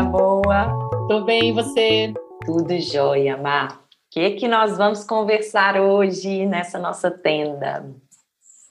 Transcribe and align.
Tá 0.00 0.06
boa? 0.06 0.78
Tô 1.08 1.24
bem, 1.24 1.50
e 1.50 1.52
você? 1.52 2.14
Tudo 2.46 2.74
jóia, 2.80 3.36
Mar. 3.36 3.74
O 3.74 3.78
que, 4.10 4.30
que 4.30 4.48
nós 4.48 4.78
vamos 4.78 5.04
conversar 5.04 5.78
hoje 5.78 6.46
nessa 6.46 6.78
nossa 6.78 7.10
tenda? 7.10 7.86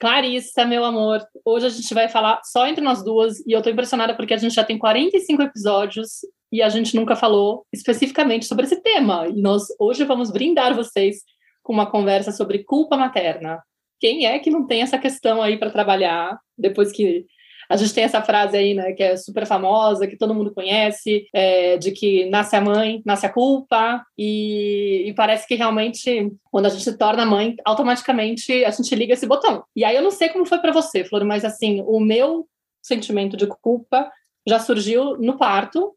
Clarissa, 0.00 0.64
meu 0.64 0.84
amor, 0.84 1.24
hoje 1.44 1.66
a 1.66 1.68
gente 1.68 1.94
vai 1.94 2.08
falar 2.08 2.40
só 2.42 2.66
entre 2.66 2.82
nós 2.82 3.04
duas 3.04 3.38
e 3.46 3.52
eu 3.52 3.62
tô 3.62 3.70
impressionada 3.70 4.12
porque 4.16 4.34
a 4.34 4.36
gente 4.36 4.56
já 4.56 4.64
tem 4.64 4.76
45 4.76 5.42
episódios 5.42 6.26
e 6.50 6.60
a 6.60 6.68
gente 6.68 6.96
nunca 6.96 7.14
falou 7.14 7.64
especificamente 7.72 8.46
sobre 8.46 8.64
esse 8.64 8.82
tema. 8.82 9.28
E 9.28 9.40
nós 9.40 9.68
hoje 9.78 10.02
vamos 10.02 10.32
brindar 10.32 10.74
vocês 10.74 11.18
com 11.62 11.72
uma 11.72 11.88
conversa 11.88 12.32
sobre 12.32 12.64
culpa 12.64 12.96
materna. 12.96 13.62
Quem 14.00 14.26
é 14.26 14.36
que 14.40 14.50
não 14.50 14.66
tem 14.66 14.82
essa 14.82 14.98
questão 14.98 15.40
aí 15.40 15.56
para 15.56 15.70
trabalhar 15.70 16.40
depois 16.58 16.90
que 16.90 17.24
a 17.70 17.76
gente 17.76 17.94
tem 17.94 18.02
essa 18.02 18.20
frase 18.20 18.56
aí, 18.56 18.74
né, 18.74 18.92
que 18.92 19.02
é 19.02 19.16
super 19.16 19.46
famosa, 19.46 20.08
que 20.08 20.16
todo 20.16 20.34
mundo 20.34 20.52
conhece, 20.52 21.28
é, 21.32 21.76
de 21.76 21.92
que 21.92 22.28
nasce 22.28 22.56
a 22.56 22.60
mãe, 22.60 23.00
nasce 23.06 23.24
a 23.24 23.32
culpa, 23.32 24.04
e, 24.18 25.04
e, 25.06 25.14
parece 25.14 25.46
que 25.46 25.54
realmente, 25.54 26.32
quando 26.50 26.66
a 26.66 26.68
gente 26.68 26.82
se 26.82 26.98
torna 26.98 27.24
mãe, 27.24 27.54
automaticamente 27.64 28.64
a 28.64 28.70
gente 28.70 28.92
liga 28.96 29.14
esse 29.14 29.24
botão. 29.24 29.62
E 29.76 29.84
aí 29.84 29.94
eu 29.94 30.02
não 30.02 30.10
sei 30.10 30.28
como 30.30 30.44
foi 30.44 30.58
para 30.58 30.72
você, 30.72 31.04
Flor, 31.04 31.24
mas 31.24 31.44
assim, 31.44 31.80
o 31.86 32.00
meu 32.00 32.48
sentimento 32.82 33.36
de 33.36 33.46
culpa 33.46 34.10
já 34.48 34.58
surgiu 34.58 35.16
no 35.18 35.38
parto, 35.38 35.94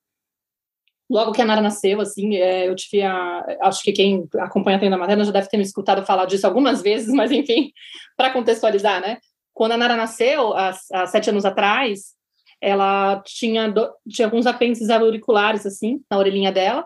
logo 1.10 1.32
que 1.32 1.42
a 1.42 1.46
Nara 1.46 1.62
nasceu, 1.62 2.00
assim, 2.02 2.36
é, 2.36 2.68
eu 2.68 2.76
tive 2.76 3.02
a. 3.02 3.44
Acho 3.62 3.82
que 3.82 3.92
quem 3.92 4.28
acompanha 4.40 4.78
a 4.78 4.80
Tenda 4.80 4.98
Materna 4.98 5.24
já 5.24 5.32
deve 5.32 5.50
ter 5.50 5.58
me 5.58 5.64
escutado 5.64 6.06
falar 6.06 6.26
disso 6.26 6.46
algumas 6.46 6.82
vezes, 6.82 7.10
mas 7.14 7.32
enfim, 7.32 7.72
para 8.16 8.32
contextualizar, 8.32 9.02
né? 9.02 9.18
Quando 9.54 9.74
a 9.74 9.78
Nara 9.78 9.96
nasceu, 9.96 10.54
há, 10.54 10.74
há 10.94 11.06
sete 11.08 11.30
anos 11.30 11.46
atrás, 11.46 12.14
ela 12.60 13.22
tinha, 13.26 13.70
do, 13.70 13.90
tinha 14.10 14.28
alguns 14.28 14.46
apêndices 14.46 14.90
auriculares, 14.90 15.66
assim, 15.66 16.02
na 16.10 16.18
orelhinha 16.18 16.52
dela. 16.52 16.86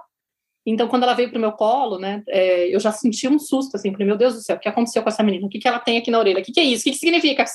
Então, 0.65 0.87
quando 0.87 1.03
ela 1.03 1.13
veio 1.13 1.29
para 1.29 1.37
o 1.37 1.41
meu 1.41 1.53
colo, 1.53 1.97
né, 1.97 2.23
é, 2.27 2.75
eu 2.75 2.79
já 2.79 2.91
senti 2.91 3.27
um 3.27 3.39
susto, 3.39 3.75
assim, 3.75 3.91
falei, 3.91 4.05
meu 4.05 4.17
Deus 4.17 4.33
do 4.33 4.41
céu, 4.41 4.57
o 4.57 4.59
que 4.59 4.67
aconteceu 4.67 5.01
com 5.01 5.07
essa 5.07 5.23
menina? 5.23 5.45
O 5.45 5.49
que, 5.49 5.59
que 5.59 5.67
ela 5.67 5.79
tem 5.79 5.97
aqui 5.97 6.11
na 6.11 6.19
orelha? 6.19 6.41
O 6.41 6.43
que, 6.43 6.51
que 6.51 6.59
é 6.59 6.63
isso? 6.63 6.81
O 6.81 6.83
que, 6.85 6.91
que 6.91 6.97
significa 6.97 7.45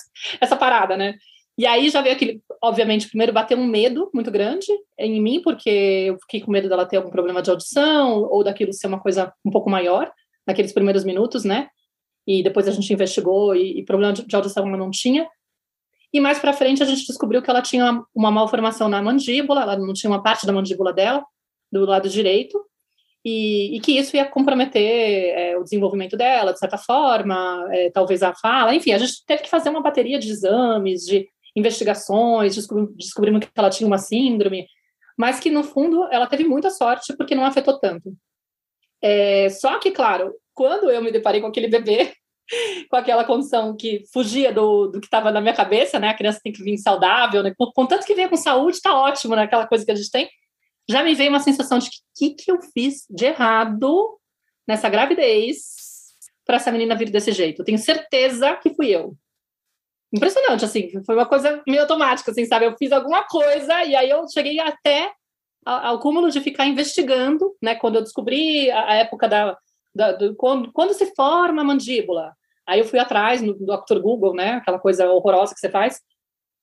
essa 0.40 0.56
parada, 0.56 0.96
né? 0.96 1.14
E 1.58 1.66
aí 1.66 1.90
já 1.90 2.00
veio 2.00 2.14
aquele, 2.14 2.40
obviamente, 2.62 3.08
primeiro 3.08 3.32
bateu 3.32 3.58
um 3.58 3.66
medo 3.66 4.10
muito 4.14 4.30
grande 4.30 4.66
em 4.98 5.20
mim, 5.20 5.42
porque 5.42 5.68
eu 6.08 6.18
fiquei 6.20 6.40
com 6.40 6.50
medo 6.50 6.68
dela 6.68 6.86
ter 6.86 6.96
algum 6.96 7.10
problema 7.10 7.42
de 7.42 7.50
audição, 7.50 8.22
ou 8.22 8.42
daquilo 8.42 8.72
ser 8.72 8.86
uma 8.86 9.00
coisa 9.00 9.32
um 9.44 9.50
pouco 9.50 9.68
maior, 9.68 10.10
naqueles 10.46 10.72
primeiros 10.72 11.04
minutos, 11.04 11.44
né? 11.44 11.68
E 12.26 12.42
depois 12.42 12.68
a 12.68 12.70
gente 12.70 12.92
investigou 12.92 13.54
e, 13.54 13.80
e 13.80 13.84
problema 13.84 14.12
de, 14.12 14.26
de 14.26 14.36
audição 14.36 14.66
ela 14.66 14.76
não 14.76 14.90
tinha. 14.90 15.28
E 16.12 16.20
mais 16.20 16.38
para 16.38 16.52
frente 16.52 16.82
a 16.82 16.86
gente 16.86 17.06
descobriu 17.06 17.42
que 17.42 17.50
ela 17.50 17.62
tinha 17.62 18.02
uma 18.14 18.30
malformação 18.30 18.88
na 18.88 19.02
mandíbula, 19.02 19.62
ela 19.62 19.76
não 19.76 19.92
tinha 19.92 20.10
uma 20.10 20.22
parte 20.22 20.46
da 20.46 20.52
mandíbula 20.52 20.92
dela, 20.92 21.24
do 21.70 21.86
lado 21.86 22.08
direito, 22.08 22.62
e, 23.24 23.76
e 23.76 23.80
que 23.80 23.92
isso 23.92 24.16
ia 24.16 24.26
comprometer 24.26 25.32
é, 25.34 25.56
o 25.56 25.62
desenvolvimento 25.62 26.16
dela, 26.16 26.52
de 26.52 26.58
certa 26.58 26.76
forma, 26.76 27.66
é, 27.70 27.90
talvez 27.90 28.22
a 28.22 28.34
fala, 28.34 28.74
enfim, 28.74 28.92
a 28.92 28.98
gente 28.98 29.24
teve 29.26 29.44
que 29.44 29.50
fazer 29.50 29.70
uma 29.70 29.80
bateria 29.80 30.18
de 30.18 30.28
exames, 30.28 31.02
de 31.02 31.26
investigações, 31.54 32.56
descobrimos, 32.56 32.94
descobrimos 32.96 33.40
que 33.40 33.50
ela 33.54 33.70
tinha 33.70 33.86
uma 33.86 33.98
síndrome, 33.98 34.66
mas 35.16 35.38
que 35.38 35.50
no 35.50 35.62
fundo 35.62 36.06
ela 36.10 36.26
teve 36.26 36.44
muita 36.44 36.68
sorte 36.68 37.16
porque 37.16 37.34
não 37.34 37.44
afetou 37.44 37.78
tanto. 37.78 38.12
É, 39.00 39.48
só 39.50 39.78
que, 39.78 39.90
claro, 39.90 40.34
quando 40.54 40.90
eu 40.90 41.02
me 41.02 41.12
deparei 41.12 41.40
com 41.40 41.46
aquele 41.46 41.68
bebê, 41.68 42.12
com 42.90 42.96
aquela 42.96 43.24
condição 43.24 43.76
que 43.76 44.04
fugia 44.12 44.52
do, 44.52 44.88
do 44.88 45.00
que 45.00 45.06
estava 45.06 45.30
na 45.30 45.40
minha 45.40 45.54
cabeça, 45.54 45.98
né? 45.98 46.08
A 46.08 46.14
criança 46.14 46.40
tem 46.42 46.52
que 46.52 46.62
vir 46.62 46.78
saudável, 46.78 47.42
né? 47.42 47.52
Contanto 47.74 48.06
que 48.06 48.14
venha 48.14 48.28
com 48.28 48.36
saúde, 48.36 48.76
está 48.76 48.94
ótimo, 48.94 49.34
né? 49.36 49.42
Aquela 49.42 49.66
coisa 49.66 49.84
que 49.84 49.90
a 49.90 49.94
gente 49.94 50.10
tem. 50.10 50.28
Já 50.88 51.02
me 51.02 51.14
veio 51.14 51.30
uma 51.30 51.40
sensação 51.40 51.78
de 51.78 51.90
que 51.90 52.30
que, 52.30 52.44
que 52.44 52.50
eu 52.50 52.60
fiz 52.74 53.06
de 53.08 53.26
errado 53.26 54.18
nessa 54.66 54.88
gravidez 54.88 55.82
para 56.44 56.56
essa 56.56 56.72
menina 56.72 56.96
vir 56.96 57.10
desse 57.10 57.32
jeito. 57.32 57.60
Eu 57.60 57.64
tenho 57.64 57.78
certeza 57.78 58.54
que 58.56 58.74
fui 58.74 58.90
eu. 58.90 59.16
Impressionante, 60.12 60.64
assim, 60.64 60.90
foi 61.06 61.14
uma 61.14 61.26
coisa 61.26 61.62
meio 61.66 61.80
automática, 61.80 62.30
assim, 62.30 62.44
sabe? 62.44 62.66
Eu 62.66 62.76
fiz 62.76 62.92
alguma 62.92 63.24
coisa 63.24 63.82
e 63.84 63.96
aí 63.96 64.10
eu 64.10 64.28
cheguei 64.28 64.60
até 64.60 65.10
ao, 65.64 65.98
cúmulo 66.00 66.30
de 66.30 66.40
ficar 66.40 66.66
investigando, 66.66 67.56
né? 67.62 67.74
Quando 67.74 67.96
eu 67.96 68.02
descobri 68.02 68.70
a, 68.70 68.90
a 68.90 68.94
época 68.96 69.26
da, 69.26 69.56
da, 69.94 70.12
do, 70.12 70.34
quando, 70.36 70.72
quando 70.72 70.92
se 70.92 71.14
forma 71.14 71.62
a 71.62 71.64
mandíbula. 71.64 72.32
Aí 72.66 72.78
eu 72.80 72.84
fui 72.84 72.98
atrás 72.98 73.42
no 73.42 73.54
Dr. 73.54 73.98
Google, 74.00 74.34
né? 74.34 74.52
Aquela 74.52 74.78
coisa 74.78 75.10
horrorosa 75.10 75.54
que 75.54 75.60
você 75.60 75.68
faz. 75.68 76.00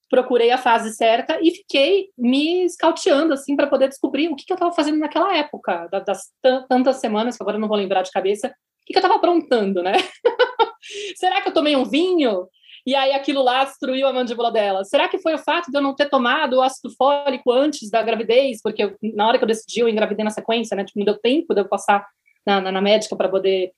Procurei 0.08 0.50
a 0.50 0.58
fase 0.58 0.94
certa 0.94 1.38
e 1.40 1.50
fiquei 1.52 2.08
me 2.18 2.64
escauteando, 2.64 3.32
assim, 3.32 3.54
para 3.54 3.68
poder 3.68 3.88
descobrir 3.88 4.28
o 4.28 4.34
que, 4.34 4.44
que 4.44 4.52
eu 4.52 4.56
estava 4.56 4.72
fazendo 4.72 4.98
naquela 4.98 5.36
época, 5.36 5.88
das 5.88 6.30
tantas 6.68 6.96
semanas, 6.96 7.36
que 7.36 7.42
agora 7.42 7.56
eu 7.56 7.60
não 7.60 7.68
vou 7.68 7.76
lembrar 7.76 8.02
de 8.02 8.10
cabeça, 8.10 8.48
o 8.48 8.52
que, 8.86 8.92
que 8.92 8.98
eu 8.98 9.00
estava 9.00 9.16
aprontando, 9.16 9.82
né? 9.82 9.92
Será 11.16 11.40
que 11.40 11.48
eu 11.48 11.54
tomei 11.54 11.76
um 11.76 11.84
vinho? 11.84 12.48
e 12.86 12.94
aí 12.94 13.12
aquilo 13.12 13.42
lá 13.42 13.64
destruiu 13.64 14.06
a 14.06 14.12
mandíbula 14.12 14.50
dela. 14.50 14.84
Será 14.84 15.08
que 15.08 15.18
foi 15.18 15.34
o 15.34 15.38
fato 15.38 15.70
de 15.70 15.76
eu 15.76 15.82
não 15.82 15.94
ter 15.94 16.08
tomado 16.08 16.54
o 16.54 16.62
ácido 16.62 16.92
fólico 16.96 17.52
antes 17.52 17.90
da 17.90 18.02
gravidez? 18.02 18.60
Porque 18.62 18.84
eu, 18.84 18.96
na 19.14 19.28
hora 19.28 19.38
que 19.38 19.44
eu 19.44 19.48
decidi, 19.48 19.80
eu 19.80 19.88
engravidei 19.88 20.24
na 20.24 20.30
sequência, 20.30 20.76
né? 20.76 20.84
Tipo, 20.84 20.98
não 20.98 21.06
deu 21.06 21.18
tempo 21.18 21.54
de 21.54 21.60
eu 21.60 21.68
passar 21.68 22.06
na, 22.46 22.60
na, 22.60 22.72
na 22.72 22.80
médica 22.80 23.16
para 23.16 23.28
poder 23.28 23.72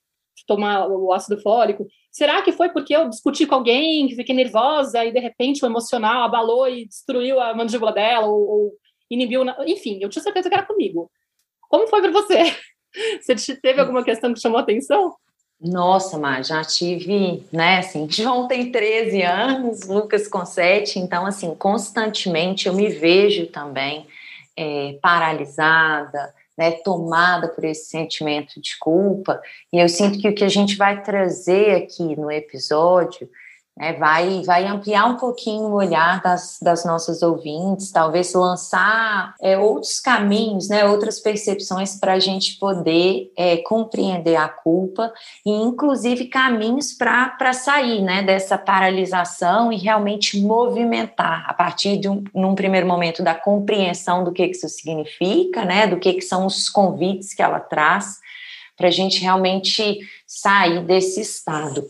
tomar 0.47 0.87
o 0.87 1.13
ácido 1.13 1.39
fólico. 1.41 1.87
Será 2.11 2.41
que 2.41 2.51
foi 2.51 2.69
porque 2.69 2.95
eu 2.95 3.09
discuti 3.09 3.45
com 3.45 3.55
alguém, 3.55 4.07
que 4.07 4.15
fiquei 4.15 4.35
nervosa 4.35 5.05
e 5.05 5.11
de 5.11 5.19
repente 5.19 5.63
o 5.63 5.67
emocional 5.67 6.23
abalou 6.23 6.67
e 6.67 6.87
destruiu 6.87 7.39
a 7.39 7.53
mandíbula 7.53 7.91
dela 7.91 8.27
ou, 8.27 8.47
ou 8.47 8.71
inibiu? 9.09 9.43
Na... 9.43 9.55
Enfim, 9.67 9.99
eu 10.01 10.09
tinha 10.09 10.23
certeza 10.23 10.49
que 10.49 10.55
era 10.55 10.65
comigo. 10.65 11.09
Como 11.69 11.87
foi 11.87 12.01
para 12.01 12.11
você? 12.11 12.37
Você 13.21 13.55
teve 13.55 13.81
alguma 13.81 14.03
questão 14.03 14.31
que 14.31 14.39
chamou 14.39 14.59
atenção? 14.59 15.15
Nossa, 15.59 16.19
Mar, 16.19 16.43
já 16.43 16.61
tive, 16.63 17.43
né, 17.51 17.77
assim, 17.77 18.07
João 18.09 18.47
tem 18.47 18.71
13 18.71 19.21
anos, 19.21 19.87
Lucas 19.87 20.27
com 20.27 20.45
7, 20.45 20.99
então, 20.99 21.25
assim, 21.25 21.55
constantemente 21.55 22.67
eu 22.67 22.73
me 22.73 22.89
vejo 22.89 23.47
também 23.47 24.05
é, 24.57 24.99
paralisada, 25.01 26.33
né, 26.57 26.71
tomada 26.71 27.47
por 27.47 27.63
esse 27.63 27.89
sentimento 27.89 28.61
de 28.61 28.77
culpa, 28.79 29.41
e 29.71 29.79
eu 29.79 29.89
sinto 29.89 30.19
que 30.19 30.29
o 30.29 30.35
que 30.35 30.43
a 30.43 30.49
gente 30.49 30.75
vai 30.75 31.01
trazer 31.01 31.75
aqui 31.75 32.15
no 32.15 32.31
episódio 32.31 33.29
né, 33.75 33.93
vai, 33.93 34.43
vai 34.43 34.67
ampliar 34.67 35.05
um 35.05 35.17
pouquinho 35.17 35.63
o 35.63 35.73
olhar 35.73 36.21
das, 36.21 36.59
das 36.61 36.85
nossas 36.85 37.23
ouvintes, 37.23 37.91
talvez 37.91 38.31
lançar 38.33 39.33
é, 39.41 39.57
outros 39.57 39.99
caminhos, 39.99 40.69
né, 40.69 40.85
outras 40.85 41.19
percepções 41.19 41.99
para 41.99 42.13
a 42.13 42.19
gente 42.19 42.59
poder 42.59 43.31
é, 43.35 43.57
compreender 43.57 44.35
a 44.35 44.47
culpa 44.47 45.11
e, 45.43 45.51
inclusive, 45.51 46.25
caminhos 46.25 46.93
para 46.93 47.51
sair 47.53 48.01
né, 48.01 48.21
dessa 48.21 48.59
paralisação 48.59 49.73
e 49.73 49.77
realmente 49.77 50.39
movimentar 50.39 51.45
a 51.47 51.53
partir 51.53 51.97
de 51.97 52.07
um, 52.07 52.23
num 52.33 52.53
primeiro 52.53 52.87
momento 52.87 53.23
da 53.23 53.33
compreensão 53.33 54.23
do 54.23 54.31
que, 54.31 54.47
que 54.47 54.55
isso 54.55 54.69
significa, 54.69 55.65
né, 55.65 55.87
do 55.87 55.99
que, 55.99 56.13
que 56.13 56.21
são 56.21 56.45
os 56.45 56.69
convites 56.69 57.33
que 57.33 57.41
ela 57.41 57.59
traz 57.59 58.21
para 58.77 58.87
a 58.87 58.91
gente 58.91 59.19
realmente 59.21 59.99
sair 60.27 60.83
desse 60.83 61.21
estado. 61.21 61.87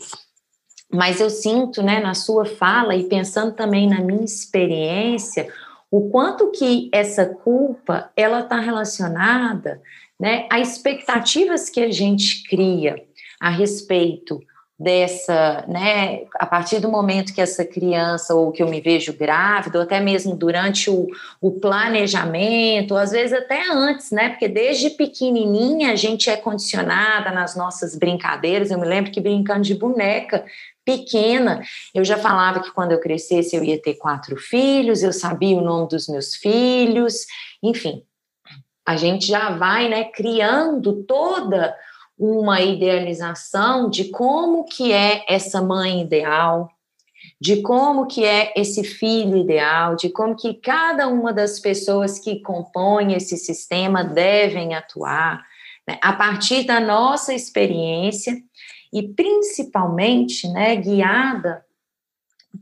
Mas 0.94 1.20
eu 1.20 1.28
sinto, 1.28 1.82
né, 1.82 1.98
na 2.00 2.14
sua 2.14 2.44
fala 2.44 2.94
e 2.94 3.04
pensando 3.04 3.52
também 3.52 3.88
na 3.88 4.00
minha 4.00 4.24
experiência, 4.24 5.48
o 5.90 6.08
quanto 6.08 6.52
que 6.52 6.88
essa 6.92 7.26
culpa 7.26 8.10
ela 8.16 8.40
está 8.40 8.60
relacionada, 8.60 9.82
né, 10.18 10.46
a 10.50 10.60
expectativas 10.60 11.68
que 11.68 11.80
a 11.80 11.90
gente 11.90 12.48
cria 12.48 13.02
a 13.40 13.50
respeito 13.50 14.40
dessa, 14.78 15.64
né, 15.68 16.24
a 16.34 16.46
partir 16.46 16.80
do 16.80 16.90
momento 16.90 17.32
que 17.32 17.40
essa 17.40 17.64
criança 17.64 18.34
ou 18.34 18.50
que 18.50 18.62
eu 18.62 18.68
me 18.68 18.80
vejo 18.80 19.16
grávida, 19.16 19.78
ou 19.78 19.84
até 19.84 20.00
mesmo 20.00 20.34
durante 20.34 20.90
o, 20.90 21.06
o 21.40 21.52
planejamento, 21.52 22.96
às 22.96 23.12
vezes 23.12 23.32
até 23.32 23.68
antes, 23.70 24.10
né, 24.10 24.30
porque 24.30 24.48
desde 24.48 24.90
pequenininha 24.90 25.92
a 25.92 25.96
gente 25.96 26.28
é 26.28 26.36
condicionada 26.36 27.30
nas 27.30 27.56
nossas 27.56 27.96
brincadeiras, 27.96 28.70
eu 28.70 28.78
me 28.78 28.86
lembro 28.86 29.12
que 29.12 29.20
brincando 29.20 29.62
de 29.62 29.74
boneca, 29.74 30.44
pequena, 30.84 31.62
eu 31.94 32.04
já 32.04 32.18
falava 32.18 32.60
que 32.60 32.72
quando 32.72 32.92
eu 32.92 33.00
crescesse 33.00 33.56
eu 33.56 33.64
ia 33.64 33.80
ter 33.80 33.94
quatro 33.94 34.36
filhos, 34.36 35.02
eu 35.02 35.12
sabia 35.12 35.56
o 35.56 35.62
nome 35.62 35.88
dos 35.88 36.08
meus 36.08 36.34
filhos, 36.34 37.26
enfim, 37.62 38.02
a 38.86 38.96
gente 38.96 39.26
já 39.26 39.50
vai, 39.50 39.88
né, 39.88 40.04
criando 40.04 41.04
toda 41.04 41.74
uma 42.18 42.60
idealização 42.60 43.88
de 43.88 44.04
como 44.10 44.64
que 44.64 44.92
é 44.92 45.24
essa 45.28 45.60
mãe 45.62 46.02
ideal, 46.02 46.70
de 47.40 47.62
como 47.62 48.06
que 48.06 48.24
é 48.24 48.52
esse 48.54 48.84
filho 48.84 49.36
ideal, 49.36 49.96
de 49.96 50.10
como 50.10 50.36
que 50.36 50.54
cada 50.54 51.08
uma 51.08 51.32
das 51.32 51.58
pessoas 51.58 52.18
que 52.18 52.40
compõem 52.40 53.14
esse 53.14 53.36
sistema 53.36 54.04
devem 54.04 54.74
atuar, 54.74 55.42
né, 55.88 55.98
a 56.00 56.12
partir 56.12 56.64
da 56.64 56.78
nossa 56.78 57.34
experiência 57.34 58.36
e 58.94 59.02
principalmente, 59.02 60.46
né, 60.48 60.76
guiada 60.76 61.64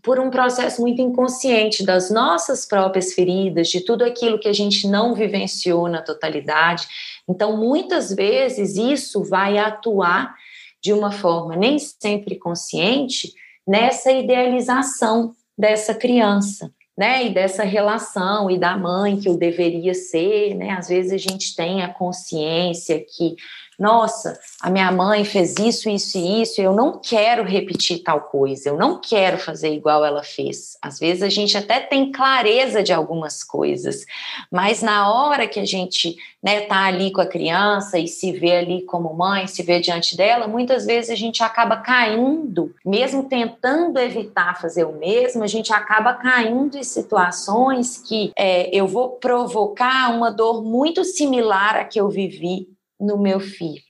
por 0.03 0.19
um 0.19 0.31
processo 0.31 0.81
muito 0.81 1.03
inconsciente 1.03 1.85
das 1.85 2.11
nossas 2.11 2.65
próprias 2.65 3.13
feridas, 3.13 3.69
de 3.69 3.83
tudo 3.83 4.03
aquilo 4.03 4.39
que 4.39 4.49
a 4.49 4.53
gente 4.53 4.89
não 4.89 5.15
vivenciou 5.15 5.87
na 5.89 6.01
totalidade. 6.01 6.89
Então, 7.29 7.55
muitas 7.59 8.11
vezes 8.11 8.77
isso 8.77 9.23
vai 9.23 9.59
atuar 9.59 10.35
de 10.83 10.95
uma 10.95 11.13
forma 11.13 11.55
nem 11.55 11.79
sempre 11.79 12.37
consciente 12.37 13.31
nessa 13.69 14.11
idealização 14.11 15.35
dessa 15.57 15.95
criança 15.95 16.73
né, 16.97 17.27
e 17.27 17.35
dessa 17.35 17.63
relação 17.63 18.51
e 18.51 18.59
da 18.59 18.77
mãe 18.77 19.19
que 19.19 19.29
eu 19.29 19.37
deveria 19.37 19.95
ser, 19.95 20.55
né? 20.55 20.71
Às 20.71 20.89
vezes 20.89 21.13
a 21.13 21.17
gente 21.17 21.55
tem 21.55 21.83
a 21.83 21.89
consciência 21.89 22.99
que 23.01 23.37
nossa, 23.83 24.39
a 24.61 24.71
minha 24.71 24.93
mãe 24.93 25.25
fez 25.25 25.57
isso, 25.59 25.91
isso 25.91 26.17
e 26.17 26.41
isso, 26.41 26.63
eu 26.63 26.73
não 26.73 27.01
quero 27.01 27.43
repetir 27.43 28.01
tal 28.05 28.21
coisa, 28.21 28.69
eu 28.69 28.79
não 28.79 29.01
quero 29.01 29.39
fazer 29.39 29.75
igual 29.75 30.05
ela 30.05 30.23
fez. 30.23 30.79
Às 30.81 31.01
vezes 31.01 31.21
a 31.21 31.29
gente 31.29 31.59
até 31.59 31.81
tem 31.81 32.13
clareza 32.13 32.81
de 32.81 32.93
algumas 32.93 33.43
coisas, 33.43 34.07
mas 34.53 34.83
na 34.83 35.13
hora 35.13 35.49
que 35.49 35.59
a 35.59 35.65
gente 35.65 36.17
né, 36.41 36.61
tá 36.61 36.85
ali 36.85 37.11
com 37.11 37.21
a 37.21 37.27
criança 37.27 37.99
e 37.99 38.07
se 38.07 38.31
vê 38.31 38.59
ali 38.59 38.83
como 38.83 39.13
mãe, 39.15 39.49
se 39.49 39.65
vê 39.65 39.81
diante 39.81 40.17
dela, 40.17 40.47
muitas 40.47 40.87
vezes 40.87 41.11
a 41.11 41.17
gente 41.17 41.43
acaba 41.43 41.77
caindo, 41.79 42.73
mesmo 42.87 43.25
tentando 43.25 43.99
evitar 43.99 44.61
fazer 44.61 44.85
o 44.85 44.93
mesmo, 44.93 45.43
a 45.43 45.49
gente 45.49 45.73
acaba 45.73 46.15
caindo 46.15 46.79
em 46.79 46.85
situações 46.85 47.99
que 47.99 48.33
é, 48.37 48.71
eu 48.73 48.87
vou 48.87 49.11
provocar 49.11 50.15
uma 50.15 50.31
dor 50.31 50.63
muito 50.63 51.03
similar 51.03 51.77
à 51.77 51.85
que 51.85 52.01
eu 52.01 52.09
vivi 52.09 52.72
no 53.03 53.19
meu 53.19 53.41
filho. 53.41 53.83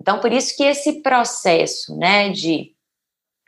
Então, 0.00 0.18
por 0.20 0.32
isso 0.32 0.56
que 0.56 0.64
esse 0.64 1.02
processo 1.02 1.96
né, 1.96 2.30
de 2.30 2.72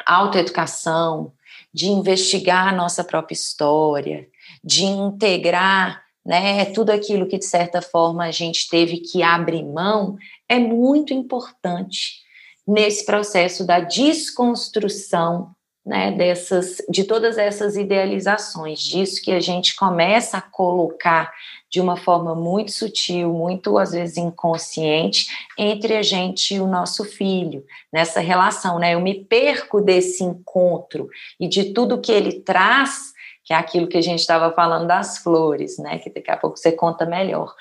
autoeducação, 0.06 1.32
de 1.72 1.86
investigar 1.86 2.68
a 2.68 2.76
nossa 2.76 3.04
própria 3.04 3.34
história, 3.34 4.28
de 4.62 4.84
integrar 4.84 6.02
né, 6.24 6.66
tudo 6.66 6.90
aquilo 6.90 7.26
que, 7.26 7.38
de 7.38 7.44
certa 7.44 7.80
forma, 7.80 8.24
a 8.24 8.30
gente 8.30 8.68
teve 8.68 8.98
que 8.98 9.22
abrir 9.22 9.64
mão, 9.64 10.16
é 10.48 10.58
muito 10.58 11.14
importante 11.14 12.20
nesse 12.66 13.04
processo 13.06 13.66
da 13.66 13.80
desconstrução 13.80 15.54
né, 15.84 16.12
dessas, 16.12 16.76
de 16.88 17.04
todas 17.04 17.38
essas 17.38 17.76
idealizações, 17.76 18.80
disso 18.80 19.22
que 19.22 19.32
a 19.32 19.40
gente 19.40 19.74
começa 19.74 20.38
a 20.38 20.42
colocar 20.42 21.32
de 21.70 21.80
uma 21.80 21.96
forma 21.96 22.34
muito 22.34 22.72
sutil, 22.72 23.32
muito 23.32 23.78
às 23.78 23.92
vezes 23.92 24.16
inconsciente, 24.16 25.28
entre 25.56 25.96
a 25.96 26.02
gente 26.02 26.56
e 26.56 26.60
o 26.60 26.66
nosso 26.66 27.04
filho, 27.04 27.64
nessa 27.92 28.18
relação, 28.20 28.78
né? 28.78 28.94
Eu 28.94 29.00
me 29.00 29.24
perco 29.24 29.80
desse 29.80 30.24
encontro 30.24 31.08
e 31.38 31.46
de 31.46 31.72
tudo 31.72 32.00
que 32.00 32.10
ele 32.10 32.40
traz, 32.40 33.12
que 33.44 33.52
é 33.52 33.56
aquilo 33.56 33.86
que 33.86 33.96
a 33.96 34.02
gente 34.02 34.18
estava 34.18 34.52
falando 34.52 34.88
das 34.88 35.18
flores, 35.18 35.78
né? 35.78 35.98
Que 35.98 36.10
daqui 36.10 36.30
a 36.30 36.36
pouco 36.36 36.56
você 36.56 36.72
conta 36.72 37.06
melhor. 37.06 37.54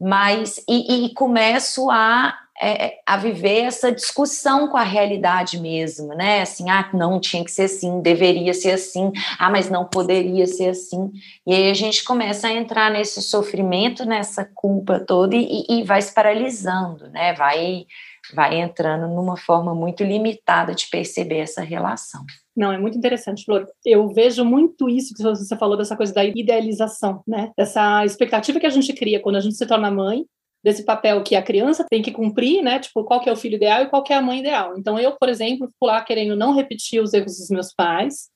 Mas, 0.00 0.64
e, 0.66 1.04
e 1.04 1.14
começo 1.14 1.90
a 1.90 2.34
é, 2.60 2.86
é, 2.86 3.00
a 3.06 3.16
viver 3.16 3.60
essa 3.60 3.90
discussão 3.90 4.68
com 4.68 4.76
a 4.76 4.82
realidade 4.82 5.58
mesmo, 5.58 6.08
né? 6.08 6.42
Assim, 6.42 6.68
ah, 6.68 6.90
não 6.92 7.18
tinha 7.18 7.42
que 7.42 7.50
ser 7.50 7.62
assim, 7.62 8.02
deveria 8.02 8.52
ser 8.52 8.72
assim, 8.72 9.10
ah, 9.38 9.48
mas 9.48 9.70
não 9.70 9.86
poderia 9.86 10.46
ser 10.46 10.68
assim. 10.68 11.10
E 11.46 11.54
aí 11.54 11.70
a 11.70 11.74
gente 11.74 12.04
começa 12.04 12.48
a 12.48 12.52
entrar 12.52 12.90
nesse 12.90 13.22
sofrimento, 13.22 14.04
nessa 14.04 14.44
culpa 14.44 15.00
toda 15.00 15.34
e, 15.34 15.64
e 15.70 15.82
vai 15.84 16.02
se 16.02 16.12
paralisando, 16.12 17.08
né? 17.08 17.32
Vai, 17.32 17.86
vai 18.34 18.60
entrando 18.60 19.08
numa 19.08 19.38
forma 19.38 19.74
muito 19.74 20.04
limitada 20.04 20.74
de 20.74 20.86
perceber 20.90 21.38
essa 21.38 21.62
relação. 21.62 22.22
Não, 22.54 22.70
é 22.70 22.76
muito 22.76 22.98
interessante, 22.98 23.42
Flor. 23.42 23.66
Eu 23.86 24.08
vejo 24.08 24.44
muito 24.44 24.86
isso 24.86 25.14
que 25.14 25.22
você 25.22 25.56
falou 25.56 25.78
dessa 25.78 25.96
coisa 25.96 26.12
da 26.12 26.22
idealização, 26.22 27.22
né? 27.26 27.52
Dessa 27.56 28.04
expectativa 28.04 28.60
que 28.60 28.66
a 28.66 28.70
gente 28.70 28.92
cria 28.92 29.18
quando 29.18 29.36
a 29.36 29.40
gente 29.40 29.56
se 29.56 29.66
torna 29.66 29.90
mãe 29.90 30.26
desse 30.62 30.84
papel 30.84 31.22
que 31.22 31.34
a 31.34 31.42
criança 31.42 31.84
tem 31.88 32.02
que 32.02 32.10
cumprir, 32.10 32.62
né? 32.62 32.78
Tipo, 32.78 33.04
qual 33.04 33.20
que 33.20 33.28
é 33.28 33.32
o 33.32 33.36
filho 33.36 33.56
ideal 33.56 33.82
e 33.82 33.88
qual 33.88 34.02
que 34.02 34.12
é 34.12 34.16
a 34.16 34.22
mãe 34.22 34.40
ideal. 34.40 34.74
Então, 34.76 34.98
eu, 34.98 35.12
por 35.12 35.28
exemplo, 35.28 35.68
fico 35.68 35.86
lá 35.86 36.00
querendo 36.02 36.36
não 36.36 36.54
repetir 36.54 37.02
os 37.02 37.14
erros 37.14 37.38
dos 37.38 37.50
meus 37.50 37.72
pais, 37.72 38.30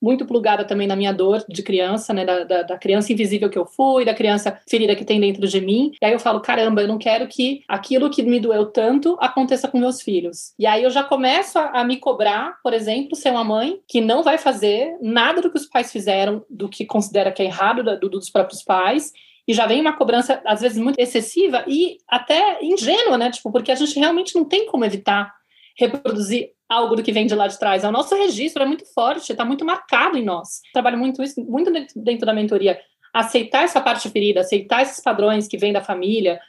muito 0.00 0.26
plugada 0.26 0.64
também 0.64 0.86
na 0.86 0.94
minha 0.94 1.12
dor 1.12 1.44
de 1.48 1.62
criança, 1.62 2.12
né? 2.12 2.24
Da, 2.24 2.44
da, 2.44 2.62
da, 2.62 2.78
criança 2.78 3.12
invisível 3.12 3.48
que 3.48 3.58
eu 3.58 3.66
fui, 3.66 4.04
da 4.04 4.14
criança 4.14 4.60
ferida 4.68 4.94
que 4.94 5.04
tem 5.04 5.20
dentro 5.20 5.46
de 5.46 5.60
mim. 5.60 5.92
E 6.00 6.04
aí 6.04 6.12
eu 6.12 6.20
falo, 6.20 6.40
caramba, 6.40 6.82
eu 6.82 6.88
não 6.88 6.98
quero 6.98 7.26
que 7.26 7.62
aquilo 7.66 8.10
que 8.10 8.22
me 8.22 8.38
doeu 8.38 8.66
tanto 8.66 9.16
aconteça 9.20 9.68
com 9.68 9.78
meus 9.78 10.02
filhos. 10.02 10.52
E 10.58 10.66
aí 10.66 10.82
eu 10.82 10.90
já 10.90 11.02
começo 11.02 11.58
a, 11.58 11.80
a 11.80 11.84
me 11.84 11.96
cobrar, 11.96 12.58
por 12.62 12.72
exemplo, 12.72 13.16
ser 13.16 13.30
uma 13.30 13.44
mãe 13.44 13.80
que 13.88 14.00
não 14.00 14.22
vai 14.22 14.38
fazer 14.38 14.96
nada 15.00 15.40
do 15.40 15.50
que 15.50 15.58
os 15.58 15.66
pais 15.66 15.90
fizeram, 15.90 16.44
do 16.48 16.68
que 16.68 16.84
considera 16.84 17.32
que 17.32 17.42
é 17.42 17.46
errado 17.46 17.82
do, 17.98 18.08
dos 18.08 18.30
próprios 18.30 18.62
pais, 18.62 19.12
e 19.46 19.54
já 19.54 19.66
vem 19.66 19.80
uma 19.80 19.96
cobrança, 19.96 20.42
às 20.44 20.60
vezes, 20.60 20.78
muito 20.78 20.98
excessiva 20.98 21.64
e 21.68 21.98
até 22.08 22.58
ingênua, 22.62 23.16
né? 23.16 23.30
Tipo, 23.30 23.52
porque 23.52 23.70
a 23.70 23.76
gente 23.76 23.98
realmente 23.98 24.34
não 24.34 24.44
tem 24.44 24.66
como 24.66 24.84
evitar 24.84 25.32
reproduzir 25.78 26.50
algo 26.68 26.96
do 26.96 27.02
que 27.02 27.12
vem 27.12 27.26
de 27.26 27.34
lá 27.34 27.46
de 27.46 27.58
trás. 27.58 27.84
O 27.84 27.92
nosso 27.92 28.14
registro 28.16 28.62
é 28.62 28.66
muito 28.66 28.84
forte, 28.92 29.30
está 29.30 29.44
muito 29.44 29.64
marcado 29.64 30.16
em 30.16 30.24
nós. 30.24 30.60
Trabalho 30.72 30.98
muito 30.98 31.22
isso, 31.22 31.40
muito 31.44 31.70
dentro 31.94 32.26
da 32.26 32.32
mentoria. 32.32 32.80
Aceitar 33.12 33.62
essa 33.62 33.80
parte 33.80 34.08
ferida, 34.10 34.40
aceitar 34.40 34.82
esses 34.82 35.00
padrões 35.00 35.46
que 35.46 35.56
vêm 35.56 35.72
da 35.72 35.80
família, 35.80 36.40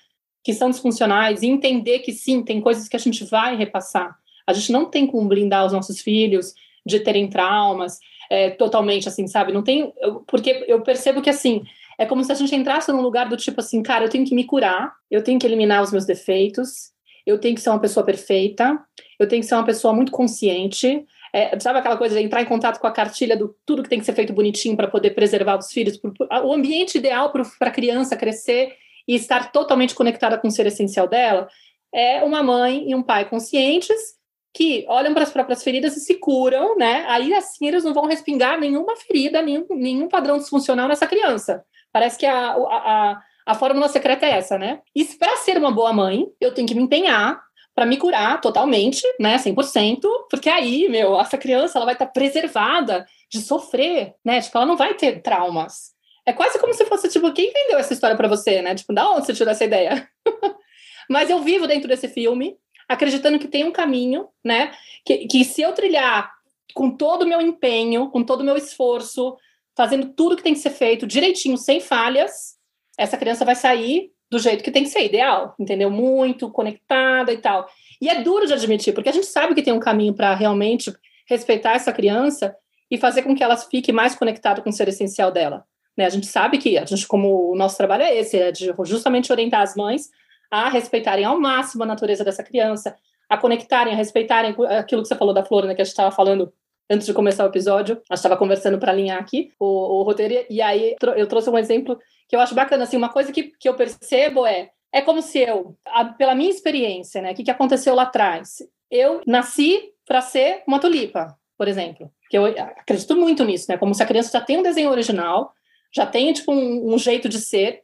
que 0.44 0.54
são 0.54 0.70
disfuncionais, 0.70 1.44
e 1.44 1.48
entender 1.48 2.00
que 2.00 2.12
sim, 2.12 2.42
tem 2.42 2.62
coisas 2.62 2.88
que 2.88 2.96
a 2.96 3.00
gente 3.00 3.24
vai 3.26 3.56
repassar. 3.56 4.18
A 4.48 4.54
gente 4.54 4.72
não 4.72 4.86
tem 4.86 5.06
como 5.06 5.28
blindar 5.28 5.66
os 5.66 5.74
nossos 5.74 6.02
filhos 6.02 6.54
de 6.86 7.02
terem 7.02 7.30
traumas 7.30 8.00
é, 8.30 8.50
totalmente, 8.52 9.08
assim, 9.08 9.28
sabe? 9.28 9.52
Não 9.52 9.62
tem. 9.62 9.94
Porque 10.26 10.66
eu 10.68 10.82
percebo 10.82 11.22
que, 11.22 11.30
assim, 11.30 11.64
é 11.98 12.06
como 12.06 12.24
se 12.24 12.32
a 12.32 12.36
gente 12.36 12.56
entrasse 12.56 12.92
num 12.92 13.02
lugar 13.02 13.28
do 13.28 13.36
tipo 13.36 13.60
assim, 13.60 13.82
cara, 13.82 14.06
eu 14.06 14.10
tenho 14.10 14.26
que 14.26 14.36
me 14.36 14.44
curar, 14.44 14.94
eu 15.10 15.24
tenho 15.24 15.40
que 15.40 15.48
eliminar 15.48 15.82
os 15.82 15.92
meus 15.92 16.06
defeitos, 16.06 16.92
eu 17.26 17.40
tenho 17.40 17.56
que 17.56 17.62
ser 17.62 17.70
uma 17.70 17.80
pessoa 17.80 18.06
perfeita, 18.06 18.80
eu 19.20 19.28
tenho 19.28 19.42
que 19.42 19.48
ser 19.48 19.56
uma 19.56 19.66
pessoa 19.66 19.94
muito 19.94 20.12
consciente. 20.12 21.06
É, 21.34 21.60
sabe 21.60 21.80
aquela 21.80 21.98
coisa 21.98 22.16
de 22.16 22.24
entrar 22.24 22.42
em 22.42 22.46
contato 22.46 22.80
com 22.80 22.88
a 22.88 22.92
cartilha 22.92 23.36
do 23.36 23.54
tudo 23.66 23.84
que 23.84 23.90
tem 23.90 24.00
que 24.00 24.06
ser 24.06 24.14
feito 24.14 24.32
bonitinho 24.32 24.78
para 24.78 24.88
poder 24.88 25.12
preservar 25.12 25.58
os 25.58 25.72
filhos? 25.72 26.00
O 26.44 26.54
ambiente 26.54 26.98
ideal 26.98 27.32
para 27.32 27.44
a 27.62 27.72
criança 27.72 28.16
crescer 28.16 28.74
e 29.08 29.16
estar 29.16 29.52
totalmente 29.52 29.96
conectada 29.96 30.38
com 30.38 30.48
o 30.48 30.52
ser 30.52 30.68
essencial 30.68 31.08
dela 31.08 31.50
é 31.94 32.24
uma 32.24 32.44
mãe 32.44 32.90
e 32.90 32.96
um 32.96 33.02
pai 33.02 33.28
conscientes 33.28 34.18
que 34.54 34.86
olham 34.88 35.14
para 35.14 35.24
as 35.24 35.32
próprias 35.32 35.64
feridas 35.64 35.96
e 35.96 36.00
se 36.00 36.16
curam, 36.16 36.78
né? 36.78 37.06
Aí 37.08 37.34
assim 37.34 37.68
eles 37.68 37.84
não 37.84 37.94
vão 37.94 38.06
respingar 38.06 38.60
nenhuma 38.60 38.96
ferida, 38.96 39.42
nenhum, 39.42 39.66
nenhum 39.70 40.08
padrão 40.08 40.38
disfuncional 40.38 40.88
nessa 40.88 41.06
criança. 41.06 41.64
Parece 41.98 42.16
que 42.16 42.28
a, 42.28 42.52
a, 42.52 43.22
a, 43.44 43.56
fórmula 43.56 43.90
secreta 43.90 44.24
é 44.24 44.30
essa, 44.30 44.56
né? 44.56 44.82
E 44.96 45.04
para 45.04 45.36
ser 45.38 45.58
uma 45.58 45.72
boa 45.72 45.92
mãe, 45.92 46.28
eu 46.40 46.54
tenho 46.54 46.68
que 46.68 46.76
me 46.76 46.84
empenhar 46.84 47.42
para 47.74 47.88
me 47.88 47.98
curar 47.98 48.40
totalmente, 48.40 49.02
né, 49.20 49.36
100%, 49.38 50.02
porque 50.30 50.48
aí, 50.48 50.88
meu, 50.90 51.20
essa 51.20 51.40
criança 51.40 51.80
ela 51.80 51.86
vai 51.86 51.96
estar 51.96 52.06
tá 52.06 52.12
preservada 52.12 53.04
de 53.32 53.42
sofrer, 53.42 54.14
né? 54.24 54.42
Tipo, 54.42 54.60
ela 54.60 54.68
não 54.68 54.78
vai 54.78 54.94
ter 54.94 55.24
traumas. 55.24 55.96
É 56.24 56.32
quase 56.32 56.60
como 56.60 56.72
se 56.72 56.86
fosse 56.86 57.10
tipo, 57.10 57.34
quem 57.34 57.52
vendeu 57.52 57.80
essa 57.80 57.94
história 57.94 58.16
para 58.16 58.28
você, 58.28 58.62
né? 58.62 58.76
Tipo, 58.76 58.94
da 58.94 59.10
onde 59.10 59.26
você 59.26 59.34
tirou 59.34 59.52
essa 59.52 59.66
ideia? 59.66 60.08
Mas 61.10 61.32
eu 61.32 61.40
vivo 61.40 61.66
dentro 61.66 61.88
desse 61.88 62.08
filme, 62.08 62.58
acreditando 62.88 63.40
que 63.40 63.48
tem 63.48 63.64
um 63.64 63.72
caminho, 63.72 64.28
né? 64.46 64.72
Que, 65.04 65.26
que 65.26 65.44
se 65.44 65.64
eu 65.64 65.74
trilhar 65.74 66.32
com 66.76 66.92
todo 66.92 67.24
o 67.24 67.28
meu 67.28 67.42
empenho, 67.42 68.12
com 68.12 68.24
todo 68.24 68.42
o 68.42 68.44
meu 68.44 68.56
esforço, 68.56 69.36
fazendo 69.78 70.08
tudo 70.08 70.36
que 70.36 70.42
tem 70.42 70.56
que 70.56 70.60
ser 70.60 70.72
feito 70.72 71.06
direitinho, 71.06 71.56
sem 71.56 71.80
falhas, 71.80 72.56
essa 72.98 73.16
criança 73.16 73.46
vai 73.46 73.54
sair 73.54 74.12
do 74.30 74.40
jeito 74.40 74.64
que 74.64 74.72
tem 74.72 74.84
que 74.84 74.90
ser, 74.90 75.06
ideal, 75.06 75.54
entendeu? 75.60 75.92
Muito 75.92 76.50
conectada 76.50 77.32
e 77.32 77.38
tal. 77.38 77.70
E 78.02 78.10
é 78.10 78.24
duro 78.24 78.48
de 78.48 78.54
admitir, 78.54 78.92
porque 78.92 79.10
a 79.10 79.14
gente 79.14 79.28
sabe 79.28 79.54
que 79.54 79.62
tem 79.62 79.72
um 79.72 79.80
caminho 79.80 80.16
para 80.16 80.34
realmente 80.34 80.92
respeitar 81.28 81.74
essa 81.74 81.94
criança 81.94 82.56
e 82.90 82.98
fazer 82.98 83.22
com 83.22 83.36
que 83.36 83.44
ela 83.44 83.56
fique 83.56 83.92
mais 83.92 84.16
conectada 84.16 84.62
com 84.62 84.70
o 84.70 84.74
ser 84.74 84.88
essencial 84.88 85.32
dela. 85.32 85.64
Né? 85.96 86.06
A 86.06 86.10
gente 86.10 86.26
sabe 86.26 86.58
que 86.58 86.78
a 86.78 86.86
gente, 86.86 87.08
como 87.08 87.52
o 87.52 87.56
nosso 87.56 87.78
trabalho 87.78 88.02
é 88.02 88.18
esse, 88.18 88.38
é 88.38 88.52
de 88.52 88.74
justamente 88.84 89.32
orientar 89.32 89.62
as 89.62 89.76
mães 89.76 90.10
a 90.50 90.70
respeitarem 90.70 91.24
ao 91.24 91.40
máximo 91.40 91.84
a 91.84 91.86
natureza 91.86 92.24
dessa 92.24 92.44
criança, 92.44 92.96
a 93.30 93.38
conectarem, 93.38 93.94
a 93.94 93.98
respeitarem 93.98 94.56
aquilo 94.80 95.04
que 95.04 95.08
você 95.08 95.16
falou 95.16 95.34
da 95.34 95.46
flor, 95.46 95.66
né, 95.66 95.76
que 95.76 95.82
a 95.82 95.86
gente 95.86 95.92
estava 95.92 96.10
falando 96.10 96.52
antes 96.90 97.06
de 97.06 97.14
começar 97.14 97.44
o 97.44 97.50
episódio, 97.50 97.96
a 98.10 98.16
gente 98.16 98.18
estava 98.18 98.38
conversando 98.38 98.80
para 98.80 98.92
alinhar 98.92 99.20
aqui 99.20 99.52
o, 99.60 99.66
o, 99.66 100.04
roteiro, 100.04 100.46
e 100.50 100.62
aí 100.62 100.96
eu 101.16 101.28
trouxe 101.28 101.50
um 101.50 101.58
exemplo 101.58 102.00
que 102.28 102.36
eu 102.36 102.40
acho 102.40 102.56
bacana, 102.56 102.84
assim, 102.84 102.98
uma 102.98 103.10
coisa 103.10 103.32
que, 103.32 103.52
que 103.60 103.68
eu 103.68 103.76
percebo 103.76 104.46
é, 104.46 104.70
é 104.92 105.02
como 105.02 105.22
se 105.22 105.40
eu, 105.40 105.78
a, 105.86 106.06
pela 106.06 106.36
minha 106.36 106.50
experiência, 106.50 107.22
né, 107.22 107.32
o 107.32 107.36
que, 107.36 107.44
que 107.44 107.52
aconteceu 107.52 107.94
lá 107.94 108.04
atrás, 108.04 108.58
eu 108.90 109.22
nasci 109.26 109.92
para 110.06 110.22
ser 110.22 110.64
uma 110.68 110.80
tulipa, 110.80 111.38
por 111.58 111.68
exemplo, 111.68 112.12
que 112.30 112.38
eu 112.38 112.46
acredito 112.46 113.16
muito 113.16 113.44
nisso, 113.44 113.66
né, 113.70 113.78
como 113.78 113.94
se 113.94 114.04
a 114.04 114.08
criança 114.08 114.32
já 114.32 114.44
tem 114.44 114.58
um 114.58 114.64
desenho 114.64 114.90
original, 114.90 115.52
já 115.94 116.06
tem, 116.06 116.32
tipo, 116.34 116.52
um, 116.52 116.94
um 116.94 116.98
jeito 116.98 117.28
de 117.28 117.40
ser, 117.40 117.82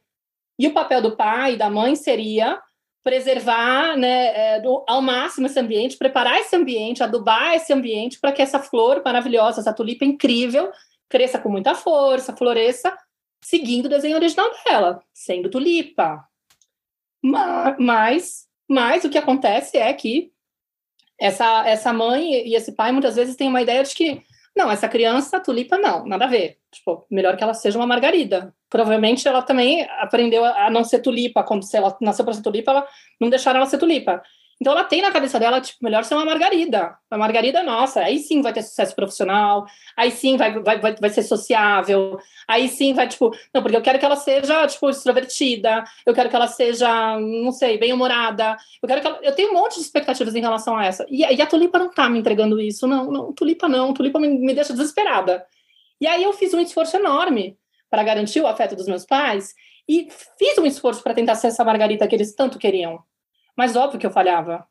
e 0.57 0.67
o 0.67 0.73
papel 0.73 1.01
do 1.01 1.15
pai 1.15 1.53
e 1.53 1.57
da 1.57 1.69
mãe 1.69 1.95
seria 1.95 2.61
preservar 3.03 3.97
né, 3.97 4.57
é, 4.57 4.61
ao 4.87 5.01
máximo 5.01 5.47
esse 5.47 5.59
ambiente, 5.59 5.97
preparar 5.97 6.39
esse 6.39 6.55
ambiente, 6.55 7.03
adubar 7.03 7.53
esse 7.53 7.73
ambiente 7.73 8.19
para 8.19 8.31
que 8.31 8.41
essa 8.41 8.59
flor 8.59 9.01
maravilhosa, 9.03 9.59
essa 9.59 9.73
tulipa 9.73 10.05
incrível, 10.05 10.71
cresça 11.09 11.37
com 11.37 11.49
muita 11.49 11.75
força, 11.75 12.35
floresça, 12.35 12.97
seguindo 13.43 13.85
o 13.85 13.89
desenho 13.89 14.15
original 14.15 14.49
dela, 14.65 15.03
sendo 15.13 15.49
tulipa. 15.49 16.25
Mas, 17.77 18.47
mas 18.69 19.03
o 19.03 19.09
que 19.09 19.17
acontece 19.17 19.77
é 19.77 19.91
que 19.93 20.31
essa, 21.19 21.67
essa 21.67 21.93
mãe 21.93 22.47
e 22.47 22.55
esse 22.55 22.71
pai 22.71 22.91
muitas 22.91 23.15
vezes 23.15 23.35
têm 23.35 23.47
uma 23.49 23.61
ideia 23.61 23.83
de 23.83 23.93
que 23.93 24.23
não, 24.55 24.69
essa 24.69 24.87
criança, 24.87 25.39
tulipa, 25.39 25.77
não, 25.77 26.05
nada 26.05 26.25
a 26.25 26.29
ver. 26.29 26.59
Tipo, 26.71 27.05
melhor 27.09 27.35
que 27.35 27.43
ela 27.43 27.53
seja 27.53 27.77
uma 27.77 27.87
margarida. 27.87 28.53
Provavelmente 28.73 29.27
ela 29.27 29.43
também 29.43 29.87
aprendeu 29.99 30.43
a 30.43 30.67
não 30.67 30.83
ser 30.83 30.97
tulipa, 30.97 31.45
se 31.61 31.77
ela 31.77 31.95
nasceu 32.01 32.25
para 32.25 32.33
ser 32.33 32.41
tulipa, 32.41 32.71
ela 32.71 32.87
não 33.21 33.29
deixaram 33.29 33.59
ela 33.59 33.69
ser 33.69 33.77
tulipa. 33.77 34.19
Então 34.59 34.73
ela 34.73 34.83
tem 34.83 34.99
na 34.99 35.11
cabeça 35.11 35.39
dela, 35.39 35.61
tipo, 35.61 35.77
melhor 35.83 36.03
ser 36.03 36.15
uma 36.15 36.25
margarida. 36.25 36.97
A 37.11 37.15
margarida 37.15 37.61
nossa, 37.61 37.99
aí 37.99 38.17
sim 38.17 38.41
vai 38.41 38.51
ter 38.51 38.63
sucesso 38.63 38.95
profissional, 38.95 39.67
aí 39.95 40.09
sim 40.09 40.37
vai, 40.37 40.59
vai, 40.59 40.79
vai, 40.79 40.95
vai 40.95 41.09
ser 41.11 41.21
sociável, 41.21 42.17
aí 42.47 42.67
sim 42.67 42.95
vai, 42.95 43.07
tipo, 43.07 43.29
não, 43.53 43.61
porque 43.61 43.77
eu 43.77 43.81
quero 43.83 43.99
que 43.99 44.05
ela 44.05 44.15
seja, 44.15 44.65
tipo, 44.65 44.89
extrovertida, 44.89 45.83
eu 46.03 46.11
quero 46.15 46.27
que 46.27 46.35
ela 46.35 46.47
seja, 46.47 47.19
não 47.19 47.51
sei, 47.51 47.77
bem-humorada, 47.77 48.57
eu 48.81 48.87
quero 48.89 49.01
que 49.01 49.07
ela... 49.07 49.19
Eu 49.21 49.35
tenho 49.35 49.51
um 49.51 49.53
monte 49.53 49.75
de 49.75 49.81
expectativas 49.81 50.33
em 50.33 50.41
relação 50.41 50.75
a 50.75 50.83
essa. 50.83 51.05
E, 51.07 51.21
e 51.21 51.41
a 51.43 51.45
Tulipa 51.45 51.77
não 51.77 51.91
tá 51.91 52.09
me 52.09 52.17
entregando 52.17 52.59
isso, 52.59 52.87
não, 52.87 53.11
não, 53.11 53.33
Tulipa 53.33 53.69
não, 53.69 53.93
Tulipa 53.93 54.19
me, 54.19 54.29
me 54.29 54.55
deixa 54.55 54.73
desesperada. 54.73 55.45
E 56.01 56.07
aí 56.07 56.23
eu 56.23 56.33
fiz 56.33 56.55
um 56.55 56.59
esforço 56.59 56.97
enorme 56.97 57.55
para 57.93 58.01
garantir 58.01 58.41
o 58.41 58.47
afeto 58.47 58.75
dos 58.75 58.87
meus 58.87 59.05
pais 59.05 59.53
e 59.87 60.07
fiz 60.39 60.57
um 60.57 60.65
esforço 60.65 61.03
para 61.03 61.13
tentar 61.13 61.35
ser 61.35 61.49
essa 61.49 61.63
margarita 61.63 62.07
que 62.07 62.15
eles 62.15 62.33
tanto 62.33 62.57
queriam. 62.57 63.03
Mas 63.55 63.75
óbvio 63.75 63.99
que 63.99 64.07
eu 64.07 64.09
falhava. 64.09 64.65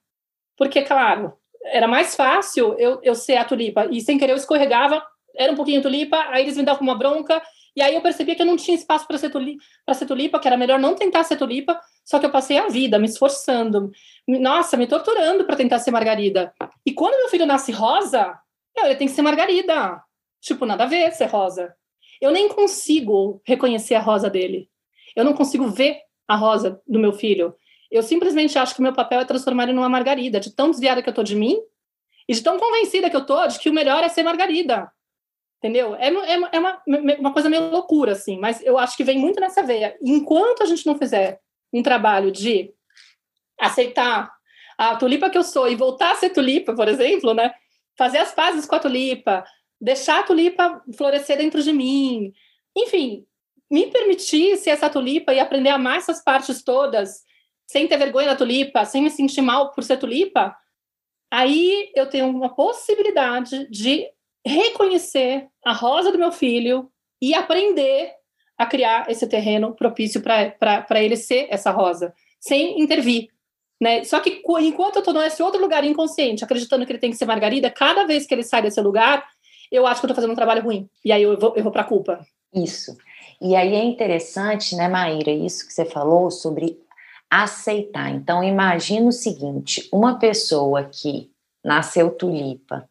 Porque, 0.59 0.83
claro, 0.83 1.33
era 1.67 1.87
mais 1.87 2.17
fácil 2.17 2.75
eu, 2.81 2.99
eu 3.01 3.15
ser 3.15 3.37
a 3.37 3.45
tulipa. 3.45 3.87
E 3.93 4.01
sem 4.01 4.19
querer 4.19 4.33
eu 4.33 4.37
escorregava, 4.37 5.01
era 5.37 5.53
um 5.53 5.55
pouquinho 5.55 5.81
tulipa, 5.81 6.17
aí 6.31 6.43
eles 6.43 6.57
me 6.57 6.65
davam 6.65 6.83
uma 6.83 6.99
bronca. 6.99 7.41
E 7.77 7.81
aí 7.81 7.95
eu 7.95 8.01
percebia 8.01 8.35
que 8.35 8.43
eu 8.43 8.47
não 8.47 8.57
tinha 8.57 8.77
espaço 8.77 9.07
para 9.07 9.17
ser, 9.17 9.31
ser 9.31 10.07
tulipa, 10.07 10.41
que 10.41 10.49
era 10.49 10.57
melhor 10.57 10.81
não 10.81 10.97
tentar 10.97 11.23
ser 11.23 11.37
tulipa. 11.37 11.81
Só 12.05 12.19
que 12.19 12.27
eu 12.27 12.31
passei 12.31 12.59
a 12.59 12.67
vida 12.67 12.99
me 12.99 13.07
esforçando, 13.07 13.93
nossa, 14.27 14.77
me 14.77 14.89
torturando 14.89 15.45
para 15.45 15.55
tentar 15.55 15.79
ser 15.79 15.93
margarida. 15.93 16.53
E 16.85 16.93
quando 16.93 17.19
meu 17.19 17.29
filho 17.29 17.47
nasce 17.47 17.71
rosa, 17.71 18.37
ele 18.77 18.97
tem 18.97 19.07
que 19.07 19.15
ser 19.15 19.23
margarida. 19.23 20.03
Tipo, 20.41 20.67
nada 20.67 20.83
a 20.83 20.89
ver 20.89 21.13
ser 21.13 21.27
rosa. 21.27 21.73
Eu 22.23 22.31
nem 22.31 22.49
consigo 22.49 23.43
reconhecer 23.45 23.97
a 23.97 24.01
rosa 24.01 24.31
dele. 24.31 24.71
Eu 25.17 25.25
não 25.25 25.33
consigo 25.33 25.67
ver 25.67 25.99
a 26.29 26.37
rosa 26.37 26.81
do 26.87 27.01
meu 27.01 27.13
filho. 27.13 27.53
Eu 27.91 28.01
simplesmente 28.01 28.57
acho 28.57 28.75
que 28.75 28.81
o 28.81 28.83
meu 28.83 28.93
papel 28.93 29.19
é 29.19 29.25
transformar 29.25 29.65
ele 29.65 29.73
numa 29.73 29.89
margarida, 29.89 30.39
de 30.39 30.55
tão 30.55 30.71
desviada 30.71 31.03
que 31.03 31.09
eu 31.09 31.13
tô 31.13 31.25
de 31.25 31.35
mim 31.35 31.61
e 32.29 32.33
de 32.33 32.41
tão 32.41 32.61
convencida 32.61 33.11
que 33.11 33.17
eu 33.17 33.27
tô 33.27 33.45
de 33.49 33.59
que 33.59 33.69
o 33.69 33.75
melhor 33.75 34.05
é 34.05 34.09
ser 34.09 34.23
margarida. 34.23 34.89
Entendeu? 35.59 35.97
É, 35.97 36.09
é, 36.09 36.41
é 36.53 36.59
uma, 36.61 36.83
uma 37.19 37.33
coisa 37.33 37.51
meio 37.51 37.71
loucura, 37.71 38.13
assim, 38.13 38.39
mas 38.39 38.65
eu 38.65 38.79
acho 38.79 38.97
que 38.97 39.05
vem 39.05 39.19
muito 39.19 39.41
nessa 39.41 39.65
veia. 39.65 39.97
Enquanto 40.01 40.63
a 40.63 40.67
gente 40.67 40.87
não 40.87 40.97
fizer 40.97 41.41
um 41.73 41.83
trabalho 41.83 42.31
de 42.31 42.73
aceitar 43.59 44.33
a 44.79 44.95
tulipa 44.95 45.29
que 45.29 45.39
eu 45.39 45.45
sou 45.45 45.69
e 45.69 45.75
voltar 45.75 46.13
a 46.13 46.17
ser 46.17 46.31
tulipa, 46.31 46.73
por 46.73 46.87
exemplo, 46.87 47.35
né? 47.35 47.53
Fazer 47.99 48.19
as 48.19 48.33
pazes 48.33 48.65
com 48.65 48.77
a 48.77 48.81
tulipa, 48.81 49.45
deixar 49.83 50.21
a 50.21 50.23
tulipa 50.23 50.81
florescer 50.97 51.37
dentro 51.37 51.61
de 51.61 51.73
mim, 51.73 52.33
enfim, 52.77 53.27
me 53.69 53.89
permitir 53.89 54.57
ser 54.57 54.71
essa 54.71 54.89
tulipa 54.89 55.35
e 55.35 55.41
aprender 55.41 55.71
a 55.71 55.75
amar 55.75 55.99
essas 55.99 56.23
partes 56.23 56.63
todas 56.63 57.23
sem 57.67 57.89
ter 57.89 57.97
vergonha 57.97 58.29
da 58.29 58.37
tulipa, 58.37 58.85
sem 58.85 59.03
me 59.03 59.11
sentir 59.11 59.41
mal 59.41 59.73
por 59.73 59.83
ser 59.83 59.97
tulipa, 59.97 60.55
aí 61.31 61.91
eu 61.97 62.07
tenho 62.07 62.29
uma 62.29 62.55
possibilidade 62.55 63.67
de 63.71 64.07
reconhecer 64.47 65.49
a 65.65 65.73
rosa 65.73 66.13
do 66.13 66.19
meu 66.19 66.31
filho 66.31 66.91
e 67.21 67.35
aprender 67.35 68.13
a 68.59 68.67
criar 68.67 69.11
esse 69.11 69.27
terreno 69.27 69.75
propício 69.75 70.21
para 70.23 71.03
ele 71.03 71.17
ser 71.17 71.47
essa 71.51 71.71
rosa, 71.71 72.15
sem 72.39 72.81
intervir. 72.81 73.29
Né? 73.81 74.05
Só 74.05 74.21
que 74.21 74.43
enquanto 74.61 74.97
eu 74.97 75.01
estou 75.01 75.15
nesse 75.15 75.43
outro 75.43 75.61
lugar 75.61 75.83
inconsciente, 75.83 76.45
acreditando 76.45 76.85
que 76.85 76.93
ele 76.93 77.01
tem 77.01 77.11
que 77.11 77.17
ser 77.17 77.27
margarida, 77.27 77.71
cada 77.71 78.05
vez 78.05 78.27
que 78.27 78.35
ele 78.35 78.45
sai 78.45 78.63
desse 78.63 78.81
lugar, 78.81 79.27
eu 79.73 79.87
acho 79.87 80.01
que 80.01 80.05
eu 80.05 80.09
estou 80.09 80.17
fazendo 80.17 80.33
um 80.33 80.37
trabalho 80.37 80.63
ruim. 80.63 80.89
E 81.05 81.11
aí 81.11 81.23
eu 81.23 81.39
vou, 81.39 81.55
eu 81.57 81.63
vou 81.63 81.73
para 81.73 81.83
a 81.83 81.87
culpa. 81.87 82.25
Isso. 82.55 82.97
E 83.41 83.57
aí 83.57 83.75
é 83.75 83.83
interessante, 83.83 84.77
né, 84.77 84.87
Maíra, 84.87 85.31
isso 85.31 85.67
que 85.67 85.73
você 85.73 85.85
falou 85.85 86.31
sobre 86.31 86.79
aceitar. 87.31 88.11
Então, 88.11 88.45
imagina 88.45 89.09
o 89.09 89.13
seguinte: 89.13 89.89
uma 89.91 90.19
pessoa 90.19 90.85
que 90.85 91.31
nasceu 91.65 92.11
tulipa 92.11 92.89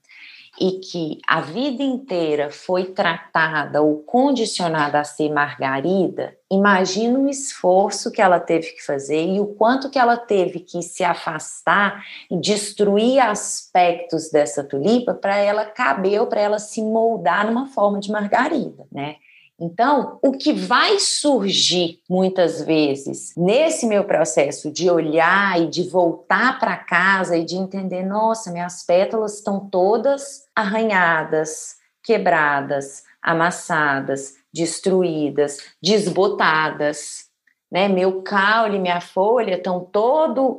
e 0.59 0.79
que 0.79 1.19
a 1.27 1.41
vida 1.41 1.81
inteira 1.81 2.51
foi 2.51 2.85
tratada 2.85 3.81
ou 3.81 3.99
condicionada 4.03 4.99
a 4.99 5.03
ser 5.03 5.29
margarida, 5.29 6.35
imagina 6.51 7.17
o 7.17 7.29
esforço 7.29 8.11
que 8.11 8.21
ela 8.21 8.39
teve 8.39 8.71
que 8.71 8.85
fazer 8.85 9.25
e 9.25 9.39
o 9.39 9.47
quanto 9.47 9.89
que 9.89 9.97
ela 9.97 10.17
teve 10.17 10.59
que 10.59 10.81
se 10.81 11.03
afastar 11.03 12.03
e 12.29 12.37
destruir 12.37 13.19
aspectos 13.19 14.29
dessa 14.29 14.63
tulipa 14.63 15.13
para 15.13 15.37
ela 15.37 15.65
caber 15.65 16.19
ou 16.19 16.27
para 16.27 16.41
ela 16.41 16.59
se 16.59 16.81
moldar 16.81 17.45
numa 17.45 17.67
forma 17.67 17.99
de 17.99 18.11
margarida, 18.11 18.85
né? 18.91 19.15
Então, 19.63 20.17
o 20.23 20.31
que 20.31 20.51
vai 20.51 20.97
surgir 20.97 21.99
muitas 22.09 22.63
vezes 22.63 23.31
nesse 23.37 23.85
meu 23.85 24.03
processo 24.05 24.71
de 24.71 24.89
olhar 24.89 25.61
e 25.61 25.67
de 25.67 25.83
voltar 25.83 26.59
para 26.59 26.75
casa 26.75 27.37
e 27.37 27.45
de 27.45 27.55
entender, 27.55 28.03
nossa, 28.03 28.51
minhas 28.51 28.83
pétalas 28.83 29.35
estão 29.35 29.59
todas 29.69 30.47
arranhadas, 30.55 31.75
quebradas, 32.03 33.03
amassadas, 33.21 34.33
destruídas, 34.51 35.59
desbotadas, 35.79 37.29
né? 37.71 37.87
Meu 37.87 38.23
caule, 38.23 38.79
minha 38.79 38.99
folha 38.99 39.57
estão 39.57 39.79
todo 39.79 40.57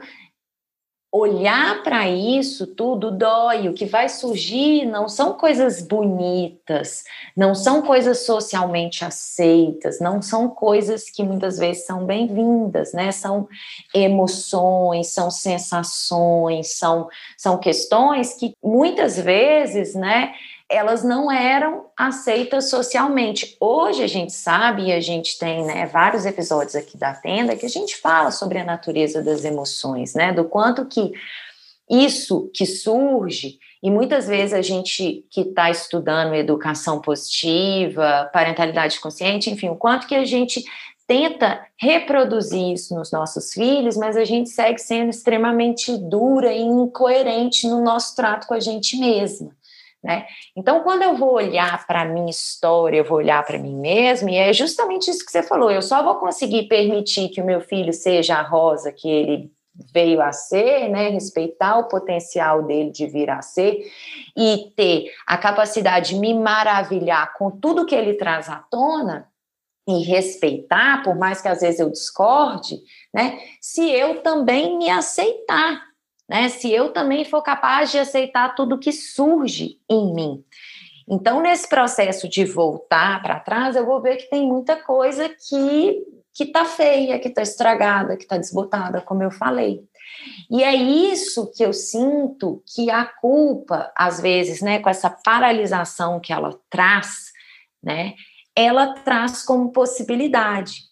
olhar 1.12 1.83
para 1.83 2.09
isso 2.09 2.66
tudo 2.66 3.11
dói. 3.11 3.69
O 3.69 3.75
que 3.75 3.85
vai 3.85 4.09
surgir 4.09 4.87
não 4.87 5.11
são 5.11 5.35
coisas 5.35 5.83
bonitas, 5.83 7.04
não 7.37 7.54
são 7.54 7.83
coisas 7.83 8.25
socialmente 8.25 9.04
aceitas, 9.04 10.00
não 10.00 10.23
são 10.23 10.49
coisas 10.49 11.11
que 11.11 11.23
muitas 11.23 11.59
vezes 11.59 11.85
são 11.85 12.07
bem-vindas, 12.07 12.95
né? 12.95 13.12
São 13.12 13.47
emoções, 13.95 15.09
são 15.09 15.31
sensações, 15.31 16.78
são, 16.78 17.09
são 17.37 17.59
questões 17.59 18.33
que 18.33 18.57
muitas 18.64 19.21
vezes, 19.21 19.95
né? 19.95 20.33
Elas 20.69 21.04
não 21.04 21.31
eram 21.31 21.87
aceitas 21.97 22.71
socialmente. 22.71 23.57
Hoje 23.61 24.02
a 24.02 24.07
gente 24.07 24.33
sabe, 24.33 24.87
e 24.87 24.92
a 24.92 25.00
gente 25.00 25.38
tem 25.38 25.64
né, 25.64 25.87
vários 25.87 26.25
episódios 26.25 26.75
aqui 26.75 26.97
da 26.97 27.14
tenda, 27.14 27.57
que 27.57 27.66
a 27.66 27.71
gente 27.71 27.97
fala 27.97 28.31
sobre 28.31 28.59
a 28.59 28.64
natureza 28.64 29.23
das 29.23 29.45
emoções, 29.45 30.14
né? 30.14 30.33
Do 30.33 30.45
quanto 30.45 30.87
que 30.87 31.12
isso 31.90 32.50
que 32.54 32.64
surge, 32.64 33.59
e 33.83 33.90
muitas 33.90 34.28
vezes 34.28 34.54
a 34.54 34.62
gente 34.62 35.26
que 35.28 35.40
está 35.40 35.69
estudando 35.69 36.35
educação 36.35 37.00
positiva, 37.00 38.31
parentalidade 38.33 39.00
consciente, 39.00 39.50
enfim, 39.50 39.69
o 39.69 39.76
quanto 39.76 40.07
que 40.07 40.14
a 40.14 40.25
gente 40.25 40.64
tenta 41.07 41.61
reproduzir 41.76 42.73
isso 42.73 42.95
nos 42.95 43.11
nossos 43.11 43.52
filhos, 43.52 43.97
mas 43.97 44.16
a 44.16 44.25
gente 44.25 44.50
segue 44.50 44.78
sendo 44.78 45.11
extremamente 45.11 45.97
dura 45.99 46.52
e 46.52 46.62
incoerente 46.62 47.66
no 47.66 47.83
nosso 47.83 48.14
trato 48.14 48.47
com 48.47 48.54
a 48.54 48.61
gente 48.61 48.97
mesma. 48.97 49.50
Né? 50.02 50.26
Então, 50.56 50.82
quando 50.82 51.02
eu 51.02 51.16
vou 51.16 51.35
olhar 51.35 51.87
para 51.87 52.02
a 52.02 52.04
minha 52.04 52.30
história, 52.30 52.99
eu 52.99 53.04
vou 53.04 53.18
olhar 53.18 53.44
para 53.44 53.59
mim 53.59 53.76
mesma, 53.76 54.30
e 54.30 54.37
é 54.37 54.52
justamente 54.52 55.11
isso 55.11 55.25
que 55.25 55.30
você 55.30 55.42
falou: 55.42 55.71
eu 55.71 55.82
só 55.82 56.02
vou 56.02 56.16
conseguir 56.16 56.64
permitir 56.64 57.28
que 57.28 57.40
o 57.40 57.44
meu 57.47 57.61
filho 57.61 57.92
seja 57.92 58.37
a 58.37 58.42
rosa 58.42 58.92
que 58.92 59.09
ele 59.09 59.52
veio 59.92 60.21
a 60.21 60.32
ser, 60.32 60.88
né? 60.88 61.09
respeitar 61.09 61.78
o 61.78 61.88
potencial 61.88 62.62
dele 62.62 62.90
de 62.90 63.06
vir 63.06 63.30
a 63.30 63.40
ser 63.40 63.80
e 64.37 64.73
ter 64.76 65.11
a 65.26 65.38
capacidade 65.38 66.11
de 66.11 66.16
me 66.16 66.35
maravilhar 66.35 67.32
com 67.35 67.50
tudo 67.50 67.87
que 67.87 67.94
ele 67.94 68.14
traz 68.14 68.49
à 68.49 68.56
tona 68.56 69.28
e 69.88 70.02
respeitar, 70.02 71.02
por 71.02 71.16
mais 71.16 71.40
que 71.40 71.49
às 71.49 71.61
vezes 71.61 71.80
eu 71.80 71.90
discorde, 71.90 72.78
né? 73.14 73.38
se 73.61 73.90
eu 73.90 74.23
também 74.23 74.76
me 74.76 74.90
aceitar 74.90 75.91
né? 76.32 76.48
Se 76.48 76.72
eu 76.72 76.94
também 76.94 77.26
for 77.26 77.42
capaz 77.42 77.92
de 77.92 77.98
aceitar 77.98 78.54
tudo 78.54 78.78
que 78.78 78.90
surge 78.90 79.78
em 79.86 80.14
mim. 80.14 80.42
Então, 81.06 81.42
nesse 81.42 81.68
processo 81.68 82.26
de 82.26 82.42
voltar 82.42 83.20
para 83.20 83.38
trás, 83.38 83.76
eu 83.76 83.84
vou 83.84 84.00
ver 84.00 84.16
que 84.16 84.30
tem 84.30 84.46
muita 84.46 84.76
coisa 84.76 85.28
que 85.28 86.02
que 86.34 86.46
tá 86.46 86.64
feia, 86.64 87.18
que 87.18 87.28
tá 87.28 87.42
estragada, 87.42 88.16
que 88.16 88.26
tá 88.26 88.38
desbotada, 88.38 89.02
como 89.02 89.22
eu 89.22 89.30
falei. 89.30 89.84
E 90.50 90.64
é 90.64 90.74
isso 90.74 91.52
que 91.54 91.62
eu 91.62 91.74
sinto 91.74 92.62
que 92.74 92.90
a 92.90 93.04
culpa, 93.04 93.92
às 93.94 94.18
vezes, 94.18 94.62
né, 94.62 94.78
com 94.78 94.88
essa 94.88 95.10
paralisação 95.10 96.18
que 96.18 96.32
ela 96.32 96.58
traz, 96.70 97.32
né, 97.82 98.14
ela 98.56 98.94
traz 98.94 99.42
como 99.42 99.72
possibilidade. 99.72 100.84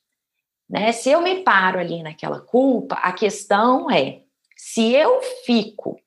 Né? 0.68 0.92
Se 0.92 1.11
eu 1.11 1.23
me 1.23 1.37
paro 1.42 1.78
ali 1.80 2.02
naquela 2.02 2.40
culpa, 2.40 2.97
a 2.97 3.11
questão 3.11 3.90
é: 3.90 4.20
se 4.62 4.93
eu 4.95 5.23
fico 5.47 5.99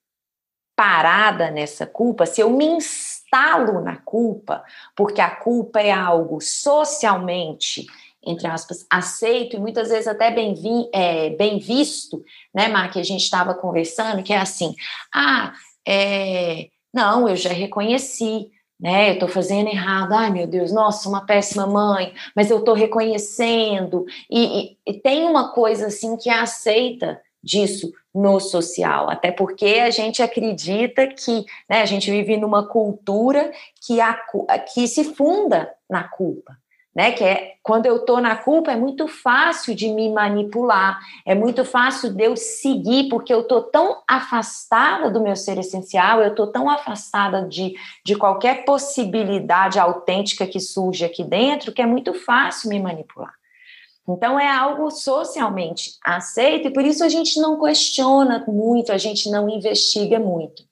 parada 0.75 1.49
nessa 1.49 1.87
culpa, 1.87 2.27
se 2.27 2.39
eu 2.39 2.51
me 2.51 2.65
instalo 2.65 3.81
na 3.81 3.97
culpa, 3.97 4.63
porque 4.95 5.19
a 5.19 5.35
culpa 5.35 5.81
é 5.81 5.91
algo 5.91 6.39
socialmente, 6.39 7.87
entre 8.23 8.45
aspas, 8.47 8.85
aceito 8.91 9.55
e 9.55 9.59
muitas 9.59 9.89
vezes 9.89 10.07
até 10.07 10.29
bem, 10.29 10.53
vi, 10.53 10.87
é, 10.93 11.31
bem 11.31 11.57
visto, 11.57 12.23
né, 12.53 12.67
Mar, 12.67 12.91
que 12.91 12.99
a 12.99 13.03
gente 13.03 13.23
estava 13.23 13.55
conversando, 13.55 14.21
que 14.21 14.31
é 14.31 14.37
assim: 14.37 14.75
ah, 15.13 15.51
é, 15.85 16.69
não, 16.93 17.27
eu 17.27 17.35
já 17.35 17.51
reconheci, 17.51 18.51
né? 18.79 19.09
Eu 19.09 19.13
estou 19.15 19.27
fazendo 19.27 19.67
errado, 19.67 20.13
ai 20.13 20.29
meu 20.29 20.45
Deus, 20.45 20.71
nossa, 20.71 21.09
uma 21.09 21.25
péssima 21.25 21.65
mãe, 21.65 22.13
mas 22.35 22.51
eu 22.51 22.59
estou 22.59 22.75
reconhecendo. 22.75 24.05
E, 24.29 24.61
e, 24.61 24.77
e, 24.87 24.93
tem 24.93 25.23
uma 25.25 25.51
coisa 25.53 25.87
assim 25.87 26.15
que 26.17 26.29
é 26.29 26.39
aceita 26.39 27.19
disso 27.43 27.91
no 28.13 28.39
social, 28.39 29.09
até 29.09 29.31
porque 29.31 29.65
a 29.65 29.89
gente 29.89 30.21
acredita 30.21 31.07
que 31.07 31.45
né, 31.67 31.81
a 31.81 31.85
gente 31.85 32.09
vive 32.09 32.37
numa 32.37 32.67
cultura 32.67 33.51
que, 33.85 33.99
a, 33.99 34.13
que 34.73 34.87
se 34.87 35.03
funda 35.03 35.73
na 35.89 36.03
culpa 36.03 36.55
né? 36.95 37.11
Que 37.11 37.23
é 37.23 37.53
quando 37.63 37.85
eu 37.85 37.97
estou 37.97 38.21
na 38.21 38.35
culpa, 38.35 38.71
é 38.71 38.75
muito 38.75 39.07
fácil 39.07 39.73
de 39.73 39.89
me 39.89 40.09
manipular, 40.11 40.99
é 41.25 41.33
muito 41.33 41.63
fácil 41.63 42.13
de 42.13 42.23
eu 42.23 42.35
seguir, 42.35 43.09
porque 43.09 43.33
eu 43.33 43.41
estou 43.41 43.63
tão 43.63 44.01
afastada 44.07 45.09
do 45.09 45.21
meu 45.21 45.35
ser 45.35 45.57
essencial, 45.57 46.21
eu 46.21 46.31
estou 46.31 46.47
tão 46.47 46.69
afastada 46.69 47.47
de, 47.47 47.73
de 48.05 48.15
qualquer 48.15 48.65
possibilidade 48.65 49.79
autêntica 49.79 50.45
que 50.45 50.59
surge 50.59 51.05
aqui 51.05 51.23
dentro, 51.23 51.71
que 51.71 51.81
é 51.81 51.85
muito 51.85 52.13
fácil 52.13 52.69
me 52.69 52.79
manipular. 52.79 53.33
Então 54.07 54.39
é 54.39 54.49
algo 54.49 54.91
socialmente 54.91 55.93
aceito 56.03 56.67
e 56.67 56.73
por 56.73 56.83
isso 56.83 57.03
a 57.03 57.09
gente 57.09 57.39
não 57.39 57.59
questiona 57.59 58.43
muito, 58.47 58.91
a 58.91 58.97
gente 58.97 59.29
não 59.29 59.49
investiga 59.49 60.19
muito. 60.19 60.63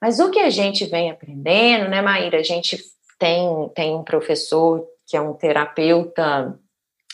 Mas 0.00 0.20
o 0.20 0.30
que 0.30 0.38
a 0.38 0.50
gente 0.50 0.86
vem 0.86 1.10
aprendendo, 1.10 1.90
né, 1.90 2.00
Maíra? 2.00 2.38
A 2.38 2.42
gente 2.42 2.78
tem, 3.18 3.68
tem 3.74 3.94
um 3.94 4.04
professor 4.04 4.86
que 5.06 5.16
é 5.16 5.20
um 5.20 5.34
terapeuta 5.34 6.58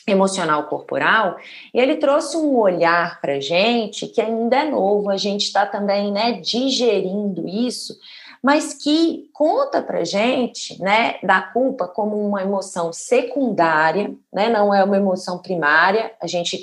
emocional 0.06 0.64
corporal, 0.64 1.38
e 1.72 1.80
ele 1.80 1.96
trouxe 1.96 2.36
um 2.36 2.58
olhar 2.58 3.20
para 3.20 3.40
gente 3.40 4.06
que 4.06 4.20
ainda 4.20 4.56
é 4.56 4.70
novo, 4.70 5.08
a 5.08 5.16
gente 5.16 5.44
está 5.46 5.64
também 5.64 6.12
né, 6.12 6.32
digerindo 6.32 7.48
isso, 7.48 7.96
mas 8.44 8.74
que 8.74 9.30
conta 9.32 9.80
para 9.80 10.04
gente 10.04 10.78
né, 10.78 11.14
da 11.22 11.40
culpa 11.40 11.88
como 11.88 12.14
uma 12.20 12.42
emoção 12.42 12.92
secundária, 12.92 14.14
né, 14.30 14.50
não 14.50 14.74
é 14.74 14.84
uma 14.84 14.98
emoção 14.98 15.38
primária, 15.38 16.12
a 16.20 16.26
gente 16.26 16.62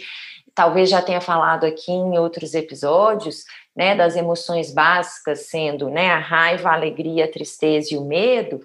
talvez 0.53 0.91
já 0.91 1.01
tenha 1.01 1.19
falado 1.19 1.65
aqui 1.65 1.91
em 1.91 2.19
outros 2.19 2.53
episódios, 2.53 3.45
né, 3.75 3.95
das 3.95 4.15
emoções 4.15 4.71
básicas 4.71 5.47
sendo 5.47 5.89
né, 5.89 6.11
a 6.11 6.19
raiva, 6.19 6.69
a 6.69 6.73
alegria, 6.73 7.25
a 7.25 7.31
tristeza 7.31 7.95
e 7.95 7.97
o 7.97 8.05
medo, 8.05 8.63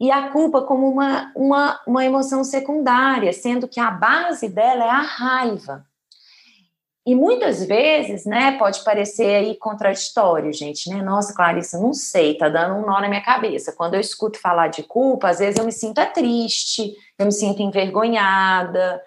e 0.00 0.10
a 0.10 0.30
culpa 0.30 0.62
como 0.62 0.90
uma, 0.90 1.30
uma, 1.36 1.80
uma 1.86 2.04
emoção 2.04 2.42
secundária, 2.42 3.32
sendo 3.32 3.68
que 3.68 3.78
a 3.78 3.92
base 3.92 4.48
dela 4.48 4.84
é 4.84 4.90
a 4.90 5.02
raiva. 5.02 5.86
E 7.06 7.14
muitas 7.14 7.64
vezes, 7.64 8.26
né, 8.26 8.58
pode 8.58 8.84
parecer 8.84 9.36
aí 9.36 9.56
contraditório, 9.56 10.52
gente, 10.52 10.90
né? 10.90 11.02
Nossa, 11.02 11.34
Clarissa, 11.34 11.80
não 11.80 11.94
sei, 11.94 12.36
tá 12.36 12.48
dando 12.48 12.74
um 12.74 12.86
nó 12.86 13.00
na 13.00 13.08
minha 13.08 13.22
cabeça. 13.22 13.72
Quando 13.72 13.94
eu 13.94 14.00
escuto 14.00 14.38
falar 14.38 14.68
de 14.68 14.82
culpa, 14.82 15.30
às 15.30 15.38
vezes 15.38 15.58
eu 15.58 15.64
me 15.64 15.72
sinto 15.72 16.00
triste, 16.12 16.94
eu 17.18 17.24
me 17.24 17.32
sinto 17.32 17.62
envergonhada. 17.62 19.02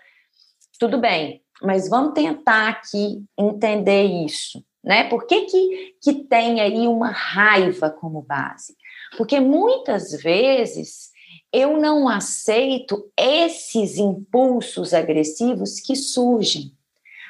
Tudo 0.79 0.97
bem, 0.97 1.43
mas 1.61 1.87
vamos 1.87 2.13
tentar 2.13 2.69
aqui 2.69 3.23
entender 3.37 4.03
isso, 4.03 4.63
né? 4.83 5.03
Por 5.03 5.27
que 5.27 5.41
que, 5.43 5.95
que 6.01 6.13
tem 6.23 6.61
aí 6.61 6.87
uma 6.87 7.11
raiva 7.11 7.91
como 7.91 8.23
base? 8.23 8.75
Porque 9.17 9.39
muitas 9.39 10.11
vezes 10.13 11.11
eu 11.53 11.77
não 11.77 12.09
aceito 12.09 13.11
esses 13.15 13.97
impulsos 13.97 14.95
agressivos 14.95 15.79
que 15.79 15.95
surgem. 15.95 16.75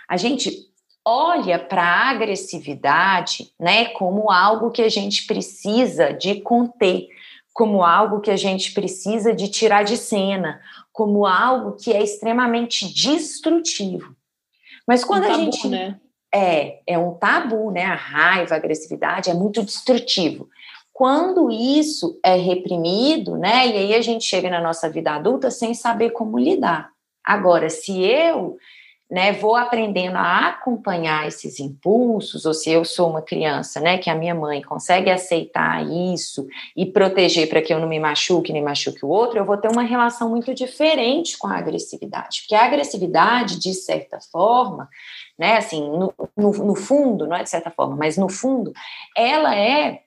A 0.07 0.17
gente 0.17 0.51
olha 1.05 1.59
para 1.59 1.83
a 1.83 2.09
agressividade, 2.11 3.53
né, 3.59 3.85
como 3.85 4.31
algo 4.31 4.71
que 4.71 4.81
a 4.81 4.89
gente 4.89 5.25
precisa 5.25 6.13
de 6.13 6.41
conter, 6.41 7.07
como 7.53 7.83
algo 7.83 8.21
que 8.21 8.31
a 8.31 8.37
gente 8.37 8.73
precisa 8.73 9.33
de 9.33 9.47
tirar 9.49 9.83
de 9.83 9.97
cena, 9.97 10.61
como 10.91 11.25
algo 11.25 11.73
que 11.73 11.91
é 11.91 12.01
extremamente 12.01 12.91
destrutivo. 12.91 14.15
Mas 14.87 15.03
quando 15.03 15.25
um 15.25 15.27
tabu, 15.27 15.39
a 15.39 15.43
gente 15.43 15.67
né? 15.67 15.99
é 16.33 16.81
é 16.87 16.97
um 16.97 17.13
tabu, 17.13 17.71
né? 17.71 17.85
A 17.85 17.95
raiva, 17.95 18.55
a 18.55 18.57
agressividade 18.57 19.29
é 19.29 19.33
muito 19.33 19.63
destrutivo. 19.63 20.49
Quando 20.91 21.49
isso 21.49 22.19
é 22.23 22.35
reprimido, 22.35 23.37
né? 23.37 23.67
E 23.67 23.77
aí 23.77 23.95
a 23.95 24.01
gente 24.01 24.25
chega 24.25 24.49
na 24.49 24.61
nossa 24.61 24.89
vida 24.89 25.11
adulta 25.11 25.49
sem 25.49 25.73
saber 25.73 26.11
como 26.11 26.37
lidar. 26.37 26.91
Agora, 27.23 27.69
se 27.69 28.01
eu 28.01 28.57
né, 29.13 29.31
vou 29.31 29.55
aprendendo 29.55 30.15
a 30.15 30.47
acompanhar 30.47 31.27
esses 31.27 31.59
impulsos, 31.59 32.47
ou 32.47 32.53
se 32.53 32.71
eu 32.71 32.83
sou 32.83 33.11
uma 33.11 33.21
criança, 33.21 33.79
né, 33.79 33.99
que 33.99 34.09
a 34.09 34.15
minha 34.15 34.33
mãe 34.33 34.59
consegue 34.59 35.11
aceitar 35.11 35.85
isso 35.85 36.47
e 36.75 36.83
proteger 36.83 37.47
para 37.47 37.61
que 37.61 37.71
eu 37.71 37.79
não 37.79 37.87
me 37.87 37.99
machuque 37.99 38.51
nem 38.51 38.63
machuque 38.63 39.05
o 39.05 39.09
outro, 39.09 39.37
eu 39.37 39.45
vou 39.45 39.55
ter 39.55 39.69
uma 39.69 39.83
relação 39.83 40.31
muito 40.31 40.51
diferente 40.51 41.37
com 41.37 41.45
a 41.45 41.59
agressividade, 41.59 42.41
porque 42.41 42.55
a 42.55 42.65
agressividade, 42.65 43.59
de 43.59 43.75
certa 43.75 44.19
forma, 44.31 44.89
né, 45.37 45.57
assim, 45.57 45.87
no, 45.91 46.11
no, 46.35 46.51
no 46.51 46.75
fundo, 46.75 47.27
não 47.27 47.35
é 47.35 47.43
de 47.43 47.51
certa 47.51 47.69
forma, 47.69 47.95
mas 47.95 48.17
no 48.17 48.29
fundo, 48.29 48.73
ela 49.15 49.55
é 49.55 49.99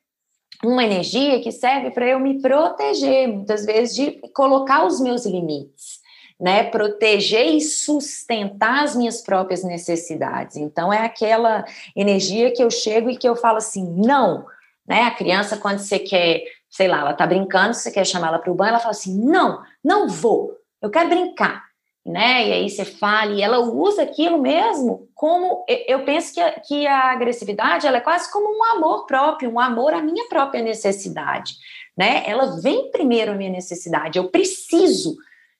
uma 0.64 0.82
energia 0.82 1.40
que 1.40 1.52
serve 1.52 1.92
para 1.92 2.08
eu 2.08 2.18
me 2.18 2.40
proteger, 2.42 3.28
muitas 3.28 3.64
vezes, 3.64 3.94
de 3.94 4.12
colocar 4.32 4.84
os 4.84 5.00
meus 5.00 5.24
limites, 5.24 5.95
né? 6.38 6.64
Proteger 6.64 7.46
e 7.46 7.60
sustentar 7.60 8.84
as 8.84 8.94
minhas 8.94 9.20
próprias 9.20 9.64
necessidades. 9.64 10.56
Então, 10.56 10.92
é 10.92 11.04
aquela 11.04 11.64
energia 11.94 12.52
que 12.52 12.62
eu 12.62 12.70
chego 12.70 13.10
e 13.10 13.16
que 13.16 13.28
eu 13.28 13.36
falo 13.36 13.58
assim: 13.58 13.84
não, 13.96 14.46
né? 14.86 15.02
A 15.02 15.10
criança, 15.10 15.56
quando 15.56 15.78
você 15.78 15.98
quer, 15.98 16.42
sei 16.70 16.88
lá, 16.88 17.00
ela 17.00 17.14
tá 17.14 17.26
brincando, 17.26 17.74
você 17.74 17.90
quer 17.90 18.04
chamar 18.04 18.28
ela 18.28 18.38
para 18.38 18.52
o 18.52 18.54
banho, 18.54 18.70
ela 18.70 18.78
fala 18.78 18.92
assim: 18.92 19.18
não, 19.24 19.62
não 19.82 20.08
vou, 20.08 20.56
eu 20.82 20.90
quero 20.90 21.08
brincar 21.08 21.66
né? 22.06 22.48
E 22.48 22.52
aí 22.52 22.70
você 22.70 22.84
fala, 22.84 23.32
e 23.32 23.42
ela 23.42 23.58
usa 23.58 24.02
aquilo 24.02 24.40
mesmo 24.40 25.08
como 25.12 25.64
eu 25.88 26.04
penso 26.04 26.32
que 26.32 26.40
a, 26.40 26.52
que 26.60 26.86
a 26.86 27.10
agressividade 27.10 27.84
ela 27.86 27.96
é 27.96 28.00
quase 28.00 28.30
como 28.30 28.46
um 28.56 28.64
amor 28.76 29.06
próprio, 29.06 29.50
um 29.50 29.58
amor 29.58 29.92
à 29.92 30.00
minha 30.00 30.28
própria 30.28 30.62
necessidade, 30.62 31.54
né? 31.98 32.22
Ela 32.24 32.60
vem 32.60 32.92
primeiro 32.92 33.32
a 33.32 33.34
minha 33.34 33.50
necessidade, 33.50 34.18
eu 34.18 34.28
preciso 34.30 35.16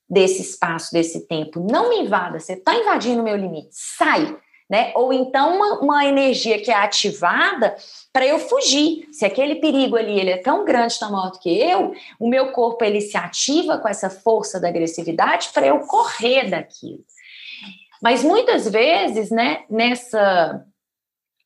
desse 0.08 0.42
espaço, 0.42 0.92
desse 0.92 1.26
tempo. 1.26 1.60
Não 1.60 1.88
me 1.88 2.00
invada, 2.00 2.38
você 2.38 2.54
está 2.54 2.74
invadindo 2.74 3.20
o 3.20 3.24
meu 3.24 3.36
limite, 3.36 3.70
sai 3.72 4.36
né? 4.68 4.92
Ou 4.96 5.12
então 5.12 5.56
uma, 5.56 5.80
uma 5.80 6.04
energia 6.06 6.60
que 6.60 6.70
é 6.70 6.74
ativada 6.74 7.76
para 8.12 8.26
eu 8.26 8.38
fugir. 8.38 9.06
Se 9.12 9.24
aquele 9.24 9.56
perigo 9.56 9.96
ali 9.96 10.18
ele 10.18 10.30
é 10.30 10.38
tão 10.38 10.64
grande, 10.64 10.98
tão 10.98 11.12
maior 11.12 11.30
do 11.30 11.38
que 11.38 11.48
eu, 11.48 11.94
o 12.18 12.28
meu 12.28 12.52
corpo 12.52 12.84
ele 12.84 13.00
se 13.00 13.16
ativa 13.16 13.78
com 13.78 13.88
essa 13.88 14.10
força 14.10 14.60
da 14.60 14.68
agressividade 14.68 15.50
para 15.54 15.66
eu 15.66 15.80
correr 15.80 16.50
daquilo. 16.50 17.04
Mas 18.02 18.22
muitas 18.22 18.68
vezes, 18.68 19.30
né, 19.30 19.64
nessa 19.70 20.64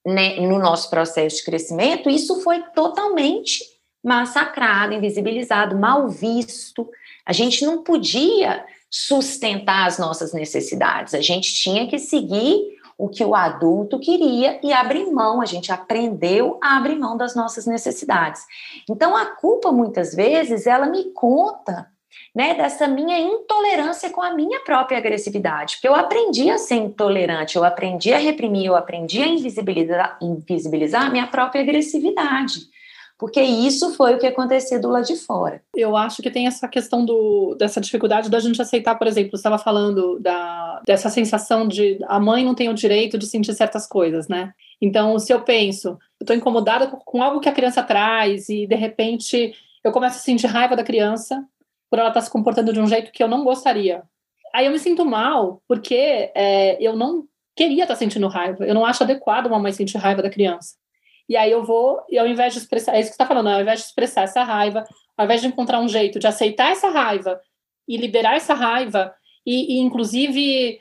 né, 0.05 0.40
no 0.40 0.59
nosso 0.59 0.88
processo 0.88 1.37
de 1.37 1.44
crescimento, 1.44 2.09
isso 2.09 2.40
foi 2.40 2.62
totalmente 2.75 3.62
massacrado, 4.03 4.94
invisibilizado, 4.94 5.77
mal 5.77 6.09
visto. 6.09 6.88
A 7.26 7.33
gente 7.33 7.64
não 7.64 7.83
podia 7.83 8.64
sustentar 8.90 9.87
as 9.87 9.98
nossas 9.98 10.33
necessidades, 10.33 11.14
a 11.14 11.20
gente 11.20 11.54
tinha 11.54 11.87
que 11.87 11.98
seguir 11.98 12.80
o 12.98 13.09
que 13.09 13.24
o 13.24 13.35
adulto 13.35 13.98
queria 13.98 14.61
e 14.62 14.72
abrir 14.74 15.06
mão, 15.11 15.40
a 15.40 15.46
gente 15.46 15.72
aprendeu 15.72 16.59
a 16.62 16.76
abrir 16.76 16.96
mão 16.96 17.16
das 17.16 17.35
nossas 17.35 17.66
necessidades. 17.66 18.42
Então 18.88 19.16
a 19.16 19.24
culpa 19.24 19.72
muitas 19.72 20.14
vezes 20.14 20.66
ela 20.66 20.87
me 20.87 21.04
conta 21.12 21.88
né, 22.35 22.54
dessa 22.54 22.87
minha 22.87 23.18
intolerância 23.18 24.11
com 24.11 24.20
a 24.20 24.35
minha 24.35 24.61
própria 24.61 24.98
agressividade, 24.98 25.76
porque 25.76 25.88
eu 25.88 25.94
aprendi 25.94 26.50
a 26.50 26.59
ser 26.59 26.74
intolerante, 26.74 27.56
eu 27.56 27.64
aprendi 27.64 28.12
a 28.12 28.18
reprimir, 28.18 28.66
eu 28.66 28.76
aprendi 28.76 29.22
a 29.22 29.26
invisibilizar, 29.26 30.18
invisibilizar 30.20 31.06
a 31.06 31.11
minha 31.11 31.26
própria 31.26 31.62
agressividade 31.62 32.68
porque 33.20 33.42
isso 33.42 33.92
foi 33.92 34.14
o 34.14 34.18
que 34.18 34.26
aconteceu 34.26 34.80
do 34.80 34.88
lado 34.88 35.04
de 35.04 35.14
fora. 35.14 35.62
Eu 35.76 35.94
acho 35.94 36.22
que 36.22 36.30
tem 36.30 36.46
essa 36.46 36.66
questão 36.66 37.04
do, 37.04 37.54
dessa 37.54 37.78
dificuldade 37.78 38.30
da 38.30 38.40
gente 38.40 38.62
aceitar, 38.62 38.94
por 38.94 39.06
exemplo, 39.06 39.37
estava 39.37 39.59
falando 39.59 40.18
da, 40.18 40.80
dessa 40.87 41.11
sensação 41.11 41.68
de 41.68 41.98
a 42.09 42.18
mãe 42.18 42.42
não 42.42 42.54
tem 42.54 42.70
o 42.70 42.74
direito 42.74 43.18
de 43.18 43.26
sentir 43.26 43.52
certas 43.52 43.87
coisas, 43.87 44.26
né? 44.26 44.54
Então, 44.80 45.18
se 45.18 45.35
eu 45.35 45.42
penso, 45.42 45.88
eu 46.18 46.24
estou 46.24 46.35
incomodada 46.35 46.87
com 46.87 47.22
algo 47.22 47.40
que 47.40 47.48
a 47.48 47.52
criança 47.52 47.83
traz 47.83 48.48
e 48.48 48.66
de 48.66 48.74
repente 48.74 49.52
eu 49.85 49.92
começo 49.92 50.16
a 50.16 50.20
sentir 50.20 50.46
raiva 50.46 50.74
da 50.74 50.83
criança 50.83 51.44
por 51.90 51.98
ela 51.98 52.09
estar 52.09 52.20
tá 52.20 52.24
se 52.24 52.30
comportando 52.30 52.72
de 52.72 52.80
um 52.80 52.87
jeito 52.87 53.12
que 53.12 53.22
eu 53.22 53.28
não 53.28 53.44
gostaria. 53.44 54.02
aí 54.54 54.64
eu 54.64 54.72
me 54.72 54.78
sinto 54.78 55.04
mal, 55.04 55.61
porque 55.68 56.33
é, 56.35 56.83
eu 56.83 56.96
não 56.96 57.26
queria 57.54 57.85
estar 57.85 57.96
sentindo 57.96 58.28
raiva. 58.28 58.64
Eu 58.64 58.72
não 58.72 58.87
acho 58.87 59.02
adequado 59.02 59.46
uma 59.46 59.59
mãe 59.59 59.72
sentir 59.72 59.98
raiva 59.98 60.22
da 60.22 60.30
criança. 60.30 60.79
E 61.30 61.36
aí 61.36 61.52
eu 61.52 61.62
vou, 61.62 62.02
e 62.10 62.18
ao 62.18 62.26
invés 62.26 62.52
de 62.52 62.58
expressar, 62.58 62.96
é 62.96 62.98
isso 62.98 63.10
que 63.10 63.16
você 63.16 63.22
está 63.22 63.26
falando, 63.26 63.46
ao 63.46 63.60
invés 63.60 63.78
de 63.78 63.86
expressar 63.86 64.22
essa 64.22 64.42
raiva, 64.42 64.84
ao 65.16 65.24
invés 65.24 65.40
de 65.40 65.46
encontrar 65.46 65.78
um 65.78 65.86
jeito 65.86 66.18
de 66.18 66.26
aceitar 66.26 66.72
essa 66.72 66.88
raiva 66.88 67.40
e 67.86 67.96
liberar 67.96 68.34
essa 68.34 68.52
raiva, 68.52 69.14
e, 69.46 69.76
e 69.76 69.78
inclusive 69.78 70.80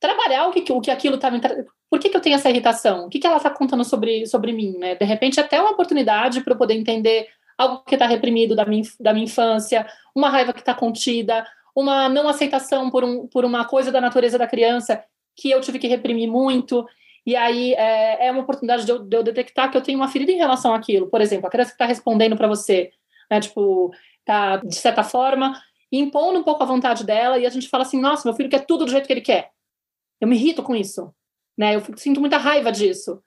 trabalhar 0.00 0.48
o 0.48 0.52
que, 0.52 0.72
o 0.72 0.80
que 0.80 0.90
aquilo 0.90 1.14
está 1.14 1.30
me. 1.30 1.40
Por 1.88 2.00
que, 2.00 2.08
que 2.08 2.16
eu 2.16 2.20
tenho 2.20 2.34
essa 2.34 2.50
irritação? 2.50 3.06
O 3.06 3.08
que, 3.08 3.20
que 3.20 3.26
ela 3.28 3.36
está 3.36 3.48
contando 3.48 3.84
sobre, 3.84 4.26
sobre 4.26 4.50
mim? 4.50 4.76
Né? 4.76 4.96
De 4.96 5.04
repente, 5.04 5.38
até 5.38 5.60
uma 5.60 5.70
oportunidade 5.70 6.40
para 6.40 6.54
eu 6.54 6.58
poder 6.58 6.74
entender 6.74 7.28
algo 7.56 7.84
que 7.84 7.94
está 7.94 8.08
reprimido 8.08 8.56
da 8.56 8.66
minha, 8.66 8.82
da 8.98 9.12
minha 9.12 9.26
infância, 9.26 9.86
uma 10.12 10.28
raiva 10.28 10.52
que 10.52 10.58
está 10.58 10.74
contida, 10.74 11.46
uma 11.76 12.08
não 12.08 12.28
aceitação 12.28 12.90
por, 12.90 13.04
um, 13.04 13.28
por 13.28 13.44
uma 13.44 13.64
coisa 13.64 13.92
da 13.92 14.00
natureza 14.00 14.36
da 14.36 14.48
criança 14.48 15.00
que 15.36 15.48
eu 15.48 15.60
tive 15.60 15.78
que 15.78 15.86
reprimir 15.86 16.28
muito. 16.28 16.84
E 17.26 17.34
aí 17.34 17.74
é, 17.74 18.28
é 18.28 18.30
uma 18.30 18.42
oportunidade 18.42 18.84
de 18.84 18.92
eu, 18.92 19.00
de 19.00 19.16
eu, 19.16 19.22
detectar 19.24 19.68
que 19.68 19.76
eu 19.76 19.82
tenho 19.82 19.98
uma 19.98 20.08
ferida 20.08 20.30
em 20.30 20.36
relação 20.36 20.72
àquilo. 20.72 21.08
Por 21.08 21.20
exemplo, 21.20 21.48
a 21.48 21.50
criança 21.50 21.70
que 21.70 21.74
está 21.74 21.84
respondendo 21.84 22.36
para 22.36 22.46
você, 22.46 22.92
né, 23.28 23.40
tipo, 23.40 23.92
tá, 24.24 24.58
de 24.58 24.76
certa 24.76 25.02
forma, 25.02 25.60
impondo 25.90 26.38
um 26.38 26.44
pouco 26.44 26.62
a 26.62 26.66
vontade 26.66 27.04
dela, 27.04 27.36
e 27.36 27.44
a 27.44 27.50
gente 27.50 27.68
fala 27.68 27.82
assim, 27.82 28.00
nossa, 28.00 28.28
meu 28.28 28.36
filho 28.36 28.48
quer 28.48 28.64
tudo 28.64 28.84
do 28.84 28.90
jeito 28.92 29.08
que 29.08 29.12
ele 29.12 29.20
quer. 29.20 29.50
Eu 30.20 30.28
me 30.28 30.36
irrito 30.36 30.62
com 30.62 30.76
isso. 30.76 31.12
Né? 31.58 31.74
Eu 31.74 31.82
sinto 31.96 32.20
muita 32.20 32.38
raiva 32.38 32.70
disso. 32.70 33.20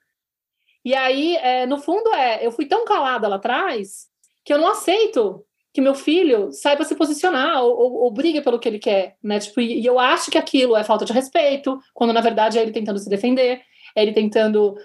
E 0.82 0.94
aí, 0.94 1.36
é, 1.36 1.66
no 1.66 1.76
fundo, 1.76 2.10
é, 2.14 2.44
eu 2.44 2.50
fui 2.50 2.64
tão 2.64 2.86
calada 2.86 3.28
lá 3.28 3.36
atrás 3.36 4.08
que 4.42 4.52
eu 4.52 4.58
não 4.58 4.68
aceito 4.68 5.44
que 5.72 5.80
meu 5.80 5.94
filho 5.94 6.50
saiba 6.52 6.84
se 6.84 6.96
posicionar 6.96 7.62
ou, 7.62 7.78
ou, 7.78 7.92
ou 8.04 8.10
brigue 8.10 8.40
pelo 8.40 8.58
que 8.58 8.68
ele 8.68 8.78
quer, 8.78 9.16
né? 9.22 9.38
Tipo, 9.38 9.60
e, 9.60 9.80
e, 9.80 9.86
eu 9.86 9.98
acho 9.98 10.30
que 10.30 10.38
aquilo 10.38 10.76
é 10.76 10.82
falta 10.82 11.04
de 11.04 11.12
respeito, 11.12 11.78
quando 11.94 12.12
na 12.12 12.20
verdade 12.20 12.58
é 12.58 12.62
ele 12.62 12.72
tentando 12.72 12.98
se 12.98 13.08
defender 13.08 13.62
ele 13.96 14.12
tentando, 14.12 14.76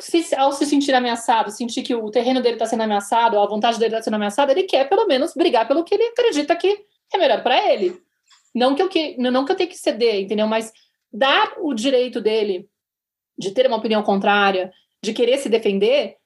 se, 0.00 0.34
ao 0.34 0.52
se 0.52 0.66
sentir 0.66 0.94
ameaçado, 0.94 1.50
sentir 1.50 1.82
que 1.82 1.94
o 1.94 2.10
terreno 2.10 2.40
dele 2.40 2.54
está 2.54 2.66
sendo 2.66 2.82
ameaçado, 2.82 3.38
a 3.38 3.46
vontade 3.46 3.78
dele 3.78 3.94
está 3.94 4.02
sendo 4.02 4.14
ameaçada, 4.14 4.52
ele 4.52 4.64
quer 4.64 4.88
pelo 4.88 5.06
menos 5.06 5.34
brigar 5.34 5.66
pelo 5.66 5.84
que 5.84 5.94
ele 5.94 6.04
acredita 6.04 6.56
que 6.56 6.84
é 7.12 7.18
melhor 7.18 7.42
para 7.42 7.72
ele. 7.72 8.00
Não 8.54 8.74
que, 8.74 8.82
eu 8.82 8.88
que, 8.88 9.16
não 9.18 9.44
que 9.44 9.52
eu 9.52 9.56
tenha 9.56 9.68
que 9.68 9.78
ceder, 9.78 10.20
entendeu? 10.20 10.46
Mas 10.46 10.72
dar 11.12 11.54
o 11.58 11.74
direito 11.74 12.20
dele 12.20 12.68
de 13.36 13.50
ter 13.50 13.66
uma 13.66 13.76
opinião 13.76 14.02
contrária, 14.02 14.72
de 15.02 15.12
querer 15.12 15.38
se 15.38 15.48
defender, 15.48 16.16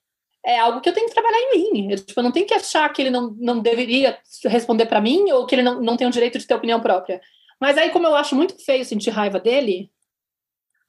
é 0.45 0.59
algo 0.59 0.81
que 0.81 0.87
eu 0.87 0.93
tenho 0.93 1.07
que 1.07 1.13
trabalhar 1.13 1.39
em 1.39 1.71
mim. 1.73 1.91
Eu, 1.91 1.97
tipo, 1.97 2.19
eu 2.19 2.23
não 2.23 2.31
tenho 2.31 2.45
que 2.45 2.53
achar 2.53 2.87
que 2.89 3.01
ele 3.01 3.09
não, 3.09 3.35
não 3.37 3.59
deveria 3.59 4.17
responder 4.45 4.85
para 4.85 5.01
mim 5.01 5.31
ou 5.31 5.45
que 5.45 5.55
ele 5.55 5.63
não, 5.63 5.81
não 5.81 5.97
tem 5.97 6.07
o 6.07 6.11
direito 6.11 6.37
de 6.37 6.45
ter 6.45 6.53
opinião 6.53 6.79
própria. 6.79 7.21
Mas 7.59 7.77
aí, 7.77 7.89
como 7.89 8.07
eu 8.07 8.15
acho 8.15 8.35
muito 8.35 8.57
feio 8.63 8.85
sentir 8.85 9.09
raiva 9.09 9.39
dele, 9.39 9.91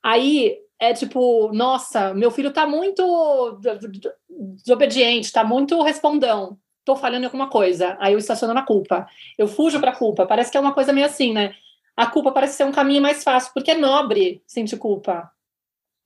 aí 0.02 0.58
é 0.80 0.92
tipo, 0.92 1.52
nossa, 1.52 2.14
meu 2.14 2.30
filho 2.30 2.52
tá 2.52 2.66
muito 2.66 3.60
desobediente, 4.54 5.32
tá 5.32 5.42
muito 5.42 5.82
respondão. 5.82 6.58
Tô 6.84 6.94
falhando 6.96 7.24
em 7.24 7.26
alguma 7.26 7.50
coisa. 7.50 7.96
Aí 8.00 8.12
eu 8.12 8.18
estaciono 8.18 8.54
na 8.54 8.62
culpa. 8.62 9.06
Eu 9.36 9.48
fujo 9.48 9.80
pra 9.80 9.92
culpa. 9.92 10.24
Parece 10.24 10.50
que 10.50 10.56
é 10.56 10.60
uma 10.60 10.72
coisa 10.72 10.92
meio 10.92 11.06
assim, 11.06 11.32
né? 11.32 11.54
A 11.96 12.06
culpa 12.06 12.30
parece 12.30 12.56
ser 12.56 12.64
um 12.64 12.72
caminho 12.72 13.02
mais 13.02 13.24
fácil, 13.24 13.52
porque 13.52 13.72
é 13.72 13.76
nobre 13.76 14.40
sentir 14.46 14.76
culpa. 14.76 15.30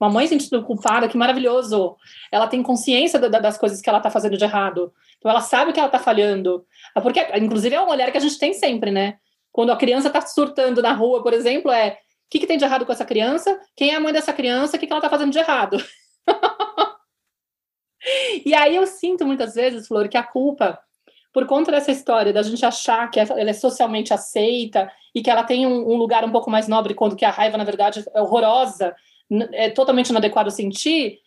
Uma 0.01 0.11
mãe 0.11 0.27
sentindo 0.27 0.65
culpada, 0.65 1.07
que 1.07 1.17
maravilhoso. 1.17 1.97
Ela 2.33 2.49
tem 2.49 2.61
consciência 2.63 3.21
das 3.21 3.57
coisas 3.57 3.81
que 3.81 3.89
ela 3.89 4.01
tá 4.01 4.11
fazendo 4.11 4.37
de 4.37 4.43
errado. 4.43 4.93
Então 5.19 5.31
ela 5.31 5.41
sabe 5.41 5.73
que 5.73 5.79
ela 5.79 5.89
tá 5.89 5.99
falhando. 5.99 6.67
Porque, 7.03 7.21
inclusive, 7.39 7.77
é 7.77 7.81
um 7.81 7.89
olhar 7.89 8.11
que 8.11 8.19
a 8.19 8.21
gente 8.21 8.39
tem 8.39 8.53
sempre, 8.53 8.91
né? 8.91 9.19
Quando 9.53 9.71
a 9.71 9.77
criança 9.77 10.11
tá 10.11 10.21
surtando 10.23 10.83
na 10.83 10.93
rua, 10.93 11.23
por 11.23 11.33
exemplo, 11.33 11.71
é 11.71 11.99
que, 12.33 12.39
que 12.39 12.47
tem 12.47 12.57
de 12.57 12.65
errado 12.65 12.87
com 12.87 12.93
essa 12.93 13.05
criança? 13.05 13.61
Quem 13.77 13.91
é 13.91 13.95
a 13.95 14.01
mãe 14.01 14.11
dessa 14.11 14.33
criança? 14.33 14.77
O 14.77 14.81
que, 14.81 14.87
que 14.87 14.93
ela 14.93 15.01
está 15.01 15.11
fazendo 15.11 15.31
de 15.31 15.39
errado? 15.39 15.77
e 18.47 18.55
aí 18.55 18.75
eu 18.75 18.87
sinto 18.87 19.27
muitas 19.27 19.55
vezes, 19.55 19.87
Flor, 19.87 20.09
que 20.09 20.17
a 20.17 20.23
culpa, 20.23 20.79
por 21.31 21.47
conta 21.47 21.71
dessa 21.71 21.91
história 21.91 22.33
da 22.33 22.43
gente 22.43 22.65
achar 22.65 23.11
que 23.11 23.21
ela 23.21 23.51
é 23.51 23.53
socialmente 23.53 24.15
aceita 24.15 24.91
e 25.15 25.21
que 25.21 25.31
ela 25.31 25.45
tem 25.45 25.67
um, 25.67 25.93
um 25.93 25.97
lugar 25.97 26.25
um 26.25 26.33
pouco 26.33 26.51
mais 26.51 26.67
nobre, 26.67 26.95
quando 26.95 27.17
que 27.17 27.25
a 27.25 27.31
raiva, 27.31 27.59
na 27.59 27.65
verdade, 27.65 28.03
é 28.15 28.23
horrorosa, 28.23 28.97
é 29.53 29.69
totalmente 29.69 30.09
inadequado 30.09 30.51
sentir, 30.51 31.19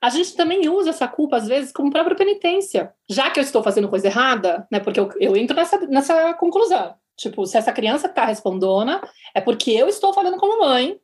a 0.00 0.10
gente 0.10 0.34
também 0.34 0.68
usa 0.68 0.90
essa 0.90 1.06
culpa, 1.06 1.36
às 1.36 1.46
vezes, 1.46 1.70
como 1.70 1.90
própria 1.90 2.16
penitência. 2.16 2.92
Já 3.08 3.30
que 3.30 3.38
eu 3.38 3.44
estou 3.44 3.62
fazendo 3.62 3.88
coisa 3.88 4.08
errada, 4.08 4.66
né? 4.70 4.80
Porque 4.80 4.98
eu, 4.98 5.08
eu 5.20 5.36
entro 5.36 5.56
nessa, 5.56 5.78
nessa 5.86 6.34
conclusão. 6.34 6.96
Tipo, 7.18 7.44
se 7.44 7.58
essa 7.58 7.72
criança 7.72 8.08
tá 8.08 8.24
respondona, 8.24 9.02
é 9.34 9.40
porque 9.40 9.72
eu 9.72 9.88
estou 9.88 10.14
falando 10.14 10.38
como 10.38 10.60
mãe. 10.60 10.98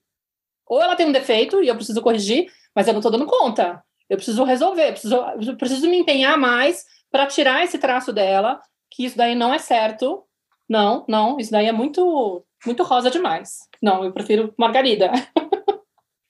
Ou 0.66 0.80
ela 0.80 0.94
tem 0.94 1.06
um 1.06 1.12
defeito 1.12 1.62
e 1.62 1.68
eu 1.68 1.74
preciso 1.74 2.00
corrigir, 2.00 2.50
mas 2.74 2.86
eu 2.86 2.92
não 2.92 3.00
estou 3.00 3.10
dando 3.10 3.26
conta. 3.26 3.82
Eu 4.08 4.16
preciso 4.16 4.44
resolver, 4.44 4.88
eu 4.88 4.92
preciso, 4.92 5.56
preciso 5.58 5.88
me 5.88 5.98
empenhar 5.98 6.38
mais 6.38 6.84
para 7.10 7.26
tirar 7.26 7.64
esse 7.64 7.78
traço 7.78 8.12
dela, 8.12 8.60
que 8.90 9.04
isso 9.04 9.16
daí 9.16 9.34
não 9.34 9.52
é 9.52 9.58
certo. 9.58 10.24
Não, 10.68 11.04
não, 11.08 11.38
isso 11.38 11.50
daí 11.50 11.66
é 11.66 11.72
muito, 11.72 12.44
muito 12.64 12.84
rosa 12.84 13.10
demais. 13.10 13.58
Não, 13.82 14.04
eu 14.04 14.12
prefiro 14.12 14.54
margarida. 14.56 15.10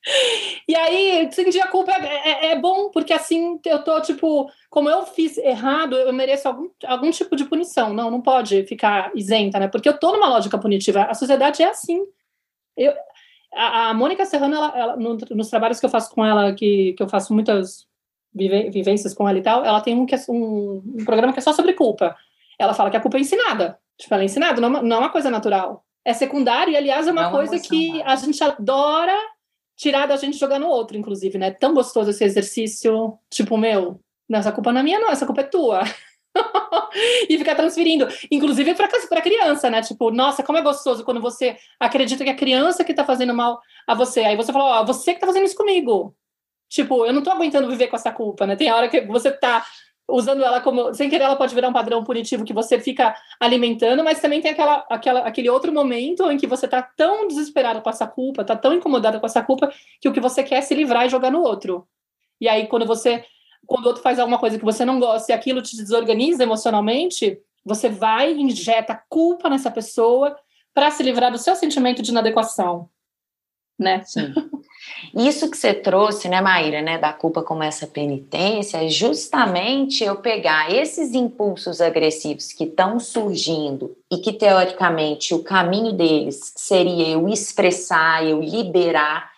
E 0.66 0.74
aí, 0.74 1.30
sentir 1.30 1.60
a 1.60 1.66
culpa 1.66 1.92
é, 1.92 2.46
é, 2.46 2.46
é, 2.52 2.58
bom, 2.58 2.90
porque 2.90 3.12
assim 3.12 3.60
eu 3.66 3.84
tô, 3.84 4.00
tipo, 4.00 4.50
como 4.70 4.88
eu 4.88 5.04
fiz 5.04 5.36
errado, 5.36 5.94
eu 5.94 6.12
mereço 6.12 6.48
algum, 6.48 6.70
algum 6.86 7.10
tipo 7.10 7.36
de 7.36 7.44
punição. 7.44 7.92
Não, 7.92 8.10
não 8.10 8.20
pode 8.22 8.64
ficar 8.64 9.10
isenta, 9.14 9.58
né? 9.58 9.68
Porque 9.68 9.88
eu 9.88 9.98
tô 9.98 10.12
numa 10.12 10.28
lógica 10.28 10.58
punitiva. 10.58 11.02
A 11.02 11.14
sociedade 11.14 11.62
é 11.62 11.66
assim. 11.68 12.02
Eu, 12.76 12.94
a, 13.52 13.90
a 13.90 13.94
Mônica 13.94 14.24
Serrano, 14.24 14.56
ela, 14.56 14.72
ela 14.74 14.96
no, 14.96 15.18
nos 15.30 15.50
trabalhos 15.50 15.78
que 15.78 15.86
eu 15.86 15.90
faço 15.90 16.14
com 16.14 16.24
ela, 16.24 16.54
que, 16.54 16.94
que 16.94 17.02
eu 17.02 17.08
faço 17.08 17.34
muitas 17.34 17.86
vive, 18.34 18.70
vivências 18.70 19.14
com 19.14 19.28
ela 19.28 19.38
e 19.38 19.42
tal, 19.42 19.64
ela 19.64 19.80
tem 19.80 19.96
um, 19.96 20.06
que 20.06 20.14
é, 20.14 20.18
um, 20.28 20.82
um 20.98 21.04
programa 21.04 21.32
que 21.32 21.38
é 21.38 21.42
só 21.42 21.52
sobre 21.52 21.74
culpa. 21.74 22.16
Ela 22.58 22.74
fala 22.74 22.90
que 22.90 22.96
a 22.96 23.00
culpa 23.00 23.16
é 23.18 23.20
ensinada. 23.20 23.78
Tipo, 23.98 24.14
ela 24.14 24.22
é 24.22 24.26
ensinada, 24.26 24.60
não, 24.60 24.78
é 24.78 24.82
não 24.82 24.96
é 24.96 25.00
uma 25.00 25.10
coisa 25.10 25.30
natural. 25.30 25.84
É 26.04 26.12
secundário 26.12 26.72
e, 26.72 26.76
aliás, 26.76 27.06
é 27.06 27.12
uma, 27.12 27.22
é 27.22 27.26
uma 27.26 27.32
coisa 27.32 27.58
que 27.58 28.02
a 28.02 28.16
gente 28.16 28.42
adora 28.42 29.16
tirar 29.76 30.06
da 30.06 30.16
gente 30.16 30.38
jogar 30.38 30.58
no 30.58 30.68
outro, 30.68 30.96
inclusive, 30.96 31.38
né? 31.38 31.50
Tão 31.50 31.74
gostoso 31.74 32.10
esse 32.10 32.24
exercício, 32.24 33.18
tipo, 33.30 33.56
meu, 33.56 34.00
não, 34.28 34.38
essa 34.38 34.52
culpa 34.52 34.72
não 34.72 34.80
é 34.80 34.84
minha, 34.84 35.00
não, 35.00 35.10
essa 35.10 35.26
culpa 35.26 35.42
é 35.42 35.44
tua. 35.44 35.82
e 37.28 37.38
ficar 37.38 37.54
transferindo, 37.54 38.06
inclusive 38.30 38.74
para 38.74 39.22
criança, 39.22 39.70
né? 39.70 39.82
Tipo, 39.82 40.10
nossa, 40.10 40.42
como 40.42 40.58
é 40.58 40.62
gostoso 40.62 41.04
quando 41.04 41.20
você 41.20 41.56
acredita 41.78 42.24
que 42.24 42.30
a 42.30 42.36
criança 42.36 42.84
que 42.84 42.94
tá 42.94 43.04
fazendo 43.04 43.34
mal 43.34 43.60
a 43.86 43.94
você, 43.94 44.20
aí 44.20 44.36
você 44.36 44.52
fala, 44.52 44.80
ó, 44.80 44.82
oh, 44.82 44.86
você 44.86 45.14
que 45.14 45.20
tá 45.20 45.26
fazendo 45.26 45.44
isso 45.44 45.56
comigo. 45.56 46.14
Tipo, 46.68 47.06
eu 47.06 47.12
não 47.12 47.22
tô 47.22 47.30
aguentando 47.30 47.68
viver 47.68 47.88
com 47.88 47.96
essa 47.96 48.10
culpa, 48.10 48.46
né? 48.46 48.56
Tem 48.56 48.72
hora 48.72 48.88
que 48.88 49.02
você 49.02 49.30
tá 49.30 49.64
usando 50.08 50.42
ela 50.42 50.60
como. 50.60 50.92
Sem 50.94 51.08
querer, 51.08 51.24
ela 51.24 51.36
pode 51.36 51.54
virar 51.54 51.68
um 51.68 51.72
padrão 51.72 52.04
punitivo 52.04 52.44
que 52.44 52.52
você 52.52 52.78
fica 52.78 53.14
alimentando, 53.40 54.02
mas 54.04 54.20
também 54.20 54.40
tem 54.40 54.50
aquela, 54.50 54.84
aquela, 54.90 55.20
aquele 55.20 55.48
outro 55.48 55.72
momento 55.72 56.30
em 56.30 56.36
que 56.36 56.46
você 56.46 56.66
está 56.66 56.82
tão 56.82 57.26
desesperado 57.26 57.80
com 57.80 57.90
essa 57.90 58.06
culpa, 58.06 58.42
está 58.42 58.56
tão 58.56 58.74
incomodado 58.74 59.20
com 59.20 59.26
essa 59.26 59.42
culpa, 59.42 59.72
que 60.00 60.08
o 60.08 60.12
que 60.12 60.20
você 60.20 60.42
quer 60.42 60.56
é 60.56 60.60
se 60.60 60.74
livrar 60.74 61.06
e 61.06 61.10
jogar 61.10 61.30
no 61.30 61.42
outro. 61.42 61.86
E 62.40 62.48
aí, 62.48 62.66
quando 62.66 62.86
você. 62.86 63.24
Quando 63.66 63.86
o 63.86 63.88
outro 63.88 64.02
faz 64.02 64.18
alguma 64.18 64.38
coisa 64.38 64.58
que 64.58 64.64
você 64.64 64.84
não 64.84 65.00
gosta 65.00 65.32
e 65.32 65.34
aquilo 65.34 65.62
te 65.62 65.74
desorganiza 65.74 66.42
emocionalmente, 66.42 67.38
você 67.64 67.88
vai 67.88 68.32
injeta 68.32 69.02
culpa 69.08 69.48
nessa 69.48 69.70
pessoa 69.70 70.36
para 70.74 70.90
se 70.90 71.02
livrar 71.02 71.32
do 71.32 71.38
seu 71.38 71.56
sentimento 71.56 72.02
de 72.02 72.10
inadequação. 72.10 72.90
Né? 73.78 74.02
Sim. 74.04 74.32
Isso 75.14 75.50
que 75.50 75.56
você 75.56 75.74
trouxe, 75.74 76.28
né, 76.28 76.40
Maíra, 76.40 76.80
né, 76.80 76.98
da 76.98 77.12
culpa 77.12 77.42
como 77.42 77.62
essa 77.62 77.86
penitência, 77.86 78.84
é 78.84 78.88
justamente 78.88 80.04
eu 80.04 80.16
pegar 80.16 80.72
esses 80.72 81.14
impulsos 81.14 81.80
agressivos 81.80 82.52
que 82.52 82.64
estão 82.64 83.00
surgindo 83.00 83.96
e 84.10 84.18
que, 84.18 84.32
teoricamente, 84.32 85.34
o 85.34 85.42
caminho 85.42 85.92
deles 85.92 86.52
seria 86.56 87.08
eu 87.08 87.28
expressar, 87.28 88.24
eu 88.24 88.40
liberar, 88.40 89.30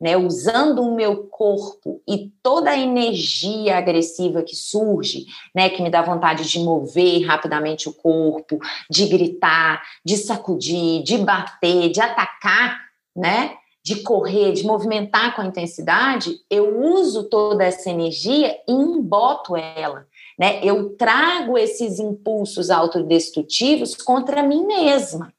né, 0.00 0.16
usando 0.16 0.82
o 0.82 0.94
meu 0.94 1.24
corpo 1.24 2.02
e 2.08 2.30
toda 2.42 2.70
a 2.70 2.78
energia 2.78 3.78
agressiva 3.78 4.42
que 4.42 4.56
surge, 4.56 5.26
né, 5.54 5.68
que 5.70 5.82
me 5.82 5.90
dá 5.90 6.02
vontade 6.02 6.48
de 6.48 6.58
mover 6.58 7.24
rapidamente 7.24 7.88
o 7.88 7.92
corpo, 7.92 8.58
de 8.90 9.06
gritar, 9.06 9.82
de 10.04 10.16
sacudir, 10.16 11.02
de 11.02 11.18
bater, 11.18 11.90
de 11.90 12.00
atacar, 12.00 12.78
né? 13.14 13.54
De 13.86 14.02
correr, 14.02 14.50
de 14.50 14.66
movimentar 14.66 15.36
com 15.36 15.42
a 15.42 15.46
intensidade, 15.46 16.40
eu 16.50 16.76
uso 16.76 17.28
toda 17.28 17.62
essa 17.62 17.88
energia 17.88 18.58
e 18.68 18.72
emboto 18.72 19.54
ela. 19.54 20.08
Né? 20.36 20.58
Eu 20.64 20.96
trago 20.96 21.56
esses 21.56 22.00
impulsos 22.00 22.68
autodestrutivos 22.68 23.94
contra 23.94 24.42
mim 24.42 24.66
mesma. 24.66 25.32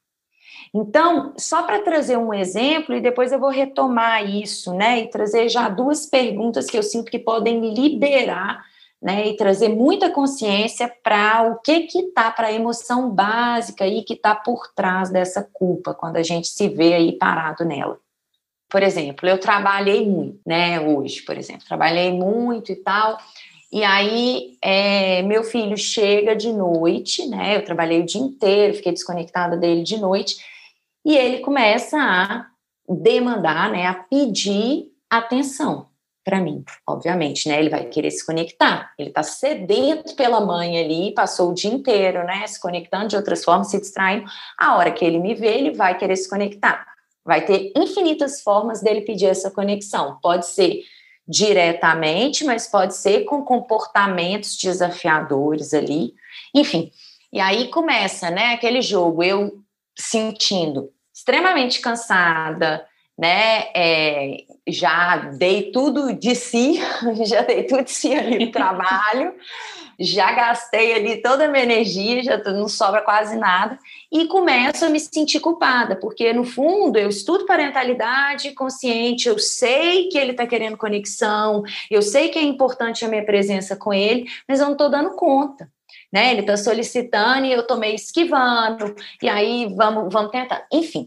Então, 0.72 1.34
só 1.36 1.62
para 1.64 1.82
trazer 1.82 2.16
um 2.16 2.32
exemplo, 2.32 2.94
e 2.94 3.02
depois 3.02 3.32
eu 3.32 3.38
vou 3.38 3.50
retomar 3.50 4.26
isso, 4.26 4.72
né? 4.72 5.00
E 5.00 5.08
trazer 5.08 5.50
já 5.50 5.68
duas 5.68 6.06
perguntas 6.06 6.66
que 6.66 6.78
eu 6.78 6.82
sinto 6.82 7.10
que 7.10 7.18
podem 7.18 7.74
liberar 7.74 8.64
né, 9.00 9.28
e 9.28 9.36
trazer 9.36 9.68
muita 9.68 10.10
consciência 10.10 10.90
para 11.02 11.50
o 11.50 11.58
que 11.60 11.80
que 11.80 12.04
tá 12.12 12.30
para 12.30 12.48
a 12.48 12.52
emoção 12.52 13.10
básica 13.10 13.84
aí 13.84 14.02
que 14.02 14.14
está 14.14 14.34
por 14.34 14.72
trás 14.74 15.10
dessa 15.10 15.42
culpa 15.52 15.94
quando 15.94 16.16
a 16.16 16.22
gente 16.22 16.48
se 16.48 16.68
vê 16.68 16.94
aí 16.94 17.12
parado 17.12 17.64
nela. 17.64 17.98
Por 18.68 18.82
exemplo, 18.82 19.28
eu 19.28 19.38
trabalhei 19.38 20.06
muito, 20.06 20.40
né, 20.46 20.80
hoje, 20.80 21.22
por 21.22 21.36
exemplo, 21.38 21.64
trabalhei 21.66 22.12
muito 22.12 22.70
e 22.70 22.76
tal, 22.76 23.18
e 23.72 23.82
aí 23.82 24.56
é, 24.62 25.22
meu 25.22 25.42
filho 25.42 25.76
chega 25.76 26.36
de 26.36 26.52
noite, 26.52 27.26
né, 27.26 27.56
eu 27.56 27.64
trabalhei 27.64 28.00
o 28.00 28.06
dia 28.06 28.20
inteiro, 28.20 28.74
fiquei 28.74 28.92
desconectada 28.92 29.56
dele 29.56 29.82
de 29.82 29.96
noite, 29.96 30.36
e 31.04 31.16
ele 31.16 31.38
começa 31.38 31.98
a 31.98 32.46
demandar, 32.86 33.70
né, 33.70 33.86
a 33.86 33.94
pedir 33.94 34.92
atenção 35.08 35.86
para 36.28 36.42
mim, 36.42 36.62
obviamente, 36.86 37.48
né? 37.48 37.58
Ele 37.58 37.70
vai 37.70 37.86
querer 37.86 38.10
se 38.10 38.26
conectar. 38.26 38.92
Ele 38.98 39.08
está 39.08 39.22
sedento 39.22 40.14
pela 40.14 40.42
mãe 40.42 40.78
ali, 40.78 41.14
passou 41.14 41.50
o 41.50 41.54
dia 41.54 41.72
inteiro, 41.72 42.22
né? 42.24 42.46
Se 42.46 42.60
conectando 42.60 43.08
de 43.08 43.16
outras 43.16 43.42
formas, 43.42 43.70
se 43.70 43.80
distraindo. 43.80 44.26
A 44.58 44.76
hora 44.76 44.92
que 44.92 45.02
ele 45.02 45.18
me 45.18 45.34
vê, 45.34 45.56
ele 45.56 45.70
vai 45.70 45.96
querer 45.96 46.16
se 46.16 46.28
conectar. 46.28 46.86
Vai 47.28 47.44
ter 47.44 47.74
infinitas 47.76 48.40
formas 48.40 48.80
dele 48.80 49.02
pedir 49.02 49.26
essa 49.26 49.50
conexão. 49.50 50.18
Pode 50.22 50.46
ser 50.46 50.80
diretamente, 51.28 52.42
mas 52.42 52.66
pode 52.66 52.96
ser 52.96 53.24
com 53.26 53.44
comportamentos 53.44 54.56
desafiadores 54.56 55.74
ali. 55.74 56.14
Enfim. 56.54 56.90
E 57.30 57.38
aí 57.38 57.68
começa, 57.68 58.30
né? 58.30 58.54
Aquele 58.54 58.80
jogo, 58.80 59.22
eu 59.22 59.62
sentindo 59.94 60.88
extremamente 61.14 61.82
cansada, 61.82 62.86
né? 63.18 63.66
É, 63.76 64.36
já 64.66 65.16
dei 65.36 65.70
tudo 65.70 66.14
de 66.14 66.34
si, 66.34 66.80
já 67.28 67.42
dei 67.42 67.64
tudo 67.64 67.84
de 67.84 67.90
si 67.90 68.14
ali 68.14 68.46
no 68.46 68.50
trabalho, 68.50 69.34
já 70.00 70.32
gastei 70.32 70.94
ali 70.94 71.20
toda 71.20 71.44
a 71.44 71.48
minha 71.48 71.64
energia, 71.64 72.22
já 72.22 72.38
não 72.38 72.68
sobra 72.68 73.02
quase 73.02 73.36
nada, 73.36 73.78
e 74.10 74.26
começo 74.26 74.84
a 74.84 74.88
me 74.88 74.98
sentir 74.98 75.38
culpada, 75.40 75.94
porque 75.94 76.32
no 76.32 76.44
fundo 76.44 76.98
eu 76.98 77.08
estudo 77.08 77.44
parentalidade 77.44 78.52
consciente, 78.52 79.28
eu 79.28 79.38
sei 79.38 80.08
que 80.08 80.16
ele 80.16 80.30
está 80.30 80.46
querendo 80.46 80.78
conexão, 80.78 81.62
eu 81.90 82.00
sei 82.00 82.28
que 82.28 82.38
é 82.38 82.42
importante 82.42 83.04
a 83.04 83.08
minha 83.08 83.24
presença 83.24 83.76
com 83.76 83.92
ele, 83.92 84.26
mas 84.48 84.60
eu 84.60 84.66
não 84.66 84.72
estou 84.72 84.90
dando 84.90 85.10
conta. 85.10 85.70
Né, 86.10 86.30
ele 86.30 86.40
está 86.40 86.56
solicitando 86.56 87.44
e 87.44 87.52
eu 87.52 87.60
estou 87.60 87.76
meio 87.76 87.94
esquivando, 87.94 88.94
e 89.22 89.28
aí 89.28 89.74
vamos, 89.74 90.10
vamos 90.10 90.30
tentar. 90.30 90.66
Enfim, 90.72 91.06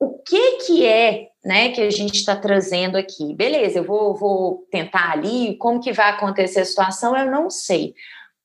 o 0.00 0.18
que 0.22 0.52
que 0.64 0.86
é 0.86 1.28
né, 1.44 1.70
que 1.70 1.82
a 1.82 1.90
gente 1.90 2.14
está 2.14 2.34
trazendo 2.34 2.96
aqui? 2.96 3.34
Beleza, 3.34 3.80
eu 3.80 3.84
vou, 3.84 4.14
vou 4.14 4.66
tentar 4.70 5.12
ali, 5.12 5.56
como 5.58 5.80
que 5.80 5.92
vai 5.92 6.10
acontecer 6.10 6.60
a 6.60 6.64
situação, 6.64 7.14
eu 7.14 7.30
não 7.30 7.50
sei. 7.50 7.94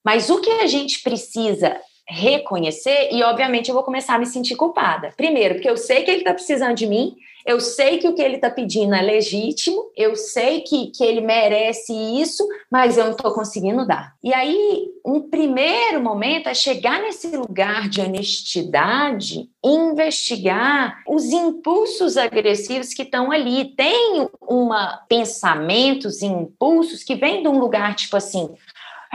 Mas 0.03 0.29
o 0.29 0.41
que 0.41 0.49
a 0.49 0.67
gente 0.67 1.01
precisa 1.01 1.79
reconhecer, 2.07 3.09
e 3.11 3.23
obviamente 3.23 3.69
eu 3.69 3.75
vou 3.75 3.83
começar 3.83 4.15
a 4.15 4.19
me 4.19 4.25
sentir 4.25 4.55
culpada. 4.55 5.13
Primeiro, 5.15 5.55
porque 5.55 5.69
eu 5.69 5.77
sei 5.77 6.03
que 6.03 6.11
ele 6.11 6.19
está 6.19 6.33
precisando 6.33 6.75
de 6.75 6.85
mim, 6.85 7.15
eu 7.45 7.59
sei 7.59 7.97
que 7.97 8.07
o 8.07 8.15
que 8.15 8.21
ele 8.21 8.35
está 8.35 8.49
pedindo 8.49 8.95
é 8.95 9.01
legítimo, 9.01 9.91
eu 9.97 10.15
sei 10.15 10.61
que, 10.61 10.87
que 10.87 11.03
ele 11.03 11.19
merece 11.19 11.93
isso, 11.93 12.47
mas 12.71 12.97
eu 12.97 13.05
não 13.05 13.11
estou 13.11 13.33
conseguindo 13.33 13.85
dar. 13.85 14.13
E 14.23 14.33
aí, 14.33 14.87
um 15.05 15.21
primeiro 15.29 16.01
momento 16.01 16.47
é 16.47 16.53
chegar 16.53 17.01
nesse 17.01 17.27
lugar 17.35 17.89
de 17.89 17.99
honestidade 17.99 19.49
investigar 19.63 21.01
os 21.07 21.25
impulsos 21.25 22.17
agressivos 22.17 22.93
que 22.93 23.03
estão 23.03 23.31
ali. 23.31 23.73
Tem 23.75 24.27
uma 24.41 24.97
pensamentos 25.07 26.21
e 26.21 26.25
impulsos 26.25 27.03
que 27.03 27.15
vêm 27.15 27.41
de 27.41 27.47
um 27.47 27.59
lugar 27.59 27.95
tipo 27.95 28.17
assim: 28.17 28.49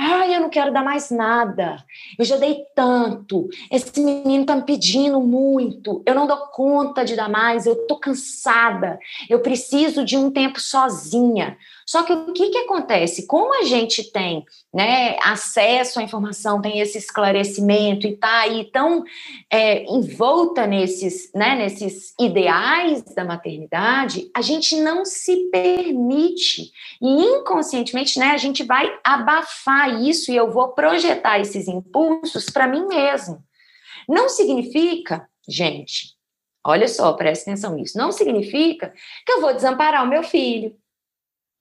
Ai, 0.01 0.37
eu 0.37 0.41
não 0.41 0.49
quero 0.49 0.73
dar 0.73 0.85
mais 0.85 1.11
nada. 1.11 1.85
Eu 2.17 2.25
já 2.25 2.37
dei 2.37 2.65
tanto. 2.73 3.49
Esse 3.69 4.01
menino 4.01 4.47
tá 4.47 4.55
me 4.55 4.63
pedindo 4.63 5.21
muito. 5.21 6.05
Eu 6.07 6.15
não 6.15 6.25
dou 6.25 6.37
conta 6.53 7.05
de 7.05 7.17
dar 7.17 7.29
mais. 7.29 7.67
Eu 7.67 7.85
tô 7.89 7.99
cansada. 7.99 8.97
Eu 9.29 9.41
preciso 9.41 10.05
de 10.05 10.17
um 10.17 10.31
tempo 10.31 10.61
sozinha. 10.61 11.59
Só 11.89 12.03
que 12.03 12.13
o 12.13 12.35
que, 12.35 12.51
que 12.51 12.59
acontece? 12.59 13.27
Como 13.27 13.59
a 13.59 13.65
gente 13.65 14.13
tem 14.13 14.45
né, 14.75 15.17
acesso 15.23 15.99
à 15.99 16.03
informação, 16.03 16.61
tem 16.61 16.81
esse 16.81 16.99
esclarecimento 16.99 18.07
e 18.07 18.11
está 18.13 18.41
aí 18.41 18.71
tão 18.71 19.03
é, 19.51 19.85
envolta 19.85 20.67
nesses, 20.67 21.33
né, 21.35 21.57
nesses 21.57 22.13
ideais 22.21 23.03
da 23.15 23.25
maternidade, 23.25 24.31
a 24.37 24.43
gente 24.43 24.79
não 24.79 25.03
se 25.03 25.49
permite. 25.51 26.71
E 27.01 27.09
inconscientemente 27.09 28.19
né, 28.19 28.33
a 28.33 28.37
gente 28.37 28.63
vai 28.65 28.95
abafar 29.03 30.03
isso 30.03 30.31
e 30.31 30.37
eu 30.37 30.51
vou 30.51 30.75
projetar 30.75 31.41
esses 31.41 31.69
impulsos 31.69 32.51
para 32.51 32.69
mim 32.69 32.87
mesmo. 32.87 33.43
Não 34.07 34.29
significa, 34.29 35.27
gente, 35.49 36.09
olha 36.63 36.87
só, 36.87 37.15
presta 37.15 37.51
atenção 37.51 37.75
nisso, 37.75 37.97
não 37.97 38.13
significa 38.13 38.93
que 39.25 39.33
eu 39.33 39.41
vou 39.41 39.55
desamparar 39.55 40.05
o 40.05 40.09
meu 40.09 40.23
filho 40.23 40.77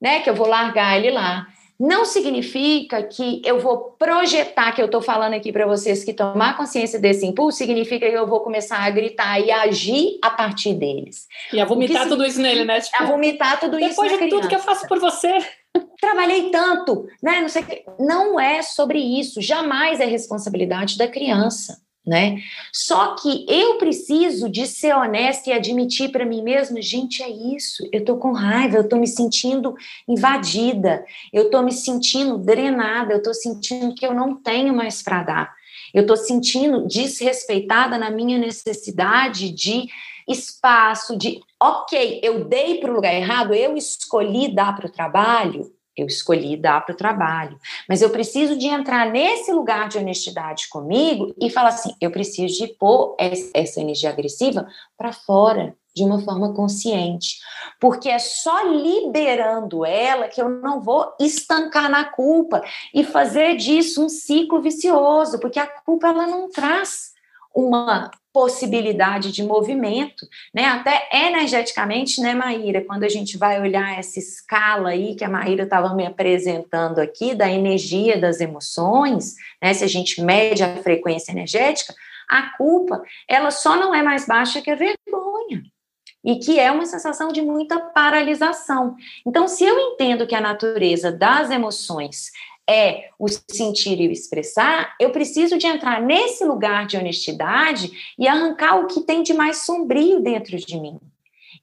né? 0.02 0.20
Que 0.20 0.30
eu 0.30 0.36
vou 0.36 0.48
largar 0.48 0.98
ele 0.98 1.12
lá. 1.12 1.48
Não 1.80 2.06
significa 2.06 3.04
que 3.04 3.40
eu 3.46 3.60
vou 3.60 3.96
projetar, 4.00 4.72
que 4.72 4.82
eu 4.82 4.88
estou 4.88 5.00
falando 5.02 5.36
aqui 5.36 5.52
para 5.52 5.68
vocês, 5.68 6.04
que 6.04 6.12
tomar 6.12 6.58
consciência 6.58 7.00
desse 7.00 7.24
impulso 7.24 7.60
significa 7.60 8.10
que 8.10 8.16
eu 8.16 8.26
vou 8.26 8.40
começar 8.40 8.80
a 8.80 8.90
gritar 8.90 9.40
e 9.40 9.52
agir 9.52 10.18
a 10.24 10.32
partir 10.32 10.74
deles. 10.74 11.28
E 11.54 11.60
a 11.60 11.66
vomitar 11.66 12.08
tudo 12.08 12.26
isso 12.26 12.42
nele, 12.42 12.66
né? 12.66 12.82
Tipo, 12.82 13.04
a 13.04 13.06
vomitar 13.06 13.60
tudo 13.60 13.78
depois 13.78 13.92
isso 13.92 14.02
Depois 14.02 14.20
de 14.20 14.30
tudo 14.30 14.48
que 14.48 14.56
eu 14.56 14.60
faço 14.60 14.88
por 14.88 15.00
você. 15.00 15.38
Trabalhei 16.02 16.50
tanto, 16.50 17.08
né? 17.22 17.42
Não 17.42 17.50
sei 17.50 17.64
Não 18.00 18.40
é 18.40 18.64
sobre 18.64 18.98
isso. 18.98 19.40
Jamais 19.40 20.00
é 20.00 20.06
responsabilidade 20.06 20.98
da 20.98 21.08
criança 21.08 21.78
né? 22.08 22.38
Só 22.72 23.16
que 23.16 23.46
eu 23.50 23.78
preciso 23.78 24.48
de 24.48 24.66
ser 24.66 24.96
honesta 24.96 25.50
e 25.50 25.54
admitir 25.54 26.10
para 26.10 26.26
mim 26.26 26.42
mesma, 26.42 26.82
gente, 26.82 27.22
é 27.22 27.30
isso. 27.30 27.88
Eu 27.92 28.06
tô 28.06 28.16
com 28.16 28.32
raiva, 28.32 28.78
eu 28.78 28.88
tô 28.88 28.96
me 28.96 29.08
sentindo 29.08 29.76
invadida, 30.08 31.04
eu 31.34 31.50
tô 31.50 31.62
me 31.62 31.74
sentindo 31.74 32.38
drenada, 32.38 33.14
eu 33.14 33.22
tô 33.22 33.34
sentindo 33.34 33.94
que 33.94 34.06
eu 34.06 34.14
não 34.14 34.36
tenho 34.36 34.74
mais 34.74 35.04
para 35.04 35.22
dar. 35.22 35.54
Eu 35.94 36.06
tô 36.06 36.16
sentindo 36.16 36.88
desrespeitada 36.88 37.98
na 37.98 38.10
minha 38.10 38.38
necessidade 38.38 39.52
de 39.52 39.88
espaço, 40.28 41.18
de, 41.18 41.42
OK, 41.62 42.20
eu 42.24 42.46
dei 42.46 42.80
para 42.80 42.92
o 42.92 42.94
lugar 42.94 43.14
errado, 43.14 43.54
eu 43.54 43.76
escolhi 43.76 44.54
dar 44.54 44.76
para 44.76 44.88
o 44.88 44.92
trabalho, 44.92 45.72
eu 45.98 46.06
escolhi 46.06 46.56
dar 46.56 46.86
para 46.86 46.94
o 46.94 46.98
trabalho. 46.98 47.60
Mas 47.90 48.02
eu 48.02 48.10
preciso 48.10 48.58
de 48.58 48.68
entrar 48.68 49.10
nesse 49.10 49.52
lugar 49.52 49.90
de 49.90 49.98
honestidade 49.98 50.70
comigo 50.70 51.34
e 51.42 51.50
falar 51.50 51.70
assim: 51.70 51.96
eu 52.00 52.12
preciso 52.12 52.58
de 52.58 52.68
pôr 52.74 53.16
essa 53.54 53.82
energia 53.82 54.10
agressiva 54.10 54.68
para 54.98 55.12
fora 55.12 55.76
de 55.96 56.04
uma 56.04 56.22
forma 56.22 56.54
consciente. 56.54 57.40
Porque 57.80 58.08
é 58.08 58.20
só 58.20 58.62
liberando 58.62 59.84
ela 59.84 60.28
que 60.28 60.40
eu 60.40 60.48
não 60.48 60.80
vou 60.80 61.12
estancar 61.20 61.90
na 61.90 62.06
culpa 62.06 62.62
e 62.94 63.04
fazer 63.04 63.56
disso 63.56 64.06
um 64.06 64.10
ciclo 64.10 64.62
vicioso, 64.62 65.40
porque 65.40 65.60
a 65.60 65.66
culpa 65.66 66.08
ela 66.08 66.28
não 66.28 66.50
traz 66.50 67.14
uma 67.54 68.12
possibilidade 68.38 69.32
de 69.32 69.42
movimento, 69.42 70.28
né? 70.54 70.66
Até 70.66 71.10
energeticamente, 71.12 72.22
né, 72.22 72.36
Maíra? 72.36 72.86
Quando 72.86 73.04
a 73.04 73.10
gente 73.10 73.36
vai 73.36 73.60
olhar 73.60 73.98
essa 73.98 74.20
escala 74.20 74.90
aí 74.90 75.16
que 75.16 75.24
a 75.24 75.30
Maíra 75.30 75.64
estava 75.64 75.96
me 75.96 76.06
apresentando 76.06 77.00
aqui, 77.00 77.34
da 77.34 77.52
energia 77.52 78.16
das 78.16 78.40
emoções, 78.40 79.34
né? 79.60 79.74
Se 79.74 79.84
a 79.84 79.88
gente 79.88 80.22
mede 80.22 80.62
a 80.62 80.78
frequência 80.84 81.32
energética, 81.32 81.96
a 82.30 82.56
culpa, 82.56 83.02
ela 83.28 83.50
só 83.50 83.76
não 83.76 83.96
é 83.96 84.04
mais 84.04 84.28
baixa 84.28 84.62
que 84.62 84.70
a 84.70 84.76
vergonha. 84.76 85.64
E 86.24 86.36
que 86.36 86.60
é 86.60 86.70
uma 86.70 86.86
sensação 86.86 87.30
de 87.30 87.42
muita 87.42 87.80
paralisação. 87.80 88.96
Então, 89.26 89.48
se 89.48 89.64
eu 89.64 89.80
entendo 89.80 90.28
que 90.28 90.36
a 90.36 90.42
natureza 90.42 91.12
das 91.12 91.50
emoções 91.50 92.30
é 92.70 93.10
o 93.18 93.28
sentir 93.30 94.00
e 94.02 94.08
o 94.08 94.12
expressar, 94.12 94.96
eu 95.00 95.10
preciso 95.12 95.58
de 95.58 95.66
entrar 95.66 96.02
nesse 96.02 96.44
lugar 96.44 96.86
de 96.86 96.98
honestidade 96.98 97.92
e 98.20 98.28
arrancar 98.28 98.80
o 98.80 98.88
que 98.88 99.02
tem 99.02 99.24
de 99.24 99.34
mais 99.34 99.66
sombrio 99.66 100.20
dentro 100.20 100.58
de 100.58 100.80
mim. 100.80 101.00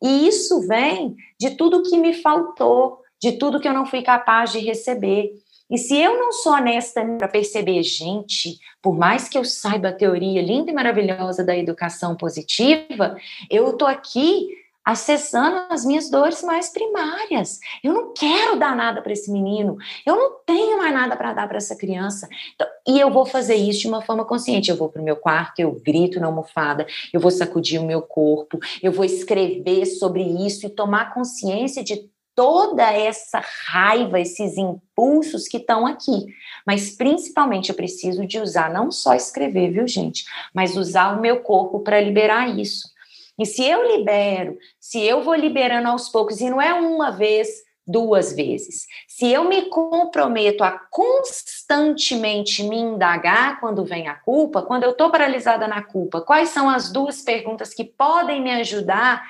E 0.03 0.27
isso 0.27 0.67
vem 0.67 1.15
de 1.39 1.51
tudo 1.51 1.83
que 1.83 1.99
me 1.99 2.15
faltou, 2.15 3.01
de 3.21 3.33
tudo 3.33 3.61
que 3.61 3.69
eu 3.69 3.75
não 3.75 3.87
fui 3.87 4.03
capaz 4.03 4.51
de 4.51 4.59
receber. 4.59 5.33
E 5.71 5.79
se 5.79 5.97
eu 5.97 6.19
não 6.19 6.33
sou 6.33 6.53
honesta 6.53 7.05
para 7.19 7.29
perceber, 7.29 7.83
gente, 7.83 8.59
por 8.83 8.97
mais 8.97 9.29
que 9.29 9.37
eu 9.37 9.45
saiba 9.45 9.89
a 9.89 9.95
teoria 9.95 10.43
linda 10.43 10.71
e 10.71 10.75
maravilhosa 10.75 11.45
da 11.45 11.57
educação 11.57 12.17
positiva, 12.17 13.17
eu 13.51 13.71
estou 13.71 13.89
aqui 13.89 14.64
acessando 14.85 15.63
as 15.71 15.85
minhas 15.85 16.11
dores 16.11 16.43
mais 16.43 16.69
primárias. 16.69 17.59
Eu 17.83 17.93
não 17.93 18.13
quero 18.13 18.59
dar 18.59 18.77
nada 18.77 19.01
para 19.01 19.13
esse 19.13 19.31
menino, 19.31 19.77
eu 20.05 20.15
não 20.15 20.37
tenho 20.45 20.79
mais 20.79 20.93
nada 20.93 21.17
para 21.17 21.33
dar 21.33 21.49
para 21.49 21.57
essa 21.57 21.75
criança. 21.75 22.29
Então, 22.55 22.67
e 22.87 23.01
eu 23.01 23.11
vou 23.11 23.25
fazer 23.25 23.55
isso 23.55 23.81
de 23.81 23.89
uma 23.89 24.03
forma 24.03 24.25
consciente. 24.25 24.71
Eu 24.71 24.77
vou 24.77 24.89
para 24.89 25.01
o 25.01 25.05
meu 25.05 25.17
quarto, 25.17 25.61
eu 25.61 25.73
grito 25.73 26.21
na 26.21 26.27
almofada, 26.27 26.87
eu 27.13 27.21
vou 27.21 27.31
sacudir 27.31 27.81
o 27.81 27.87
meu 27.87 28.03
corpo, 28.03 28.59
eu 28.83 28.93
vou 28.93 29.05
escrever 29.05 29.87
sobre 29.87 30.23
isso 30.23 30.67
e 30.67 30.71
tomar 30.71 31.15
consciência 31.15 31.83
de 31.83 32.11
toda 32.35 32.83
essa 32.93 33.41
raiva, 33.69 34.21
esses 34.21 34.59
impulsos 34.59 35.47
que 35.47 35.59
estão 35.59 35.87
aqui. 35.87 36.27
Mas 36.67 36.91
principalmente 36.91 37.71
eu 37.71 37.77
preciso 37.77 38.27
de 38.27 38.39
usar 38.39 38.73
não 38.73 38.91
só 38.91 39.15
escrever, 39.15 39.71
viu, 39.71 39.87
gente, 39.87 40.25
mas 40.53 40.77
usar 40.77 41.17
o 41.17 41.21
meu 41.21 41.41
corpo 41.41 41.81
para 41.81 42.01
liberar 42.01 42.59
isso. 42.59 42.94
E 43.39 43.45
se 43.47 43.65
eu 43.65 43.97
libero, 43.97 44.57
se 44.79 45.03
eu 45.03 45.23
vou 45.23 45.35
liberando 45.35 45.89
aos 45.89 46.09
poucos, 46.09 46.41
e 46.41 46.49
não 46.49 46.61
é 46.61 46.73
uma 46.73 47.11
vez, 47.11 47.49
duas 47.87 48.33
vezes. 48.33 48.87
Se 49.07 49.31
eu 49.31 49.45
me 49.45 49.63
comprometo 49.69 50.65
a 50.65 50.73
constantemente 50.91 52.63
me 52.63 52.77
indagar 52.77 53.61
quando 53.61 53.85
vem 53.85 54.09
a 54.09 54.15
culpa, 54.15 54.63
quando 54.63 54.85
eu 54.85 54.93
estou 54.93 55.11
paralisada 55.11 55.69
na 55.69 55.83
culpa, 55.83 56.21
quais 56.21 56.49
são 56.49 56.69
as 56.69 56.91
duas 56.91 57.23
perguntas 57.23 57.75
que 57.75 57.85
podem 57.85 58.43
me 58.43 58.51
ajudar 58.53 59.23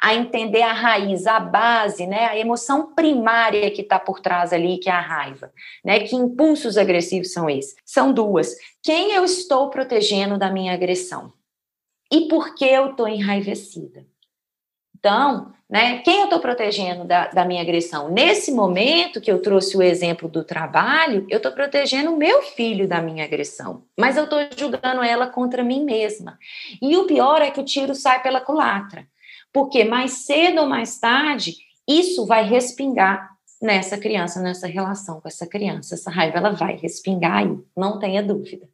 a 0.00 0.14
entender 0.14 0.62
a 0.62 0.72
raiz, 0.72 1.26
a 1.26 1.40
base, 1.40 2.06
né, 2.06 2.26
a 2.26 2.38
emoção 2.38 2.94
primária 2.94 3.68
que 3.70 3.82
está 3.82 3.98
por 3.98 4.20
trás 4.20 4.52
ali, 4.52 4.78
que 4.78 4.88
é 4.88 4.92
a 4.92 5.00
raiva, 5.00 5.52
né? 5.84 5.98
Que 6.00 6.14
impulsos 6.14 6.78
agressivos 6.78 7.32
são 7.32 7.50
esses? 7.50 7.74
São 7.84 8.12
duas. 8.12 8.54
Quem 8.80 9.12
eu 9.12 9.24
estou 9.24 9.68
protegendo 9.70 10.38
da 10.38 10.50
minha 10.50 10.72
agressão? 10.72 11.32
E 12.10 12.28
por 12.28 12.54
que 12.54 12.64
eu 12.64 12.90
estou 12.90 13.06
enraivecida? 13.06 14.06
Então, 14.98 15.52
né, 15.70 15.98
quem 15.98 16.18
eu 16.18 16.24
estou 16.24 16.40
protegendo 16.40 17.04
da, 17.04 17.28
da, 17.28 17.44
minha 17.44 17.62
agressão? 17.62 18.10
Nesse 18.10 18.50
momento 18.50 19.20
que 19.20 19.30
eu 19.30 19.40
trouxe 19.40 19.76
o 19.76 19.82
exemplo 19.82 20.28
do 20.28 20.42
trabalho, 20.42 21.24
eu 21.28 21.36
estou 21.36 21.52
protegendo 21.52 22.12
o 22.12 22.16
meu 22.16 22.42
filho 22.42 22.88
da 22.88 23.00
minha 23.00 23.24
agressão, 23.24 23.84
mas 23.96 24.16
eu 24.16 24.24
estou 24.24 24.40
julgando 24.56 25.02
ela 25.02 25.28
contra 25.28 25.62
mim 25.62 25.84
mesma. 25.84 26.38
E 26.82 26.96
o 26.96 27.04
pior 27.04 27.40
é 27.40 27.50
que 27.50 27.60
o 27.60 27.64
tiro 27.64 27.94
sai 27.94 28.20
pela 28.22 28.40
culatra, 28.40 29.06
porque 29.52 29.84
mais 29.84 30.24
cedo 30.26 30.62
ou 30.62 30.66
mais 30.66 30.98
tarde, 30.98 31.56
isso 31.86 32.26
vai 32.26 32.42
respingar 32.44 33.30
nessa 33.62 33.98
criança, 33.98 34.40
nessa 34.40 34.66
relação 34.66 35.20
com 35.20 35.28
essa 35.28 35.46
criança. 35.46 35.94
Essa 35.94 36.10
raiva 36.10 36.38
ela 36.38 36.50
vai 36.50 36.76
respingar 36.76 37.38
aí, 37.38 37.58
não 37.76 37.98
tenha 37.98 38.22
dúvida. 38.22 38.68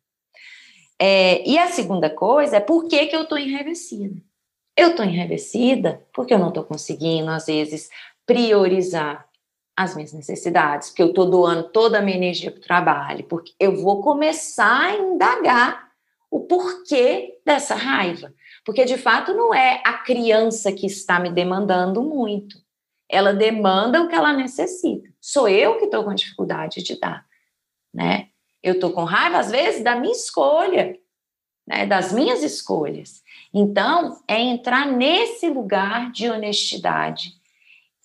É, 1.00 1.46
e 1.48 1.58
a 1.58 1.68
segunda 1.68 2.08
coisa 2.08 2.56
é 2.56 2.60
por 2.60 2.86
que, 2.86 3.06
que 3.06 3.16
eu 3.16 3.22
estou 3.22 3.38
enraivecida? 3.38 4.20
Eu 4.76 4.90
estou 4.90 5.04
enraivecida 5.04 6.04
porque 6.12 6.34
eu 6.34 6.38
não 6.38 6.48
estou 6.48 6.64
conseguindo, 6.64 7.30
às 7.30 7.46
vezes, 7.46 7.88
priorizar 8.26 9.28
as 9.76 9.94
minhas 9.94 10.12
necessidades, 10.12 10.88
porque 10.88 11.02
eu 11.02 11.08
estou 11.08 11.28
doando 11.28 11.64
toda 11.70 11.98
a 11.98 12.02
minha 12.02 12.16
energia 12.16 12.50
para 12.50 12.60
o 12.60 12.62
trabalho, 12.62 13.24
porque 13.24 13.52
eu 13.58 13.76
vou 13.76 14.00
começar 14.00 14.82
a 14.82 14.96
indagar 14.96 15.90
o 16.30 16.40
porquê 16.40 17.40
dessa 17.44 17.74
raiva. 17.74 18.32
Porque, 18.64 18.84
de 18.84 18.96
fato, 18.96 19.34
não 19.34 19.54
é 19.54 19.82
a 19.84 19.94
criança 19.94 20.72
que 20.72 20.86
está 20.86 21.20
me 21.20 21.30
demandando 21.30 22.02
muito. 22.02 22.56
Ela 23.08 23.32
demanda 23.32 24.02
o 24.02 24.08
que 24.08 24.14
ela 24.14 24.32
necessita. 24.32 25.08
Sou 25.20 25.48
eu 25.48 25.78
que 25.78 25.84
estou 25.84 26.04
com 26.04 26.14
dificuldade 26.14 26.82
de 26.82 26.98
dar, 26.98 27.24
né? 27.92 28.28
Eu 28.64 28.72
estou 28.74 28.90
com 28.92 29.04
raiva, 29.04 29.38
às 29.38 29.50
vezes, 29.50 29.84
da 29.84 29.94
minha 29.94 30.14
escolha, 30.14 30.98
né? 31.66 31.84
das 31.84 32.12
minhas 32.12 32.42
escolhas. 32.42 33.22
Então, 33.52 34.18
é 34.26 34.40
entrar 34.40 34.86
nesse 34.86 35.50
lugar 35.50 36.10
de 36.10 36.30
honestidade 36.30 37.34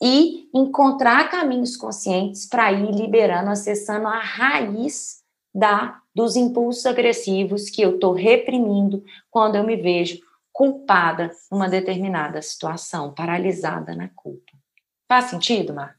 e 0.02 0.50
encontrar 0.54 1.30
caminhos 1.30 1.78
conscientes 1.78 2.46
para 2.46 2.74
ir 2.74 2.92
liberando, 2.92 3.50
acessando 3.50 4.08
a 4.08 4.20
raiz 4.20 5.24
da 5.56 6.02
dos 6.14 6.36
impulsos 6.36 6.86
agressivos 6.86 7.70
que 7.70 7.82
eu 7.82 7.96
estou 7.96 8.12
reprimindo 8.12 9.02
quando 9.32 9.56
eu 9.56 9.64
me 9.64 9.78
vejo 9.78 10.20
culpada 10.52 11.32
numa 11.50 11.70
determinada 11.70 12.42
situação, 12.42 13.14
paralisada 13.14 13.96
na 13.96 14.10
culpa. 14.10 14.52
Faz 15.08 15.26
sentido, 15.26 15.74
Marco? 15.74 15.99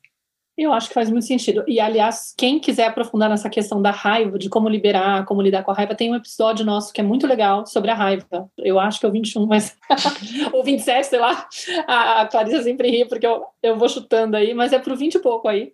Eu 0.63 0.75
acho 0.75 0.89
que 0.89 0.95
faz 0.95 1.09
muito 1.09 1.25
sentido. 1.25 1.65
E, 1.67 1.81
aliás, 1.81 2.35
quem 2.37 2.61
quiser 2.61 2.89
aprofundar 2.89 3.31
nessa 3.31 3.49
questão 3.49 3.81
da 3.81 3.91
raiva, 3.91 4.39
de 4.39 4.51
como 4.51 4.69
liberar, 4.69 5.25
como 5.25 5.41
lidar 5.41 5.63
com 5.63 5.71
a 5.71 5.75
raiva, 5.75 5.95
tem 5.95 6.13
um 6.13 6.15
episódio 6.15 6.67
nosso 6.67 6.93
que 6.93 7.01
é 7.01 7.03
muito 7.03 7.27
legal 7.27 7.65
sobre 7.65 7.91
a 7.91 7.95
raiva. 7.95 8.47
Eu 8.59 8.79
acho 8.79 9.01
que 9.01 9.07
é 9.07 9.09
o 9.09 9.13
21, 9.13 9.47
mas. 9.47 9.75
ou 10.53 10.63
27, 10.63 11.07
sei 11.07 11.19
lá. 11.19 11.49
A, 11.87 12.27
Clarissa 12.27 12.63
sempre 12.63 12.91
ri, 12.91 13.07
porque 13.07 13.27
eu, 13.27 13.43
eu 13.63 13.79
vou 13.79 13.89
chutando 13.89 14.37
aí, 14.37 14.53
mas 14.53 14.75
é 14.75 14.79
pro 14.79 14.95
20 14.95 15.15
e 15.15 15.19
pouco 15.21 15.49
aí. 15.49 15.73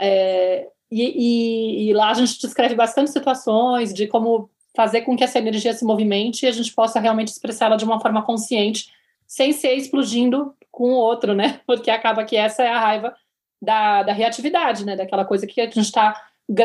É, 0.00 0.66
e, 0.90 1.02
e, 1.02 1.90
e 1.90 1.92
lá 1.92 2.08
a 2.08 2.14
gente 2.14 2.40
descreve 2.40 2.74
bastante 2.74 3.10
situações 3.10 3.92
de 3.92 4.06
como 4.06 4.48
fazer 4.74 5.02
com 5.02 5.14
que 5.18 5.24
essa 5.24 5.38
energia 5.38 5.74
se 5.74 5.84
movimente 5.84 6.46
e 6.46 6.48
a 6.48 6.52
gente 6.52 6.72
possa 6.72 6.98
realmente 6.98 7.28
expressá-la 7.28 7.76
de 7.76 7.84
uma 7.84 8.00
forma 8.00 8.22
consciente, 8.22 8.86
sem 9.26 9.52
ser 9.52 9.74
explodindo 9.74 10.54
com 10.72 10.92
o 10.92 10.96
outro, 10.96 11.34
né? 11.34 11.60
Porque 11.66 11.90
acaba 11.90 12.24
que 12.24 12.36
essa 12.36 12.62
é 12.62 12.70
a 12.70 12.80
raiva 12.80 13.14
da, 13.60 14.02
da 14.02 14.12
reatividade, 14.12 14.84
né? 14.84 14.96
Daquela 14.96 15.24
coisa 15.24 15.46
que 15.46 15.60
a 15.60 15.64
gente 15.64 15.80
está 15.80 16.14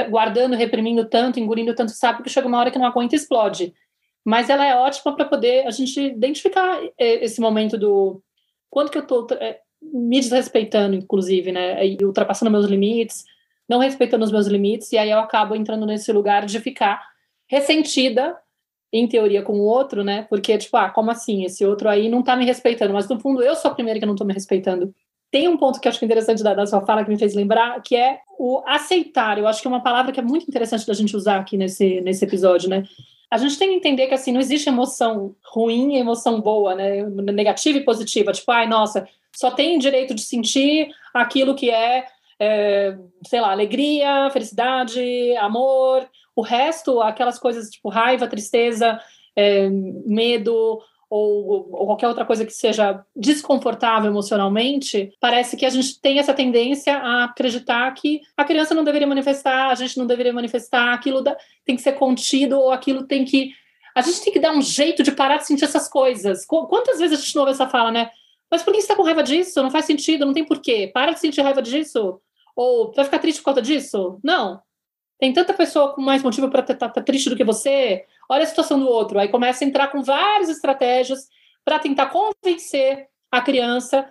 guardando, 0.09 0.55
reprimindo 0.55 1.05
tanto, 1.05 1.39
engolindo 1.39 1.75
tanto 1.75 1.91
sapo 1.91 2.23
que 2.23 2.29
chega 2.29 2.47
uma 2.47 2.59
hora 2.59 2.71
que 2.71 2.79
não 2.79 2.85
aguenta 2.85 3.15
e 3.15 3.17
explode. 3.17 3.73
Mas 4.23 4.49
ela 4.49 4.65
é 4.65 4.75
ótima 4.75 5.15
para 5.15 5.25
poder 5.25 5.67
a 5.67 5.71
gente 5.71 5.99
identificar 5.99 6.79
esse 6.97 7.41
momento 7.41 7.77
do 7.77 8.21
quanto 8.69 8.91
que 8.91 8.97
eu 8.97 9.01
estou 9.01 9.27
é, 9.31 9.59
me 9.81 10.19
desrespeitando, 10.19 10.95
inclusive, 10.95 11.51
né? 11.51 11.85
E 11.85 11.97
ultrapassando 12.03 12.49
meus 12.49 12.65
limites, 12.65 13.25
não 13.67 13.79
respeitando 13.79 14.23
os 14.23 14.31
meus 14.31 14.47
limites, 14.47 14.91
e 14.91 14.97
aí 14.97 15.09
eu 15.09 15.19
acabo 15.19 15.55
entrando 15.55 15.85
nesse 15.85 16.11
lugar 16.13 16.45
de 16.45 16.59
ficar 16.59 17.05
ressentida, 17.47 18.37
em 18.91 19.07
teoria, 19.07 19.41
com 19.41 19.53
o 19.53 19.63
outro, 19.63 20.03
né? 20.03 20.27
Porque, 20.29 20.55
tipo, 20.57 20.77
ah, 20.77 20.89
como 20.89 21.09
assim? 21.09 21.43
Esse 21.43 21.65
outro 21.65 21.89
aí 21.89 22.07
não 22.07 22.21
tá 22.21 22.35
me 22.35 22.45
respeitando, 22.45 22.93
mas 22.93 23.09
no 23.09 23.19
fundo 23.19 23.41
eu 23.41 23.55
sou 23.55 23.71
a 23.71 23.73
primeira 23.73 23.99
que 23.99 24.05
não 24.05 24.15
tô 24.15 24.23
me 24.23 24.33
respeitando. 24.33 24.93
Tem 25.33 25.47
um 25.47 25.57
ponto 25.57 25.79
que 25.79 25.87
eu 25.87 25.89
acho 25.89 25.97
é 25.99 26.05
interessante 26.05 26.43
da, 26.43 26.53
da 26.53 26.67
sua 26.67 26.81
fala 26.81 27.03
que 27.03 27.09
me 27.09 27.17
fez 27.17 27.33
lembrar, 27.33 27.81
que 27.81 27.95
é 27.95 28.19
o 28.37 28.61
aceitar. 28.67 29.39
Eu 29.39 29.47
acho 29.47 29.63
que 29.63 29.67
é 29.67 29.71
uma 29.71 29.81
palavra 29.81 30.11
que 30.11 30.19
é 30.19 30.23
muito 30.23 30.47
interessante 30.47 30.85
da 30.85 30.93
gente 30.93 31.17
usar 31.17 31.39
aqui 31.39 31.57
nesse, 31.57 32.01
nesse 32.01 32.23
episódio, 32.23 32.69
né? 32.69 32.83
A 33.31 33.37
gente 33.39 33.57
tem 33.57 33.69
que 33.69 33.75
entender 33.77 34.05
que 34.05 34.13
assim 34.13 34.31
não 34.31 34.39
existe 34.39 34.69
emoção 34.69 35.35
ruim 35.43 35.95
e 35.95 35.97
emoção 35.97 36.39
boa, 36.39 36.75
né? 36.75 37.01
Negativa 37.33 37.79
e 37.79 37.83
positiva. 37.83 38.31
Tipo, 38.31 38.51
ai, 38.51 38.67
nossa, 38.67 39.07
só 39.35 39.49
tem 39.49 39.79
direito 39.79 40.13
de 40.13 40.21
sentir 40.21 40.89
aquilo 41.11 41.55
que 41.55 41.71
é, 41.71 42.05
é 42.39 42.95
sei 43.25 43.41
lá, 43.41 43.49
alegria, 43.49 44.29
felicidade, 44.29 45.35
amor. 45.37 46.07
O 46.35 46.43
resto, 46.43 47.01
aquelas 47.01 47.39
coisas 47.39 47.71
tipo 47.71 47.89
raiva, 47.89 48.27
tristeza, 48.27 48.99
é, 49.35 49.67
medo, 50.05 50.79
ou, 51.15 51.69
ou, 51.71 51.85
qualquer 51.85 52.07
outra 52.07 52.25
coisa 52.25 52.43
que 52.43 52.51
seja 52.51 53.05
desconfortável 53.15 54.09
emocionalmente, 54.09 55.13
parece 55.19 55.55
que 55.55 55.63
a 55.63 55.69
gente 55.69 56.01
tem 56.01 56.17
essa 56.17 56.33
tendência 56.33 56.97
a 56.97 57.25
acreditar 57.25 57.93
que 57.93 58.21
a 58.35 58.43
criança 58.43 58.73
não 58.73 58.83
deveria 58.83 59.05
manifestar, 59.05 59.69
a 59.69 59.75
gente 59.75 59.95
não 59.95 60.07
deveria 60.07 60.33
manifestar, 60.33 60.91
aquilo 60.91 61.21
da, 61.21 61.37
tem 61.63 61.75
que 61.75 61.83
ser 61.83 61.91
contido, 61.91 62.59
ou 62.59 62.71
aquilo 62.71 63.05
tem 63.05 63.23
que. 63.23 63.51
A 63.93 64.01
gente 64.01 64.23
tem 64.23 64.33
que 64.33 64.39
dar 64.39 64.53
um 64.53 64.61
jeito 64.61 65.03
de 65.03 65.11
parar 65.11 65.37
de 65.37 65.45
sentir 65.45 65.65
essas 65.65 65.87
coisas. 65.87 66.47
Quantas 66.47 66.97
vezes 66.97 67.19
a 67.19 67.21
gente 67.21 67.35
não 67.35 67.43
ouve 67.43 67.53
essa 67.53 67.69
fala, 67.69 67.91
né? 67.91 68.09
Mas 68.49 68.63
por 68.63 68.73
que 68.73 68.81
você 68.81 68.85
está 68.85 68.95
com 68.95 69.03
raiva 69.03 69.21
disso? 69.21 69.61
Não 69.61 69.69
faz 69.69 69.85
sentido, 69.85 70.25
não 70.25 70.33
tem 70.33 70.43
porquê. 70.43 70.89
Para 70.91 71.11
de 71.11 71.19
sentir 71.19 71.41
raiva 71.41 71.61
disso. 71.61 72.19
Ou 72.55 72.91
vai 72.91 73.05
ficar 73.05 73.19
triste 73.19 73.37
por 73.37 73.45
causa 73.45 73.61
disso? 73.61 74.19
Não. 74.23 74.59
Tem 75.19 75.31
tanta 75.31 75.53
pessoa 75.53 75.93
com 75.93 76.01
mais 76.01 76.23
motivo 76.23 76.49
para 76.49 76.61
estar 76.61 76.73
tá, 76.73 76.89
tá 76.89 77.01
triste 77.03 77.29
do 77.29 77.35
que 77.35 77.43
você 77.43 78.03
olha 78.33 78.43
a 78.43 78.47
situação 78.47 78.79
do 78.79 78.87
outro. 78.87 79.19
Aí 79.19 79.27
começa 79.27 79.63
a 79.63 79.67
entrar 79.67 79.87
com 79.87 80.01
várias 80.01 80.49
estratégias 80.49 81.27
para 81.63 81.79
tentar 81.79 82.07
convencer 82.07 83.07
a 83.31 83.41
criança, 83.41 84.07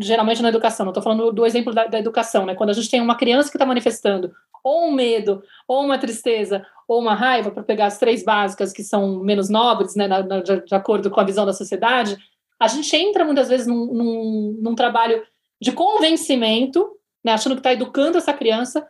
geralmente 0.00 0.42
na 0.42 0.48
educação, 0.48 0.84
não 0.84 0.90
estou 0.90 1.02
falando 1.02 1.32
do 1.32 1.46
exemplo 1.46 1.72
da, 1.72 1.86
da, 1.86 1.98
educação, 1.98 2.44
né? 2.44 2.54
Quando 2.54 2.70
a 2.70 2.74
gente 2.74 2.90
tem 2.90 3.00
uma 3.00 3.16
criança 3.16 3.50
que 3.50 3.56
está 3.56 3.66
manifestando 3.66 4.32
ou 4.62 4.86
um 4.86 4.92
medo, 4.92 5.42
ou 5.66 5.84
uma 5.84 5.98
tristeza, 5.98 6.64
ou 6.86 7.00
uma 7.00 7.14
raiva, 7.14 7.50
para 7.50 7.64
pegar 7.64 7.86
as 7.86 7.98
três 7.98 8.24
básicas 8.24 8.72
que 8.72 8.84
são 8.84 9.18
menos 9.18 9.48
nobres, 9.48 9.96
né, 9.96 10.06
na, 10.06 10.22
na, 10.22 10.40
de, 10.40 10.72
acordo 10.72 11.10
com 11.10 11.20
a 11.20 11.24
visão 11.24 11.44
da 11.44 11.52
sociedade, 11.52 12.16
a 12.60 12.68
gente 12.68 12.94
entra 12.94 13.24
muitas 13.24 13.48
vezes 13.48 13.66
num, 13.66 13.86
num, 13.86 14.58
num 14.62 14.74
trabalho 14.76 15.20
de 15.60 15.72
convencimento, 15.72 16.88
né, 17.24 17.32
achando 17.32 17.56
que 17.56 17.58
está 17.58 17.72
educando 17.72 18.18
essa 18.18 18.32
criança, 18.32 18.86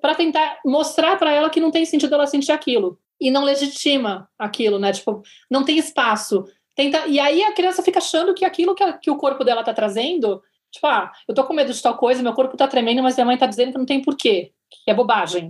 para 0.00 0.14
tentar 0.14 0.60
mostrar 0.64 1.16
para 1.16 1.32
ela 1.32 1.50
que 1.50 1.60
não 1.60 1.72
tem 1.72 1.84
sentido 1.84 2.14
ela 2.14 2.26
sentir 2.26 2.52
aquilo 2.52 3.00
e 3.20 3.30
não 3.30 3.44
legitima 3.44 4.28
aquilo, 4.38 4.78
né? 4.78 4.92
Tipo, 4.92 5.22
não 5.50 5.64
tem 5.64 5.78
espaço. 5.78 6.44
Tenta... 6.74 7.06
E 7.06 7.18
aí 7.18 7.42
a 7.42 7.52
criança 7.52 7.82
fica 7.82 7.98
achando 7.98 8.34
que 8.34 8.44
aquilo 8.44 8.74
que, 8.74 8.82
a, 8.82 8.92
que 8.92 9.10
o 9.10 9.16
corpo 9.16 9.44
dela 9.44 9.64
tá 9.64 9.74
trazendo, 9.74 10.42
tipo, 10.70 10.86
ah, 10.86 11.12
eu 11.26 11.34
tô 11.34 11.44
com 11.44 11.54
medo 11.54 11.72
de 11.72 11.82
tal 11.82 11.96
coisa, 11.96 12.22
meu 12.22 12.32
corpo 12.32 12.56
tá 12.56 12.68
tremendo, 12.68 13.02
mas 13.02 13.16
minha 13.16 13.26
mãe 13.26 13.36
tá 13.36 13.46
dizendo 13.46 13.72
que 13.72 13.78
não 13.78 13.86
tem 13.86 14.02
porquê, 14.02 14.52
que 14.70 14.90
é 14.90 14.94
bobagem. 14.94 15.48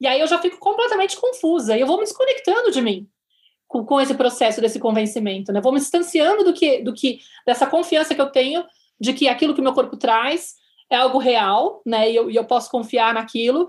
E 0.00 0.06
aí 0.06 0.20
eu 0.20 0.26
já 0.26 0.38
fico 0.38 0.58
completamente 0.58 1.16
confusa 1.16 1.76
e 1.76 1.80
eu 1.80 1.86
vou 1.86 1.98
me 1.98 2.04
desconectando 2.04 2.70
de 2.70 2.80
mim 2.80 3.08
com, 3.66 3.84
com 3.84 4.00
esse 4.00 4.14
processo 4.14 4.60
desse 4.60 4.78
convencimento, 4.78 5.52
né? 5.52 5.60
Vou 5.60 5.72
me 5.72 5.78
distanciando 5.78 6.44
do 6.44 6.52
que, 6.52 6.82
do 6.82 6.94
que 6.94 7.20
dessa 7.46 7.66
confiança 7.66 8.14
que 8.14 8.20
eu 8.20 8.30
tenho 8.30 8.64
de 9.00 9.12
que 9.12 9.28
aquilo 9.28 9.54
que 9.54 9.62
meu 9.62 9.72
corpo 9.72 9.96
traz 9.96 10.56
é 10.90 10.96
algo 10.96 11.18
real, 11.18 11.82
né? 11.84 12.10
E 12.10 12.16
eu, 12.16 12.30
e 12.30 12.36
eu 12.36 12.44
posso 12.44 12.70
confiar 12.70 13.14
naquilo 13.14 13.68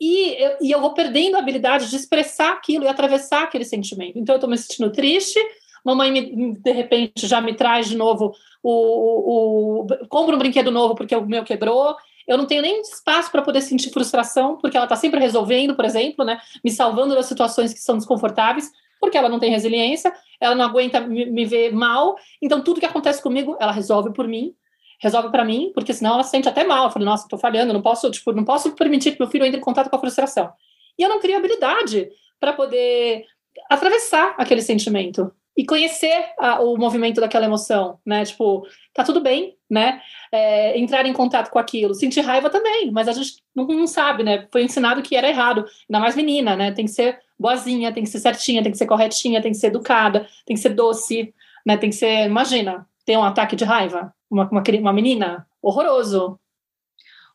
e 0.00 0.42
eu, 0.42 0.56
e 0.60 0.70
eu 0.70 0.80
vou 0.80 0.94
perdendo 0.94 1.36
a 1.36 1.40
habilidade 1.40 1.90
de 1.90 1.96
expressar 1.96 2.52
aquilo 2.52 2.84
e 2.84 2.88
atravessar 2.88 3.42
aquele 3.42 3.64
sentimento. 3.64 4.18
Então, 4.18 4.34
eu 4.34 4.38
estou 4.38 4.50
me 4.50 4.56
sentindo 4.56 4.90
triste, 4.92 5.38
mamãe 5.84 6.10
me, 6.10 6.54
de 6.54 6.72
repente 6.72 7.26
já 7.26 7.40
me 7.40 7.54
traz 7.54 7.88
de 7.88 7.96
novo 7.96 8.32
o, 8.62 8.70
o, 8.70 9.82
o 9.82 10.08
compra 10.08 10.34
um 10.34 10.38
brinquedo 10.38 10.70
novo 10.70 10.94
porque 10.94 11.14
o 11.14 11.26
meu 11.26 11.44
quebrou. 11.44 11.96
Eu 12.26 12.36
não 12.36 12.46
tenho 12.46 12.60
nem 12.60 12.80
espaço 12.82 13.30
para 13.32 13.40
poder 13.40 13.62
sentir 13.62 13.90
frustração, 13.90 14.58
porque 14.58 14.76
ela 14.76 14.84
está 14.84 14.96
sempre 14.96 15.18
resolvendo, 15.18 15.74
por 15.74 15.86
exemplo, 15.86 16.24
né? 16.26 16.38
Me 16.62 16.70
salvando 16.70 17.14
das 17.14 17.24
situações 17.26 17.72
que 17.72 17.80
são 17.80 17.96
desconfortáveis, 17.96 18.70
porque 19.00 19.16
ela 19.16 19.30
não 19.30 19.38
tem 19.38 19.50
resiliência, 19.50 20.12
ela 20.38 20.54
não 20.54 20.66
aguenta 20.66 21.00
me, 21.00 21.24
me 21.24 21.46
ver 21.46 21.72
mal. 21.72 22.16
Então, 22.42 22.60
tudo 22.60 22.80
que 22.80 22.86
acontece 22.86 23.22
comigo, 23.22 23.56
ela 23.58 23.72
resolve 23.72 24.12
por 24.12 24.28
mim 24.28 24.54
resolve 25.00 25.30
para 25.30 25.44
mim, 25.44 25.70
porque 25.74 25.92
senão 25.92 26.14
ela 26.14 26.22
se 26.22 26.30
sente 26.30 26.48
até 26.48 26.64
mal. 26.64 26.86
Eu 26.86 26.90
falo, 26.90 27.04
nossa, 27.04 27.24
estou 27.24 27.38
falhando, 27.38 27.72
não 27.72 27.82
posso, 27.82 28.10
tipo, 28.10 28.32
não 28.32 28.44
posso 28.44 28.72
permitir 28.72 29.12
que 29.12 29.20
meu 29.20 29.30
filho 29.30 29.44
entre 29.44 29.60
em 29.60 29.62
contato 29.62 29.88
com 29.88 29.96
a 29.96 30.00
frustração. 30.00 30.50
E 30.98 31.02
eu 31.02 31.08
não 31.08 31.20
crio 31.20 31.36
habilidade 31.36 32.08
para 32.40 32.52
poder 32.52 33.24
atravessar 33.70 34.34
aquele 34.38 34.62
sentimento 34.62 35.32
e 35.56 35.64
conhecer 35.64 36.26
a, 36.38 36.60
o 36.60 36.76
movimento 36.76 37.20
daquela 37.20 37.44
emoção, 37.44 37.98
né? 38.06 38.24
Tipo, 38.24 38.64
tá 38.94 39.02
tudo 39.02 39.20
bem, 39.20 39.56
né? 39.68 40.00
É, 40.30 40.78
entrar 40.78 41.04
em 41.04 41.12
contato 41.12 41.50
com 41.50 41.58
aquilo, 41.58 41.94
sentir 41.94 42.20
raiva 42.20 42.48
também, 42.48 42.92
mas 42.92 43.08
a 43.08 43.12
gente 43.12 43.42
não, 43.52 43.66
não, 43.66 43.86
sabe, 43.88 44.22
né? 44.22 44.46
Foi 44.52 44.62
ensinado 44.62 45.02
que 45.02 45.16
era 45.16 45.28
errado, 45.28 45.64
ainda 45.88 45.98
mais 45.98 46.14
menina, 46.14 46.54
né? 46.54 46.70
Tem 46.70 46.84
que 46.84 46.92
ser 46.92 47.18
boazinha, 47.36 47.92
tem 47.92 48.04
que 48.04 48.08
ser 48.08 48.20
certinha, 48.20 48.62
tem 48.62 48.70
que 48.70 48.78
ser 48.78 48.86
corretinha, 48.86 49.42
tem 49.42 49.50
que 49.50 49.58
ser 49.58 49.66
educada, 49.66 50.28
tem 50.46 50.54
que 50.54 50.62
ser 50.62 50.70
doce, 50.70 51.34
né? 51.66 51.76
Tem 51.76 51.90
que 51.90 51.96
ser, 51.96 52.26
imagina, 52.26 52.86
ter 53.04 53.16
um 53.16 53.24
ataque 53.24 53.56
de 53.56 53.64
raiva, 53.64 54.14
uma, 54.30 54.48
uma, 54.50 54.62
uma 54.80 54.92
menina, 54.92 55.46
horroroso. 55.62 56.38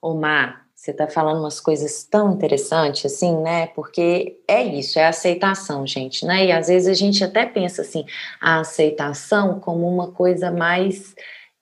Ô, 0.01 0.13
Mar, 0.13 0.63
você 0.75 0.91
está 0.91 1.07
falando 1.07 1.39
umas 1.39 1.61
coisas 1.61 2.03
tão 2.03 2.33
interessantes, 2.33 3.05
assim, 3.05 3.37
né? 3.37 3.67
Porque 3.67 4.41
é 4.47 4.63
isso, 4.63 4.99
é 4.99 5.07
aceitação, 5.07 5.87
gente, 5.87 6.25
né? 6.25 6.47
E 6.47 6.51
às 6.51 6.67
vezes 6.67 6.89
a 6.89 6.93
gente 6.93 7.23
até 7.23 7.45
pensa 7.45 7.83
assim, 7.83 8.05
a 8.41 8.59
aceitação 8.59 9.59
como 9.59 9.87
uma 9.87 10.11
coisa 10.11 10.51
mais. 10.51 11.15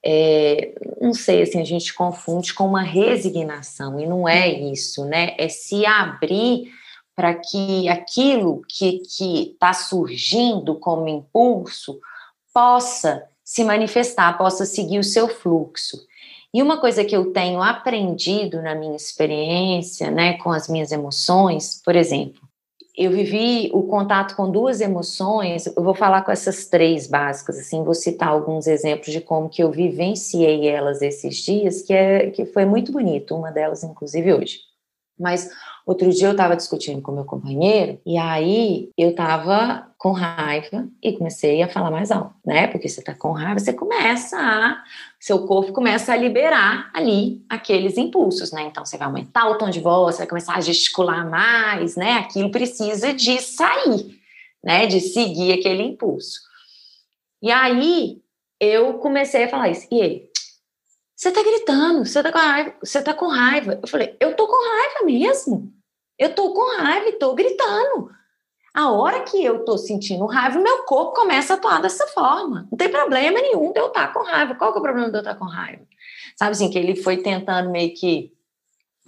É, 0.04 0.74
não 1.00 1.14
sei, 1.14 1.42
assim, 1.42 1.60
a 1.60 1.64
gente 1.64 1.94
confunde 1.94 2.52
com 2.52 2.66
uma 2.66 2.82
resignação, 2.82 4.00
e 4.00 4.06
não 4.06 4.28
é 4.28 4.48
isso, 4.48 5.04
né? 5.04 5.36
É 5.38 5.48
se 5.48 5.86
abrir 5.86 6.72
para 7.14 7.34
que 7.34 7.88
aquilo 7.88 8.62
que 8.68 9.02
está 9.52 9.72
surgindo 9.72 10.74
como 10.80 11.06
impulso 11.06 12.00
possa 12.52 13.28
se 13.52 13.62
manifestar, 13.64 14.38
possa 14.38 14.64
seguir 14.64 14.98
o 14.98 15.04
seu 15.04 15.28
fluxo. 15.28 15.98
E 16.54 16.62
uma 16.62 16.80
coisa 16.80 17.04
que 17.04 17.14
eu 17.14 17.34
tenho 17.34 17.60
aprendido 17.60 18.62
na 18.62 18.74
minha 18.74 18.96
experiência, 18.96 20.10
né, 20.10 20.38
com 20.38 20.50
as 20.50 20.68
minhas 20.68 20.90
emoções, 20.90 21.78
por 21.84 21.94
exemplo, 21.94 22.40
eu 22.96 23.10
vivi 23.10 23.70
o 23.74 23.82
contato 23.82 24.34
com 24.36 24.50
duas 24.50 24.80
emoções, 24.80 25.66
eu 25.66 25.82
vou 25.82 25.94
falar 25.94 26.22
com 26.22 26.32
essas 26.32 26.64
três 26.64 27.06
básicas, 27.06 27.58
assim, 27.58 27.84
vou 27.84 27.92
citar 27.92 28.28
alguns 28.28 28.66
exemplos 28.66 29.12
de 29.12 29.20
como 29.20 29.50
que 29.50 29.62
eu 29.62 29.70
vivenciei 29.70 30.66
elas 30.66 31.02
esses 31.02 31.36
dias, 31.36 31.82
que, 31.82 31.92
é, 31.92 32.30
que 32.30 32.46
foi 32.46 32.64
muito 32.64 32.90
bonito, 32.90 33.36
uma 33.36 33.52
delas, 33.52 33.84
inclusive, 33.84 34.32
hoje. 34.32 34.60
Mas 35.20 35.50
outro 35.86 36.10
dia 36.10 36.28
eu 36.28 36.32
estava 36.32 36.56
discutindo 36.56 37.02
com 37.02 37.12
meu 37.12 37.24
companheiro 37.24 38.00
e 38.04 38.16
aí 38.16 38.90
eu 38.96 39.10
estava 39.10 39.92
com 39.98 40.10
raiva 40.10 40.88
e 41.00 41.12
comecei 41.12 41.62
a 41.62 41.68
falar 41.68 41.90
mais 41.90 42.10
alto, 42.10 42.34
né? 42.44 42.66
Porque 42.66 42.88
você 42.88 42.98
está 42.98 43.14
com 43.14 43.30
raiva, 43.30 43.60
você 43.60 43.72
começa 43.72 44.36
a. 44.36 44.82
Seu 45.20 45.46
corpo 45.46 45.72
começa 45.72 46.12
a 46.12 46.16
liberar 46.16 46.90
ali 46.92 47.40
aqueles 47.48 47.96
impulsos, 47.96 48.50
né? 48.50 48.62
Então 48.62 48.84
você 48.84 48.98
vai 48.98 49.06
aumentar 49.06 49.48
o 49.48 49.56
tom 49.56 49.70
de 49.70 49.78
voz, 49.78 50.16
você 50.16 50.22
vai 50.22 50.28
começar 50.28 50.54
a 50.56 50.60
gesticular 50.60 51.28
mais, 51.30 51.94
né? 51.94 52.14
Aquilo 52.14 52.50
precisa 52.50 53.14
de 53.14 53.40
sair, 53.40 54.18
né? 54.64 54.86
De 54.86 55.00
seguir 55.00 55.52
aquele 55.52 55.84
impulso. 55.84 56.40
E 57.40 57.50
aí 57.52 58.20
eu 58.58 58.94
comecei 58.94 59.44
a 59.44 59.48
falar 59.48 59.68
isso. 59.68 59.86
E 59.90 60.00
ele, 60.00 60.31
você 61.22 61.30
tá 61.30 61.40
gritando, 61.40 62.04
você 62.04 62.20
tá 62.20 62.32
com 62.32 62.38
raiva, 62.38 62.74
você 62.82 63.00
tá 63.00 63.14
com 63.14 63.26
raiva. 63.28 63.78
Eu 63.80 63.86
falei, 63.86 64.16
eu 64.18 64.34
tô 64.34 64.48
com 64.48 64.68
raiva 64.68 65.04
mesmo. 65.04 65.72
Eu 66.18 66.34
tô 66.34 66.52
com 66.52 66.76
raiva 66.78 67.10
e 67.10 67.12
tô 67.12 67.32
gritando. 67.32 68.10
A 68.74 68.90
hora 68.90 69.20
que 69.20 69.44
eu 69.44 69.64
tô 69.64 69.78
sentindo 69.78 70.26
raiva, 70.26 70.58
meu 70.58 70.82
corpo 70.82 71.14
começa 71.14 71.54
a 71.54 71.56
atuar 71.56 71.80
dessa 71.80 72.08
forma. 72.08 72.66
Não 72.68 72.76
tem 72.76 72.88
problema 72.88 73.40
nenhum 73.40 73.72
de 73.72 73.78
eu 73.78 73.86
estar 73.86 74.08
tá 74.08 74.12
com 74.12 74.24
raiva. 74.24 74.56
Qual 74.56 74.72
que 74.72 74.78
é 74.78 74.80
o 74.80 74.82
problema 74.82 75.10
de 75.10 75.16
eu 75.16 75.20
estar 75.20 75.34
tá 75.34 75.38
com 75.38 75.44
raiva? 75.44 75.82
Sabe 76.36 76.50
assim, 76.50 76.68
que 76.68 76.76
ele 76.76 76.96
foi 76.96 77.18
tentando 77.18 77.70
meio 77.70 77.94
que 77.94 78.32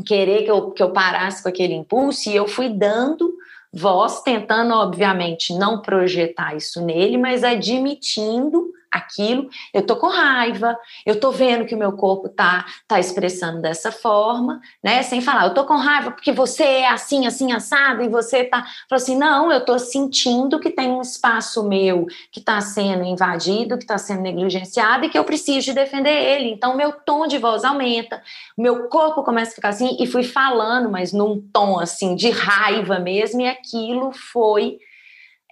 querer 0.06 0.44
que 0.44 0.50
eu, 0.52 0.70
que 0.70 0.84
eu 0.84 0.92
parasse 0.92 1.42
com 1.42 1.48
aquele 1.48 1.74
impulso 1.74 2.30
e 2.30 2.36
eu 2.36 2.46
fui 2.46 2.68
dando 2.68 3.34
voz, 3.72 4.20
tentando, 4.20 4.72
obviamente, 4.72 5.52
não 5.52 5.82
projetar 5.82 6.54
isso 6.54 6.80
nele, 6.80 7.18
mas 7.18 7.42
admitindo 7.42 8.72
aquilo, 8.94 9.48
eu 9.72 9.84
tô 9.84 9.96
com 9.96 10.08
raiva, 10.08 10.76
eu 11.04 11.18
tô 11.18 11.30
vendo 11.30 11.66
que 11.66 11.74
o 11.74 11.78
meu 11.78 11.92
corpo 11.92 12.28
tá 12.28 12.64
tá 12.86 12.98
expressando 12.98 13.60
dessa 13.60 13.90
forma, 13.90 14.60
né? 14.82 15.02
Sem 15.02 15.20
falar, 15.20 15.44
eu 15.44 15.54
tô 15.54 15.64
com 15.64 15.76
raiva 15.76 16.10
porque 16.10 16.32
você 16.32 16.62
é 16.62 16.88
assim, 16.88 17.26
assim 17.26 17.52
assado 17.52 18.02
e 18.02 18.08
você 18.08 18.44
tá, 18.44 18.62
falou 18.88 19.02
assim, 19.02 19.16
não, 19.16 19.50
eu 19.50 19.64
tô 19.64 19.78
sentindo 19.78 20.60
que 20.60 20.70
tem 20.70 20.90
um 20.90 21.00
espaço 21.00 21.62
meu 21.64 22.06
que 22.30 22.40
tá 22.40 22.60
sendo 22.60 23.04
invadido, 23.04 23.78
que 23.78 23.86
tá 23.86 23.98
sendo 23.98 24.22
negligenciado 24.22 25.04
e 25.04 25.08
que 25.08 25.18
eu 25.18 25.24
preciso 25.24 25.66
de 25.66 25.72
defender 25.72 26.10
ele. 26.10 26.50
Então 26.50 26.76
meu 26.76 26.92
tom 26.92 27.26
de 27.26 27.38
voz 27.38 27.64
aumenta, 27.64 28.22
meu 28.56 28.88
corpo 28.88 29.22
começa 29.22 29.52
a 29.52 29.54
ficar 29.54 29.68
assim 29.70 29.96
e 29.98 30.06
fui 30.06 30.22
falando, 30.22 30.90
mas 30.90 31.12
num 31.12 31.40
tom 31.52 31.78
assim 31.78 32.14
de 32.14 32.30
raiva 32.30 32.98
mesmo 32.98 33.40
e 33.40 33.48
aquilo 33.48 34.12
foi 34.12 34.78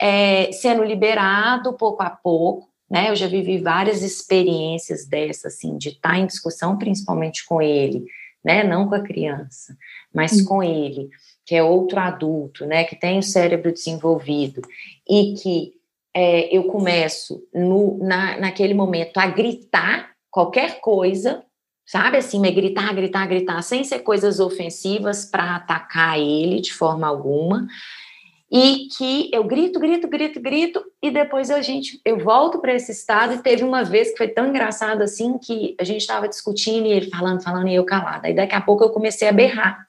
é, 0.01 0.51
sendo 0.53 0.83
liberado 0.83 1.73
pouco 1.75 2.03
a 2.03 2.11
pouco 2.11 2.72
né? 2.93 3.09
Eu 3.09 3.17
já 3.17 3.27
vivi 3.27 3.57
várias 3.57 4.03
experiências 4.03 5.07
dessas, 5.07 5.55
assim, 5.55 5.79
de 5.79 5.89
estar 5.89 6.19
em 6.19 6.27
discussão, 6.27 6.77
principalmente 6.77 7.43
com 7.47 7.63
ele, 7.63 8.05
né? 8.45 8.63
Não 8.63 8.87
com 8.87 8.95
a 8.95 9.01
criança, 9.01 9.75
mas 10.15 10.33
uhum. 10.33 10.45
com 10.45 10.63
ele, 10.63 11.09
que 11.47 11.55
é 11.55 11.63
outro 11.63 11.99
adulto, 11.99 12.67
né? 12.67 12.85
Que 12.85 12.95
tem 12.95 13.19
o 13.19 13.23
cérebro 13.23 13.73
desenvolvido 13.73 14.61
e 15.09 15.33
que 15.43 15.73
é, 16.15 16.55
eu 16.55 16.65
começo 16.65 17.43
no, 17.55 17.97
na, 17.97 18.39
naquele 18.39 18.75
momento 18.75 19.17
a 19.17 19.27
gritar 19.27 20.11
qualquer 20.31 20.79
coisa, 20.83 21.43
sabe? 21.87 22.19
Assim, 22.19 22.39
me 22.39 22.51
gritar, 22.51 22.95
gritar, 22.95 23.27
gritar, 23.27 23.63
sem 23.63 23.85
ser 23.85 24.01
coisas 24.01 24.39
ofensivas 24.39 25.25
para 25.25 25.57
atacar 25.57 26.19
ele 26.19 26.61
de 26.61 26.75
forma 26.75 27.07
alguma 27.07 27.67
e 28.53 28.87
que 28.95 29.31
eu 29.33 29.45
grito, 29.45 29.81
grito, 29.81 30.07
grito, 30.07 30.39
grito, 30.39 30.85
e 31.01 31.11
depois 31.11 31.51
a 31.51 31.63
gente, 31.63 31.99
eu 32.05 32.19
volto 32.19 32.59
para 32.59 32.75
esse 32.75 32.93
estado, 32.93 33.33
e 33.33 33.39
teve 33.39 33.65
uma 33.65 33.83
vez 33.83 34.11
que 34.11 34.19
foi 34.19 34.29
tão 34.29 34.49
engraçado 34.49 35.01
assim, 35.01 35.39
que 35.39 35.75
a 35.81 35.85
gente 35.85 36.03
estava 36.03 36.29
discutindo, 36.29 36.87
e 36.87 36.93
ele 36.93 37.09
falando, 37.09 37.43
falando, 37.43 37.69
e 37.69 37.75
eu 37.75 37.85
calada, 37.87 38.29
e 38.29 38.35
daqui 38.35 38.55
a 38.55 38.61
pouco 38.61 38.85
eu 38.85 38.91
comecei 38.91 39.27
a 39.27 39.33
berrar, 39.33 39.87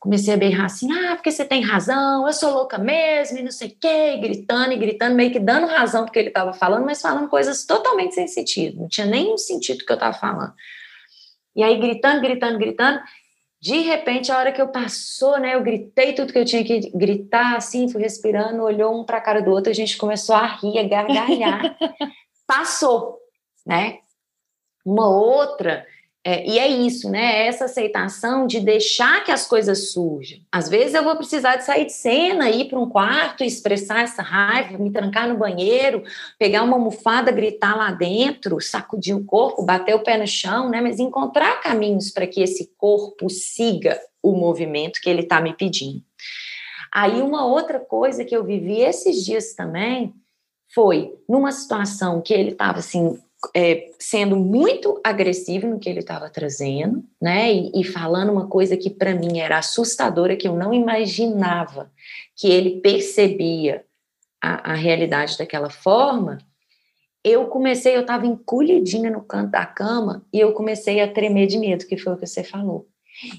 comecei 0.00 0.32
a 0.32 0.38
berrar 0.38 0.64
assim, 0.64 0.90
ah, 0.90 1.16
porque 1.16 1.30
você 1.30 1.44
tem 1.44 1.62
razão, 1.62 2.26
eu 2.26 2.32
sou 2.32 2.50
louca 2.50 2.78
mesmo, 2.78 3.40
e 3.40 3.42
não 3.42 3.50
sei 3.50 3.68
o 3.68 3.76
quê, 3.78 4.14
e 4.14 4.20
gritando, 4.20 4.72
e 4.72 4.78
gritando, 4.78 5.14
meio 5.14 5.30
que 5.30 5.38
dando 5.38 5.66
razão 5.66 6.06
porque 6.06 6.18
ele 6.18 6.28
estava 6.28 6.54
falando, 6.54 6.86
mas 6.86 7.02
falando 7.02 7.28
coisas 7.28 7.66
totalmente 7.66 8.14
sem 8.14 8.26
sentido, 8.26 8.80
não 8.80 8.88
tinha 8.88 9.06
nenhum 9.06 9.36
sentido 9.36 9.84
que 9.84 9.92
eu 9.92 9.96
estava 9.96 10.16
falando. 10.16 10.54
E 11.54 11.62
aí 11.62 11.76
gritando, 11.78 12.22
gritando, 12.22 12.58
gritando, 12.58 13.00
de 13.60 13.80
repente, 13.80 14.30
a 14.30 14.38
hora 14.38 14.52
que 14.52 14.62
eu 14.62 14.68
passou, 14.68 15.38
né, 15.38 15.54
eu 15.54 15.62
gritei 15.62 16.12
tudo 16.12 16.32
que 16.32 16.38
eu 16.38 16.44
tinha 16.44 16.64
que 16.64 16.90
gritar, 16.90 17.56
assim, 17.56 17.88
fui 17.88 18.00
respirando, 18.00 18.62
olhou 18.62 19.00
um 19.00 19.04
para 19.04 19.18
a 19.18 19.20
cara 19.20 19.42
do 19.42 19.50
outro, 19.50 19.70
a 19.70 19.74
gente 19.74 19.96
começou 19.96 20.34
a 20.34 20.46
rir, 20.46 20.78
a 20.78 20.86
gargalhar. 20.86 21.76
Passou, 22.46 23.18
né? 23.66 23.98
Uma 24.84 25.08
outra 25.08 25.84
é, 26.30 26.46
e 26.46 26.58
é 26.58 26.68
isso, 26.68 27.08
né? 27.08 27.44
É 27.44 27.46
essa 27.46 27.64
aceitação 27.64 28.46
de 28.46 28.60
deixar 28.60 29.24
que 29.24 29.32
as 29.32 29.46
coisas 29.46 29.92
surjam. 29.92 30.38
Às 30.52 30.68
vezes 30.68 30.92
eu 30.92 31.02
vou 31.02 31.16
precisar 31.16 31.56
de 31.56 31.64
sair 31.64 31.86
de 31.86 31.92
cena, 31.94 32.50
ir 32.50 32.68
para 32.68 32.78
um 32.78 32.86
quarto, 32.86 33.42
expressar 33.42 34.02
essa 34.02 34.20
raiva, 34.20 34.76
me 34.76 34.92
trancar 34.92 35.26
no 35.26 35.38
banheiro, 35.38 36.02
pegar 36.38 36.64
uma 36.64 36.76
almofada, 36.76 37.32
gritar 37.32 37.74
lá 37.74 37.92
dentro, 37.92 38.60
sacudir 38.60 39.16
o 39.16 39.24
corpo, 39.24 39.64
bater 39.64 39.94
o 39.94 40.02
pé 40.02 40.18
no 40.18 40.26
chão, 40.26 40.68
né? 40.68 40.82
Mas 40.82 40.98
encontrar 40.98 41.62
caminhos 41.62 42.10
para 42.10 42.26
que 42.26 42.42
esse 42.42 42.74
corpo 42.76 43.30
siga 43.30 43.98
o 44.22 44.32
movimento 44.32 45.00
que 45.00 45.08
ele 45.08 45.22
está 45.22 45.40
me 45.40 45.54
pedindo. 45.54 46.02
Aí 46.92 47.22
uma 47.22 47.46
outra 47.46 47.80
coisa 47.80 48.22
que 48.22 48.36
eu 48.36 48.44
vivi 48.44 48.82
esses 48.82 49.24
dias 49.24 49.54
também 49.54 50.12
foi 50.74 51.14
numa 51.26 51.52
situação 51.52 52.20
que 52.20 52.34
ele 52.34 52.50
estava 52.50 52.80
assim 52.80 53.18
é, 53.54 53.90
sendo 53.98 54.36
muito 54.36 55.00
agressivo 55.04 55.66
no 55.66 55.78
que 55.78 55.88
ele 55.88 56.00
estava 56.00 56.28
trazendo, 56.28 57.04
né? 57.20 57.52
E, 57.52 57.80
e, 57.80 57.84
falando 57.84 58.32
uma 58.32 58.48
coisa 58.48 58.76
que 58.76 58.90
para 58.90 59.14
mim 59.14 59.38
era 59.38 59.58
assustadora, 59.58 60.36
que 60.36 60.48
eu 60.48 60.56
não 60.56 60.74
imaginava 60.74 61.90
que 62.34 62.48
ele 62.48 62.80
percebia 62.80 63.84
a, 64.42 64.72
a 64.72 64.74
realidade 64.74 65.38
daquela 65.38 65.70
forma. 65.70 66.38
Eu 67.22 67.46
comecei, 67.46 67.96
eu 67.96 68.02
estava 68.02 68.26
encolhidinha 68.26 69.10
no 69.10 69.22
canto 69.22 69.50
da 69.50 69.66
cama 69.66 70.24
e 70.32 70.40
eu 70.40 70.52
comecei 70.52 71.00
a 71.00 71.12
tremer 71.12 71.46
de 71.46 71.58
medo, 71.58 71.86
que 71.86 71.96
foi 71.96 72.14
o 72.14 72.16
que 72.16 72.26
você 72.26 72.42
falou. 72.42 72.88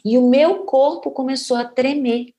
E 0.04 0.18
o 0.18 0.30
meu 0.30 0.64
corpo 0.66 1.12
começou 1.12 1.58
a 1.58 1.66
tremer. 1.66 2.34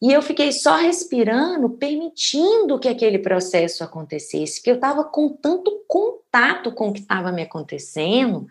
E 0.00 0.12
eu 0.12 0.22
fiquei 0.22 0.52
só 0.52 0.76
respirando, 0.76 1.70
permitindo 1.70 2.78
que 2.78 2.88
aquele 2.88 3.18
processo 3.18 3.82
acontecesse, 3.82 4.56
porque 4.56 4.70
eu 4.70 4.76
estava 4.76 5.02
com 5.02 5.28
tanto 5.28 5.84
contato 5.88 6.72
com 6.72 6.88
o 6.88 6.92
que 6.92 7.00
estava 7.00 7.32
me 7.32 7.42
acontecendo, 7.42 8.46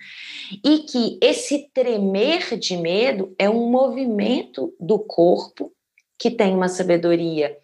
e 0.63 0.79
que 0.79 1.17
esse 1.21 1.69
tremer 1.73 2.57
de 2.59 2.75
medo 2.75 3.33
é 3.39 3.49
um 3.49 3.69
movimento 3.69 4.75
do 4.77 4.99
corpo 4.99 5.71
que 6.19 6.29
tem 6.29 6.53
uma 6.53 6.67
sabedoria 6.67 7.57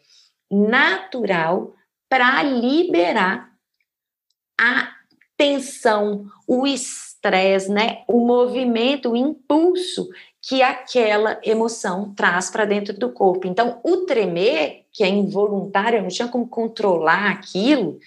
natural 0.50 1.74
para 2.08 2.42
liberar 2.44 3.52
a 4.58 4.94
tensão, 5.36 6.26
o 6.48 6.66
estresse, 6.66 7.70
né? 7.70 8.04
o 8.08 8.26
movimento, 8.26 9.12
o 9.12 9.16
impulso 9.18 10.08
que 10.46 10.62
aquela 10.62 11.40
emoção 11.42 12.14
traz 12.14 12.50
para 12.50 12.66
dentro 12.66 12.94
do 12.94 13.10
corpo. 13.10 13.48
Então, 13.48 13.80
o 13.82 14.06
tremer, 14.06 14.84
que 14.92 15.02
é 15.02 15.08
involuntário, 15.08 15.98
eu 15.98 16.02
não 16.02 16.10
tinha 16.10 16.28
como 16.28 16.46
controlar 16.46 17.32
aquilo, 17.32 17.98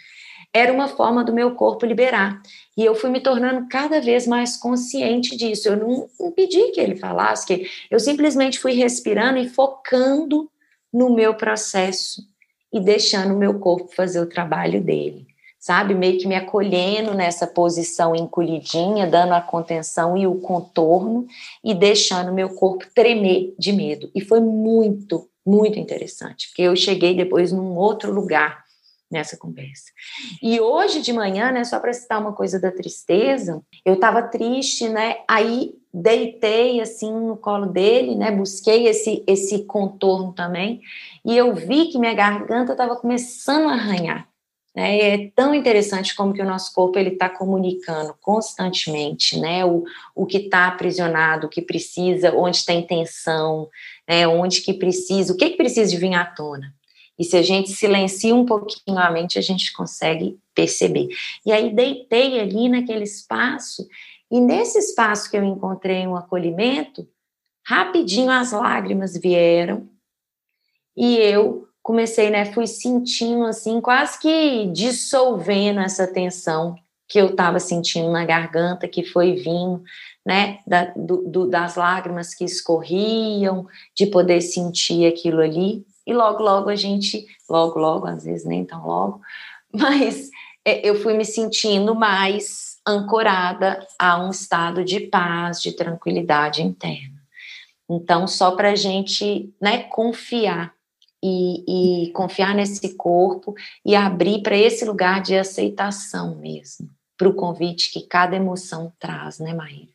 era 0.52 0.70
uma 0.70 0.86
forma 0.86 1.24
do 1.24 1.32
meu 1.32 1.54
corpo 1.54 1.86
liberar. 1.86 2.42
E 2.76 2.84
eu 2.84 2.94
fui 2.94 3.08
me 3.08 3.20
tornando 3.20 3.66
cada 3.68 4.02
vez 4.02 4.26
mais 4.26 4.54
consciente 4.54 5.34
disso. 5.34 5.68
Eu 5.68 5.76
não, 5.78 6.10
não 6.20 6.30
pedi 6.30 6.72
que 6.72 6.80
ele 6.80 6.96
falasse, 6.96 7.46
que 7.46 7.70
eu 7.90 7.98
simplesmente 7.98 8.58
fui 8.58 8.74
respirando 8.74 9.38
e 9.38 9.48
focando 9.48 10.50
no 10.92 11.14
meu 11.14 11.34
processo 11.34 12.22
e 12.70 12.78
deixando 12.78 13.34
o 13.34 13.38
meu 13.38 13.58
corpo 13.58 13.94
fazer 13.94 14.20
o 14.20 14.28
trabalho 14.28 14.82
dele 14.82 15.25
sabe? 15.66 15.96
Meio 15.96 16.16
que 16.16 16.28
me 16.28 16.36
acolhendo 16.36 17.12
nessa 17.12 17.44
posição 17.44 18.14
encolhidinha, 18.14 19.04
dando 19.04 19.32
a 19.32 19.40
contenção 19.40 20.16
e 20.16 20.24
o 20.24 20.36
contorno 20.36 21.26
e 21.62 21.74
deixando 21.74 22.32
meu 22.32 22.50
corpo 22.50 22.86
tremer 22.94 23.52
de 23.58 23.72
medo. 23.72 24.08
E 24.14 24.20
foi 24.20 24.38
muito, 24.38 25.28
muito 25.44 25.76
interessante, 25.76 26.46
porque 26.48 26.62
eu 26.62 26.76
cheguei 26.76 27.16
depois 27.16 27.50
num 27.50 27.74
outro 27.74 28.12
lugar 28.12 28.64
nessa 29.10 29.36
conversa. 29.36 29.90
E 30.40 30.60
hoje 30.60 31.02
de 31.02 31.12
manhã, 31.12 31.50
né, 31.50 31.64
só 31.64 31.80
para 31.80 31.92
citar 31.92 32.20
uma 32.20 32.32
coisa 32.32 32.60
da 32.60 32.70
tristeza, 32.70 33.60
eu 33.84 33.94
estava 33.94 34.22
triste, 34.22 34.88
né? 34.88 35.16
Aí 35.26 35.74
deitei 35.92 36.80
assim 36.80 37.12
no 37.12 37.36
colo 37.36 37.66
dele, 37.66 38.14
né? 38.14 38.30
Busquei 38.30 38.86
esse 38.86 39.24
esse 39.26 39.64
contorno 39.64 40.32
também, 40.32 40.80
e 41.24 41.36
eu 41.36 41.52
vi 41.52 41.86
que 41.86 41.98
minha 41.98 42.14
garganta 42.14 42.70
estava 42.70 42.94
começando 42.94 43.68
a 43.68 43.72
arranhar. 43.72 44.28
Né? 44.76 44.98
É 44.98 45.30
tão 45.34 45.54
interessante 45.54 46.14
como 46.14 46.34
que 46.34 46.42
o 46.42 46.46
nosso 46.46 46.70
corpo 46.74 46.98
ele 46.98 47.14
está 47.14 47.30
comunicando 47.30 48.14
constantemente, 48.20 49.40
né? 49.40 49.64
O, 49.64 49.84
o 50.14 50.26
que 50.26 50.36
está 50.36 50.66
aprisionado, 50.66 51.46
o 51.46 51.50
que 51.50 51.62
precisa, 51.62 52.34
onde 52.34 52.66
tem 52.66 52.86
tensão, 52.86 53.70
né? 54.06 54.28
Onde 54.28 54.60
que 54.60 54.74
precisa, 54.74 55.32
o 55.32 55.36
que 55.36 55.48
que 55.48 55.56
precisa 55.56 55.90
de 55.90 55.96
vir 55.96 56.12
à 56.12 56.26
tona. 56.26 56.74
E 57.18 57.24
se 57.24 57.38
a 57.38 57.42
gente 57.42 57.70
silencia 57.70 58.34
um 58.34 58.44
pouquinho 58.44 58.98
a 58.98 59.10
mente, 59.10 59.38
a 59.38 59.42
gente 59.42 59.72
consegue 59.72 60.38
perceber. 60.54 61.08
E 61.46 61.50
aí 61.50 61.74
deitei 61.74 62.38
ali 62.38 62.68
naquele 62.68 63.04
espaço, 63.04 63.88
e 64.30 64.38
nesse 64.38 64.78
espaço 64.78 65.30
que 65.30 65.38
eu 65.38 65.44
encontrei 65.44 66.06
um 66.06 66.16
acolhimento, 66.16 67.08
rapidinho 67.64 68.30
as 68.30 68.52
lágrimas 68.52 69.16
vieram, 69.16 69.88
e 70.94 71.16
eu 71.16 71.66
comecei, 71.86 72.30
né, 72.30 72.46
fui 72.46 72.66
sentindo 72.66 73.44
assim, 73.44 73.80
quase 73.80 74.18
que 74.18 74.66
dissolvendo 74.72 75.78
essa 75.78 76.04
tensão 76.04 76.74
que 77.06 77.16
eu 77.16 77.26
estava 77.26 77.60
sentindo 77.60 78.10
na 78.10 78.24
garganta, 78.24 78.88
que 78.88 79.04
foi 79.04 79.34
vindo, 79.36 79.84
né, 80.26 80.58
da, 80.66 80.86
do, 80.96 81.18
do, 81.18 81.46
das 81.46 81.76
lágrimas 81.76 82.34
que 82.34 82.44
escorriam, 82.44 83.68
de 83.94 84.06
poder 84.06 84.40
sentir 84.40 85.06
aquilo 85.06 85.40
ali, 85.40 85.86
e 86.04 86.12
logo, 86.12 86.42
logo 86.42 86.70
a 86.70 86.74
gente, 86.74 87.24
logo, 87.48 87.78
logo, 87.78 88.08
às 88.08 88.24
vezes 88.24 88.44
nem 88.44 88.64
tão 88.64 88.84
logo, 88.84 89.20
mas 89.72 90.28
é, 90.64 90.84
eu 90.84 90.96
fui 90.96 91.14
me 91.14 91.24
sentindo 91.24 91.94
mais 91.94 92.78
ancorada 92.84 93.86
a 93.96 94.20
um 94.20 94.30
estado 94.30 94.84
de 94.84 94.98
paz, 94.98 95.62
de 95.62 95.70
tranquilidade 95.70 96.62
interna. 96.62 97.14
Então, 97.88 98.26
só 98.26 98.56
para 98.56 98.72
a 98.72 98.74
gente 98.74 99.54
né, 99.60 99.84
confiar 99.84 100.75
e, 101.26 102.04
e 102.06 102.12
confiar 102.12 102.54
nesse 102.54 102.96
corpo 102.96 103.54
e 103.84 103.96
abrir 103.96 104.42
para 104.42 104.56
esse 104.56 104.84
lugar 104.84 105.20
de 105.20 105.36
aceitação 105.36 106.36
mesmo, 106.36 106.88
para 107.16 107.28
o 107.28 107.34
convite 107.34 107.92
que 107.92 108.06
cada 108.06 108.36
emoção 108.36 108.92
traz, 108.98 109.38
né, 109.38 109.52
Maíra? 109.52 109.88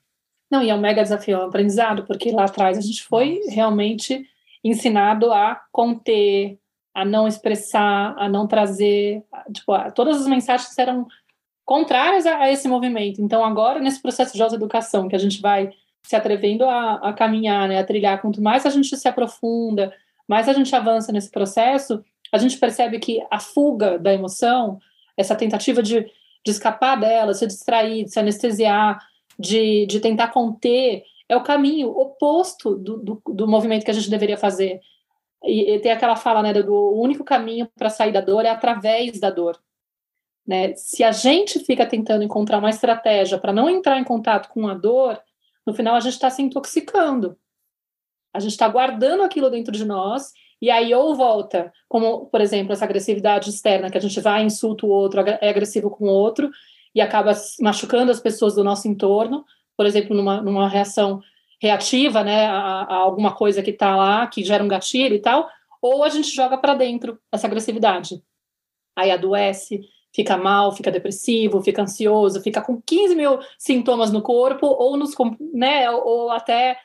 Não, 0.50 0.62
e 0.62 0.70
é 0.70 0.76
um 0.76 0.82
mega 0.82 1.02
desafio, 1.02 1.36
é 1.36 1.40
um 1.40 1.48
aprendizado, 1.48 2.04
porque 2.06 2.32
lá 2.32 2.46
atrás 2.46 2.78
a 2.78 2.82
gente 2.82 3.04
foi 3.04 3.40
realmente 3.48 4.28
ensinado 4.64 5.32
a 5.32 5.62
conter, 5.72 6.60
a 6.94 7.06
não 7.06 7.28
expressar, 7.28 8.14
a 8.18 8.28
não 8.28 8.46
trazer, 8.46 9.24
tipo, 9.54 9.74
todas 9.96 10.20
as 10.20 10.28
mensagens 10.28 10.78
eram 10.78 11.08
contrárias 11.64 12.26
a, 12.26 12.38
a, 12.38 12.52
esse 12.52 12.68
movimento. 12.68 13.22
Então, 13.22 13.46
agora, 13.46 13.80
nesse 13.80 14.02
processo 14.02 14.36
de 14.36 14.44
educação, 14.56 15.08
que 15.08 15.16
a 15.16 15.20
gente 15.20 15.42
vai 15.42 15.72
se 16.04 16.16
atrevendo 16.18 16.66
a, 16.66 16.96
a 16.96 17.14
caminhar, 17.14 17.70
né, 17.70 17.80
a 17.80 17.86
trilhar, 17.86 18.22
quanto 18.22 18.42
mais 18.42 18.66
a 18.66 18.70
gente 18.70 18.98
se 18.98 19.08
aprofunda, 19.08 19.94
mais 20.32 20.48
a 20.48 20.54
gente 20.54 20.74
avança 20.74 21.12
nesse 21.12 21.30
processo, 21.30 22.02
a 22.32 22.38
gente 22.38 22.58
percebe 22.58 23.00
que 23.00 23.22
a 23.30 23.38
fuga 23.38 24.00
da 24.00 24.14
emoção, 24.14 24.80
essa 25.18 25.36
tentativa 25.36 25.84
de, 25.84 26.06
de 26.06 26.52
escapar 26.52 26.98
dela, 26.98 27.34
se 27.34 27.46
distrair, 27.46 28.08
se 28.08 28.18
anestesiar, 28.18 28.98
de, 29.38 29.86
de 29.88 30.00
tentar 30.00 30.30
conter, 30.30 31.04
é 31.28 31.36
o 31.36 31.44
caminho 31.44 31.90
oposto 31.90 32.78
do, 32.78 32.96
do, 32.96 33.22
do 33.28 33.46
movimento 33.46 33.84
que 33.84 33.92
a 33.92 33.94
gente 33.94 34.10
deveria 34.10 34.38
fazer. 34.38 34.80
E, 35.44 35.74
e 35.74 35.80
tem 35.80 35.92
aquela 35.92 36.16
fala, 36.16 36.42
né, 36.42 36.54
do 36.54 36.94
único 36.94 37.26
caminho 37.26 37.68
para 37.78 37.90
sair 37.90 38.14
da 38.14 38.22
dor 38.22 38.46
é 38.46 38.50
através 38.50 39.20
da 39.20 39.30
dor. 39.30 39.60
Né? 40.48 40.74
Se 40.78 41.04
a 41.04 41.12
gente 41.12 41.60
fica 41.60 41.86
tentando 41.86 42.24
encontrar 42.24 42.60
uma 42.60 42.70
estratégia 42.70 43.38
para 43.38 43.52
não 43.52 43.70
entrar 43.70 44.00
em 44.00 44.06
contato 44.06 44.48
com 44.48 44.66
a 44.70 44.74
dor, 44.74 45.22
no 45.68 45.74
final 45.74 45.94
a 45.94 46.00
gente 46.00 46.14
está 46.14 46.30
se 46.30 46.42
intoxicando. 46.42 47.38
A 48.34 48.40
gente 48.40 48.52
está 48.52 48.68
guardando 48.68 49.24
aquilo 49.24 49.50
dentro 49.50 49.72
de 49.72 49.86
nós 49.86 50.32
e 50.62 50.70
aí 50.70 50.94
ou 50.94 51.16
volta, 51.16 51.74
como, 51.90 52.28
por 52.28 52.40
exemplo, 52.40 52.72
essa 52.72 52.86
agressividade 52.86 53.50
externa, 53.50 53.90
que 53.90 53.98
a 53.98 54.02
gente 54.02 54.20
vai, 54.22 54.44
insulta 54.44 54.86
o 54.86 54.90
outro, 54.90 55.22
é 55.22 55.50
agressivo 55.50 55.90
com 55.90 56.06
o 56.06 56.12
outro 56.12 56.52
e 56.94 57.02
acaba 57.02 57.34
machucando 57.60 58.12
as 58.12 58.20
pessoas 58.20 58.56
do 58.56 58.64
nosso 58.64 58.88
entorno, 58.88 59.44
por 59.76 59.86
exemplo, 59.86 60.16
numa, 60.16 60.42
numa 60.42 60.70
reação 60.70 61.22
reativa, 61.60 62.24
né, 62.24 62.46
a, 62.46 62.84
a 62.84 62.96
alguma 62.96 63.34
coisa 63.34 63.64
que 63.64 63.72
está 63.72 63.96
lá, 63.96 64.28
que 64.28 64.44
gera 64.44 64.64
um 64.64 64.68
gatilho 64.68 65.16
e 65.16 65.20
tal, 65.20 65.50
ou 65.82 66.04
a 66.04 66.10
gente 66.10 66.30
joga 66.30 66.58
para 66.58 66.76
dentro 66.76 67.20
essa 67.32 67.48
agressividade. 67.48 68.22
Aí 68.96 69.10
adoece, 69.10 69.82
fica 70.14 70.38
mal, 70.38 70.72
fica 70.72 70.92
depressivo, 70.92 71.62
fica 71.62 71.82
ansioso, 71.82 72.42
fica 72.42 72.62
com 72.62 72.82
15 72.82 73.16
mil 73.16 73.40
sintomas 73.58 74.12
no 74.12 74.22
corpo, 74.22 74.68
ou 74.68 74.98
nos, 74.98 75.14
né, 75.54 75.90
ou 75.90 76.30
até 76.30 76.78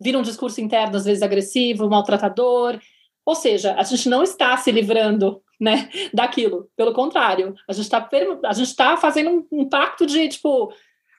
vira 0.00 0.18
um 0.18 0.22
discurso 0.22 0.60
interno, 0.60 0.96
às 0.96 1.04
vezes 1.04 1.22
agressivo, 1.22 1.88
maltratador. 1.88 2.78
Ou 3.24 3.34
seja, 3.34 3.74
a 3.78 3.82
gente 3.82 4.08
não 4.08 4.22
está 4.22 4.56
se 4.56 4.72
livrando 4.72 5.42
né, 5.60 5.88
daquilo. 6.12 6.68
Pelo 6.76 6.94
contrário, 6.94 7.54
a 7.68 7.72
gente 7.72 7.84
está 7.84 8.08
a 8.44 8.52
gente 8.52 8.74
tá 8.74 8.96
fazendo 8.96 9.30
um, 9.30 9.60
um, 9.60 9.68
pacto 9.68 10.06
de 10.06 10.28
tipo 10.28 10.72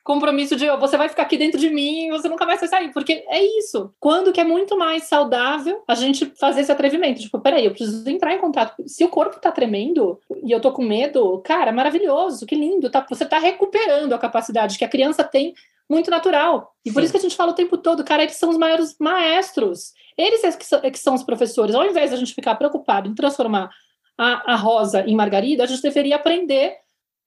compromisso 0.04 0.56
de 0.56 0.68
oh, 0.68 0.80
você 0.80 0.98
vai 0.98 1.08
ficar 1.08 1.22
aqui 1.22 1.38
dentro 1.38 1.60
de 1.60 1.70
mim 1.70 2.10
você 2.10 2.28
nunca 2.28 2.44
mais 2.44 2.60
vai 2.60 2.68
sair, 2.68 2.92
porque 2.92 3.24
é 3.28 3.44
isso. 3.60 3.94
Quando 4.00 4.34
que 4.34 4.42
é 4.42 4.44
muito 4.44 4.76
mais 4.76 5.04
saudável 5.04 5.84
a 5.88 5.94
gente 5.94 6.26
fazer 6.40 6.62
esse 6.62 6.72
atrevimento, 6.72 7.22
tipo, 7.22 7.40
peraí, 7.40 7.66
eu 7.66 7.72
preciso 7.72 8.10
entrar 8.10 8.34
em 8.34 8.40
contato. 8.40 8.84
Se 8.88 9.04
o 9.04 9.10
corpo 9.10 9.40
tá 9.40 9.52
tremendo 9.52 10.20
e 10.44 10.52
eu 10.52 10.60
tô 10.60 10.72
com 10.72 10.84
medo, 10.84 11.40
cara, 11.46 11.72
maravilhoso, 11.72 12.48
que 12.48 12.56
lindo, 12.56 12.90
tá, 12.90 13.06
você 13.08 13.26
tá 13.26 13.38
recuperando 13.38 14.14
a 14.14 14.20
capacidade 14.20 14.78
que 14.78 14.86
a 14.86 14.90
criança 14.90 15.24
tem 15.24 15.54
muito 15.90 16.10
natural. 16.10 16.74
E 16.86 16.92
por 16.92 17.00
Sim. 17.00 17.06
isso 17.06 17.14
que 17.14 17.18
a 17.18 17.22
gente 17.22 17.36
fala 17.36 17.52
o 17.52 17.56
tempo 17.56 17.78
todo, 17.78 18.04
cara, 18.04 18.24
eles 18.24 18.36
são 18.36 18.50
os 18.50 18.58
maiores 18.58 18.96
maestros. 19.00 19.94
Eles 20.18 20.44
é 20.44 20.52
que 20.52 20.66
são, 20.66 20.80
é 20.84 20.92
que 20.92 21.00
são 21.00 21.14
os 21.16 21.24
professores. 21.24 21.76
Ao 21.76 21.86
invés 21.86 22.10
de 22.10 22.16
a 22.16 22.20
gente 22.20 22.34
ficar 22.34 22.56
preocupado 22.56 23.10
em 23.10 23.16
transformar 23.16 23.70
a, 24.18 24.54
a 24.54 24.56
Rosa 24.56 25.02
em 25.02 25.16
Margarida, 25.16 25.64
a 25.64 25.68
gente 25.68 25.82
deveria 25.82 26.16
aprender 26.16 26.76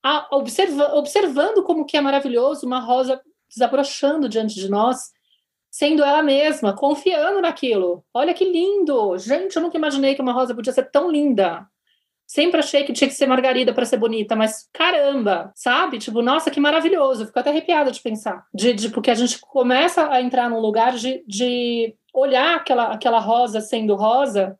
a 0.02 0.28
observa, 0.36 0.94
observando 0.94 1.62
como 1.62 1.86
que 1.86 1.96
é 1.96 2.00
maravilhoso 2.00 2.66
uma 2.66 2.78
Rosa 2.78 3.20
desabrochando 3.48 4.28
diante 4.28 4.54
de 4.56 4.68
nós, 4.68 5.10
sendo 5.70 6.04
ela 6.04 6.22
mesma, 6.22 6.72
confiando 6.72 7.40
naquilo. 7.40 8.04
Olha 8.12 8.34
que 8.34 8.44
lindo! 8.44 9.16
Gente, 9.18 9.56
eu 9.56 9.62
nunca 9.62 9.76
imaginei 9.76 10.14
que 10.14 10.22
uma 10.22 10.32
rosa 10.32 10.54
podia 10.54 10.72
ser 10.72 10.90
tão 10.90 11.10
linda. 11.10 11.66
Sempre 12.26 12.60
achei 12.60 12.84
que 12.84 12.92
tinha 12.92 13.08
que 13.08 13.14
ser 13.14 13.26
margarida 13.26 13.72
para 13.72 13.84
ser 13.84 13.98
bonita, 13.98 14.34
mas 14.34 14.68
caramba, 14.72 15.52
sabe? 15.54 15.98
Tipo, 15.98 16.22
nossa, 16.22 16.50
que 16.50 16.60
maravilhoso. 16.60 17.26
Fico 17.26 17.38
até 17.38 17.50
arrepiada 17.50 17.90
de 17.90 18.00
pensar. 18.00 18.46
De, 18.52 18.72
de, 18.72 18.88
porque 18.88 19.10
a 19.10 19.14
gente 19.14 19.38
começa 19.40 20.10
a 20.10 20.20
entrar 20.20 20.48
num 20.48 20.60
lugar 20.60 20.94
de, 20.94 21.22
de 21.26 21.94
olhar 22.12 22.56
aquela, 22.56 22.92
aquela 22.92 23.18
rosa 23.18 23.60
sendo 23.60 23.94
rosa 23.94 24.58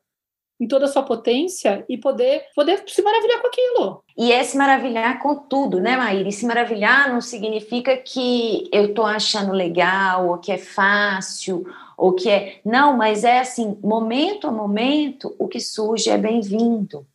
em 0.61 0.69
toda 0.69 0.85
a 0.85 0.89
sua 0.89 1.03
potência 1.03 1.85
e 1.89 1.99
poder, 1.99 2.45
poder 2.55 2.83
se 2.87 3.03
maravilhar 3.03 3.41
com 3.41 3.49
aquilo. 3.49 4.05
E 4.17 4.33
é 4.33 4.43
se 4.45 4.57
maravilhar 4.57 5.21
com 5.21 5.35
tudo, 5.35 5.81
né, 5.81 5.97
Maíra? 5.97 6.29
E 6.29 6.33
se 6.33 6.47
maravilhar 6.47 7.13
não 7.13 7.21
significa 7.21 7.97
que 7.97 8.69
eu 8.73 8.87
estou 8.87 9.05
achando 9.05 9.53
legal, 9.53 10.29
ou 10.29 10.39
que 10.39 10.53
é 10.53 10.59
fácil, 10.59 11.67
ou 11.97 12.13
que 12.13 12.31
é. 12.31 12.61
Não, 12.65 12.97
mas 12.97 13.25
é 13.25 13.41
assim, 13.41 13.77
momento 13.83 14.47
a 14.47 14.53
momento, 14.53 15.35
o 15.39 15.49
que 15.49 15.61
surge 15.61 16.09
é 16.09 16.17
bem-vindo. 16.17 17.07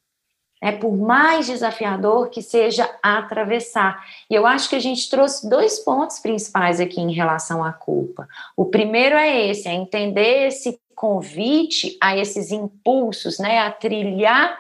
É 0.62 0.72
por 0.72 0.96
mais 0.96 1.48
desafiador 1.48 2.30
que 2.30 2.42
seja 2.42 2.90
atravessar. 3.02 4.04
E 4.30 4.36
eu 4.36 4.46
acho 4.46 4.70
que 4.70 4.76
a 4.76 4.80
gente 4.80 5.10
trouxe 5.10 5.50
dois 5.50 5.80
pontos 5.80 6.20
principais 6.20 6.80
aqui 6.80 7.00
em 7.00 7.14
relação 7.14 7.64
à 7.64 7.72
culpa. 7.72 8.28
O 8.58 8.66
primeiro 8.66 9.16
é 9.16 9.48
esse, 9.48 9.68
é 9.68 9.74
entender 9.74 10.48
esse 10.48 10.80
convite 10.94 11.98
a 12.02 12.18
esses 12.18 12.52
impulsos, 12.52 13.40
né, 13.40 13.60
a 13.60 13.72
trilhar 13.72 14.58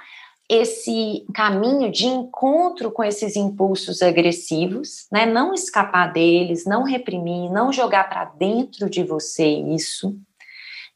esse 0.49 1.25
caminho 1.31 1.91
de 1.91 2.07
encontro 2.07 2.91
com 2.91 3.03
esses 3.03 3.35
impulsos 3.35 4.01
agressivos, 4.01 5.05
né? 5.11 5.27
Não 5.27 5.53
escapar 5.53 6.11
deles, 6.11 6.65
não 6.65 6.81
reprimir, 6.81 7.51
não 7.51 7.71
jogar 7.71 8.09
para 8.09 8.25
dentro 8.25 8.89
de 8.89 9.03
você 9.03 9.45
isso, 9.45 10.17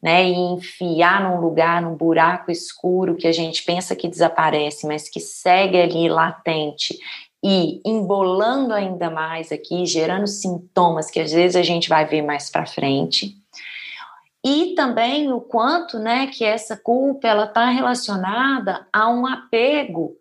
né? 0.04 0.30
E 0.30 0.34
enfiar 0.34 1.24
num 1.24 1.40
lugar, 1.40 1.82
num 1.82 1.96
buraco 1.96 2.52
escuro 2.52 3.16
que 3.16 3.28
a 3.28 3.32
gente 3.32 3.64
pensa 3.64 3.96
que 3.96 4.10
desaparece, 4.10 4.86
mas 4.86 5.08
que 5.08 5.22
segue 5.22 5.82
ali 5.82 6.10
latente 6.10 7.00
e 7.42 7.82
embolando 7.86 8.74
ainda 8.74 9.10
mais 9.10 9.52
aqui, 9.52 9.86
gerando 9.86 10.28
sintomas 10.28 11.10
que 11.10 11.22
às 11.22 11.32
vezes 11.32 11.56
a 11.56 11.64
gente 11.64 11.88
vai 11.88 12.06
ver 12.06 12.22
mais 12.22 12.50
para 12.50 12.66
frente 12.66 13.42
e 14.44 14.74
também 14.76 15.32
o 15.32 15.40
quanto, 15.40 15.98
né, 15.98 16.28
que 16.28 16.44
essa 16.44 16.76
culpa 16.76 17.28
ela 17.28 17.46
está 17.46 17.66
relacionada 17.68 18.86
a 18.92 19.10
um 19.10 19.26
apego, 19.26 20.18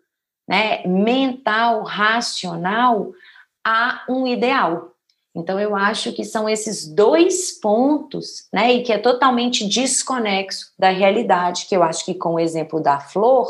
né, 0.47 0.81
mental, 0.87 1.83
racional 1.83 3.11
a 3.65 4.03
um 4.07 4.25
ideal. 4.25 4.92
Então 5.35 5.59
eu 5.59 5.75
acho 5.75 6.13
que 6.13 6.23
são 6.23 6.47
esses 6.47 6.87
dois 6.87 7.51
pontos, 7.59 8.47
né, 8.53 8.73
e 8.73 8.83
que 8.83 8.93
é 8.93 8.97
totalmente 8.97 9.67
desconexo 9.67 10.71
da 10.77 10.89
realidade, 10.89 11.65
que 11.67 11.75
eu 11.75 11.81
acho 11.81 12.05
que 12.05 12.13
com 12.13 12.35
o 12.35 12.39
exemplo 12.39 12.79
da 12.79 12.99
flor, 12.99 13.47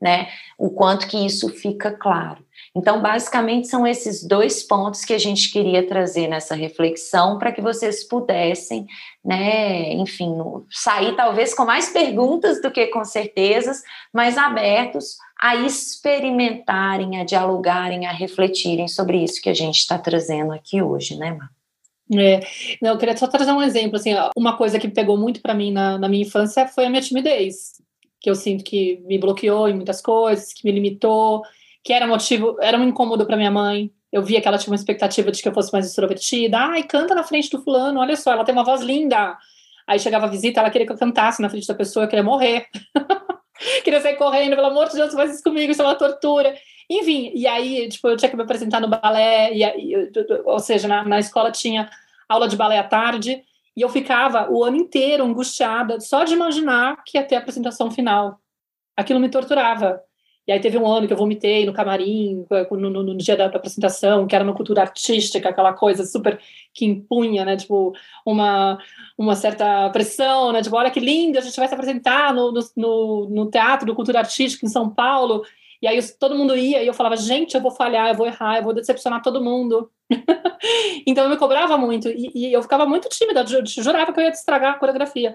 né, 0.00 0.28
o 0.58 0.70
quanto 0.70 1.08
que 1.08 1.26
isso 1.26 1.48
fica 1.48 1.90
claro. 1.90 2.43
Então, 2.76 3.00
basicamente, 3.00 3.68
são 3.68 3.86
esses 3.86 4.26
dois 4.26 4.64
pontos 4.64 5.04
que 5.04 5.12
a 5.12 5.18
gente 5.18 5.52
queria 5.52 5.86
trazer 5.86 6.26
nessa 6.26 6.56
reflexão 6.56 7.38
para 7.38 7.52
que 7.52 7.62
vocês 7.62 8.02
pudessem, 8.02 8.84
né, 9.24 9.92
enfim, 9.92 10.34
sair 10.68 11.14
talvez 11.14 11.54
com 11.54 11.64
mais 11.64 11.90
perguntas 11.90 12.60
do 12.60 12.72
que 12.72 12.88
com 12.88 13.04
certezas, 13.04 13.80
mas 14.12 14.36
abertos 14.36 15.16
a 15.40 15.54
experimentarem, 15.54 17.20
a 17.20 17.24
dialogarem, 17.24 18.06
a 18.06 18.12
refletirem 18.12 18.88
sobre 18.88 19.22
isso 19.22 19.40
que 19.40 19.50
a 19.50 19.54
gente 19.54 19.78
está 19.78 19.96
trazendo 19.96 20.52
aqui 20.52 20.82
hoje, 20.82 21.16
né, 21.16 21.32
Mar? 21.32 21.50
É, 22.12 22.40
não, 22.82 22.90
eu 22.90 22.98
queria 22.98 23.16
só 23.16 23.26
trazer 23.28 23.52
um 23.52 23.62
exemplo, 23.62 23.96
assim, 23.96 24.10
uma 24.36 24.56
coisa 24.56 24.78
que 24.78 24.88
pegou 24.88 25.16
muito 25.16 25.40
para 25.40 25.54
mim 25.54 25.72
na, 25.72 25.96
na 25.96 26.08
minha 26.08 26.24
infância 26.26 26.66
foi 26.66 26.86
a 26.86 26.90
minha 26.90 27.00
timidez, 27.00 27.80
que 28.20 28.28
eu 28.28 28.34
sinto 28.34 28.64
que 28.64 29.00
me 29.06 29.16
bloqueou 29.16 29.68
em 29.68 29.74
muitas 29.74 30.02
coisas, 30.02 30.52
que 30.52 30.64
me 30.64 30.72
limitou, 30.72 31.42
que 31.84 31.92
era 31.92 32.06
motivo, 32.06 32.56
era 32.60 32.78
um 32.78 32.82
incômodo 32.82 33.26
para 33.26 33.36
minha 33.36 33.50
mãe. 33.50 33.92
Eu 34.10 34.22
via 34.22 34.40
que 34.40 34.48
ela 34.48 34.56
tinha 34.56 34.72
uma 34.72 34.76
expectativa 34.76 35.30
de 35.30 35.42
que 35.42 35.48
eu 35.48 35.52
fosse 35.52 35.70
mais 35.70 35.86
extrovertida. 35.86 36.56
Ai, 36.58 36.82
canta 36.82 37.14
na 37.14 37.22
frente 37.22 37.50
do 37.50 37.60
fulano, 37.62 38.00
olha 38.00 38.16
só, 38.16 38.32
ela 38.32 38.44
tem 38.44 38.54
uma 38.54 38.64
voz 38.64 38.80
linda. 38.80 39.36
Aí 39.86 39.98
chegava 39.98 40.24
a 40.24 40.30
visita, 40.30 40.60
ela 40.60 40.70
queria 40.70 40.86
que 40.86 40.92
eu 40.92 40.98
cantasse 40.98 41.42
na 41.42 41.50
frente 41.50 41.66
da 41.66 41.74
pessoa, 41.74 42.04
eu 42.04 42.08
queria 42.08 42.22
morrer. 42.22 42.66
queria 43.84 44.00
sair 44.00 44.16
correndo, 44.16 44.56
pelo 44.56 44.68
amor 44.68 44.88
de 44.88 44.96
Deus, 44.96 45.12
faz 45.12 45.34
isso 45.34 45.42
comigo, 45.42 45.70
isso 45.70 45.82
é 45.82 45.84
uma 45.84 45.94
tortura. 45.94 46.56
Enfim, 46.88 47.32
e 47.34 47.46
aí, 47.46 47.88
tipo, 47.88 48.08
eu 48.08 48.16
tinha 48.16 48.30
que 48.30 48.36
me 48.36 48.42
apresentar 48.42 48.80
no 48.80 48.88
balé, 48.88 49.52
e, 49.52 50.10
ou 50.44 50.58
seja, 50.58 50.88
na, 50.88 51.04
na 51.04 51.18
escola 51.18 51.50
tinha 51.50 51.90
aula 52.26 52.48
de 52.48 52.56
balé 52.56 52.78
à 52.78 52.84
tarde, 52.84 53.42
e 53.76 53.82
eu 53.82 53.88
ficava 53.90 54.50
o 54.50 54.64
ano 54.64 54.76
inteiro 54.76 55.24
angustiada 55.24 56.00
só 56.00 56.24
de 56.24 56.32
imaginar 56.32 57.02
que 57.04 57.18
ia 57.18 57.24
ter 57.24 57.36
a 57.36 57.40
apresentação 57.40 57.90
final. 57.90 58.40
Aquilo 58.96 59.20
me 59.20 59.28
torturava. 59.28 60.00
E 60.46 60.52
aí 60.52 60.60
teve 60.60 60.76
um 60.76 60.86
ano 60.86 61.06
que 61.06 61.12
eu 61.12 61.16
vomitei 61.16 61.64
no 61.64 61.72
camarim, 61.72 62.46
no, 62.70 62.90
no, 62.90 63.02
no 63.02 63.16
dia 63.16 63.36
da, 63.36 63.48
da, 63.48 63.56
apresentação, 63.56 64.26
que 64.26 64.34
era 64.34 64.44
uma 64.44 64.54
cultura 64.54 64.82
artística, 64.82 65.48
aquela 65.48 65.72
coisa 65.72 66.04
super 66.04 66.38
que 66.72 66.84
impunha, 66.84 67.44
né? 67.46 67.56
Tipo, 67.56 67.94
uma, 68.26 68.78
uma 69.16 69.34
certa 69.34 69.88
pressão, 69.90 70.52
né? 70.52 70.60
Tipo, 70.60 70.76
olha 70.76 70.90
que 70.90 71.00
lindo, 71.00 71.38
a 71.38 71.40
gente 71.40 71.56
vai 71.56 71.66
se 71.66 71.74
apresentar 71.74 72.34
no, 72.34 72.52
no, 72.76 73.28
no 73.30 73.50
teatro 73.50 73.86
do 73.86 73.94
cultura 73.94 74.18
artística 74.18 74.66
em 74.66 74.68
São 74.68 74.90
Paulo. 74.90 75.42
E 75.80 75.86
aí 75.86 75.98
todo 76.18 76.34
mundo 76.34 76.56
ia 76.56 76.82
e 76.82 76.86
eu 76.86 76.94
falava, 76.94 77.16
gente, 77.16 77.54
eu 77.54 77.60
vou 77.60 77.70
falhar, 77.70 78.08
eu 78.08 78.14
vou 78.14 78.26
errar, 78.26 78.58
eu 78.58 78.64
vou 78.64 78.74
decepcionar 78.74 79.22
todo 79.22 79.42
mundo. 79.42 79.90
então 81.06 81.24
eu 81.24 81.30
me 81.30 81.36
cobrava 81.38 81.78
muito 81.78 82.08
e, 82.08 82.30
e, 82.34 82.52
eu 82.52 82.62
ficava 82.62 82.84
muito 82.84 83.08
tímida, 83.08 83.44
eu 83.50 83.64
jurava 83.66 84.12
que 84.12 84.20
eu 84.20 84.24
ia 84.24 84.30
estragar 84.30 84.74
a 84.74 84.78
coreografia 84.78 85.34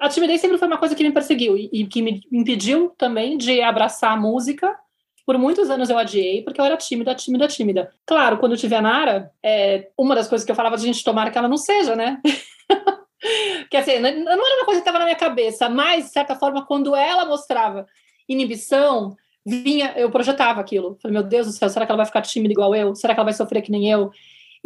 a 0.00 0.08
timidez 0.08 0.40
sempre 0.40 0.58
foi 0.58 0.66
uma 0.68 0.78
coisa 0.78 0.94
que 0.94 1.02
me 1.02 1.12
perseguiu 1.12 1.56
e, 1.56 1.70
e, 1.72 1.86
que 1.86 2.02
me 2.02 2.20
impediu 2.32 2.90
também 2.98 3.38
de 3.38 3.60
abraçar 3.60 4.12
a 4.12 4.16
música. 4.16 4.76
Por 5.24 5.38
muitos 5.38 5.70
anos 5.70 5.90
eu 5.90 5.98
adiei, 5.98 6.42
porque 6.42 6.60
eu 6.60 6.64
era 6.64 6.76
tímida, 6.76 7.14
tímida, 7.14 7.48
tímida. 7.48 7.92
Claro, 8.04 8.38
quando 8.38 8.52
eu 8.52 8.58
tive 8.58 8.74
a 8.74 8.82
Nara, 8.82 9.30
é, 9.42 9.88
uma 9.98 10.14
das 10.14 10.28
coisas 10.28 10.44
que 10.44 10.50
eu 10.50 10.56
falava 10.56 10.76
de 10.76 10.84
gente 10.84 11.02
tomar 11.02 11.30
que 11.30 11.38
ela 11.38 11.48
não 11.48 11.56
seja, 11.56 11.96
né? 11.96 12.20
que 13.70 13.76
assim, 13.76 13.98
não 13.98 14.32
era 14.32 14.56
uma 14.56 14.64
coisa 14.64 14.80
que 14.80 14.88
estava 14.88 14.98
na 14.98 15.04
minha 15.04 15.16
cabeça, 15.16 15.68
mas, 15.68 16.06
de 16.06 16.10
certa 16.12 16.36
forma, 16.36 16.64
quando 16.64 16.94
ela 16.94 17.24
mostrava 17.24 17.86
inibição, 18.28 19.16
vinha, 19.44 19.92
eu 19.96 20.10
projetava 20.10 20.60
aquilo. 20.60 20.98
Falei, 21.00 21.16
meu 21.16 21.22
Deus 21.22 21.46
do 21.46 21.52
céu, 21.52 21.68
será 21.68 21.86
que 21.86 21.92
ela 21.92 21.98
vai 21.98 22.06
ficar 22.06 22.22
tímida 22.22 22.52
igual 22.52 22.74
eu? 22.74 22.94
Será 22.94 23.14
que 23.14 23.20
ela 23.20 23.26
vai 23.26 23.34
sofrer 23.34 23.62
que 23.62 23.70
nem 23.70 23.90
eu? 23.90 24.10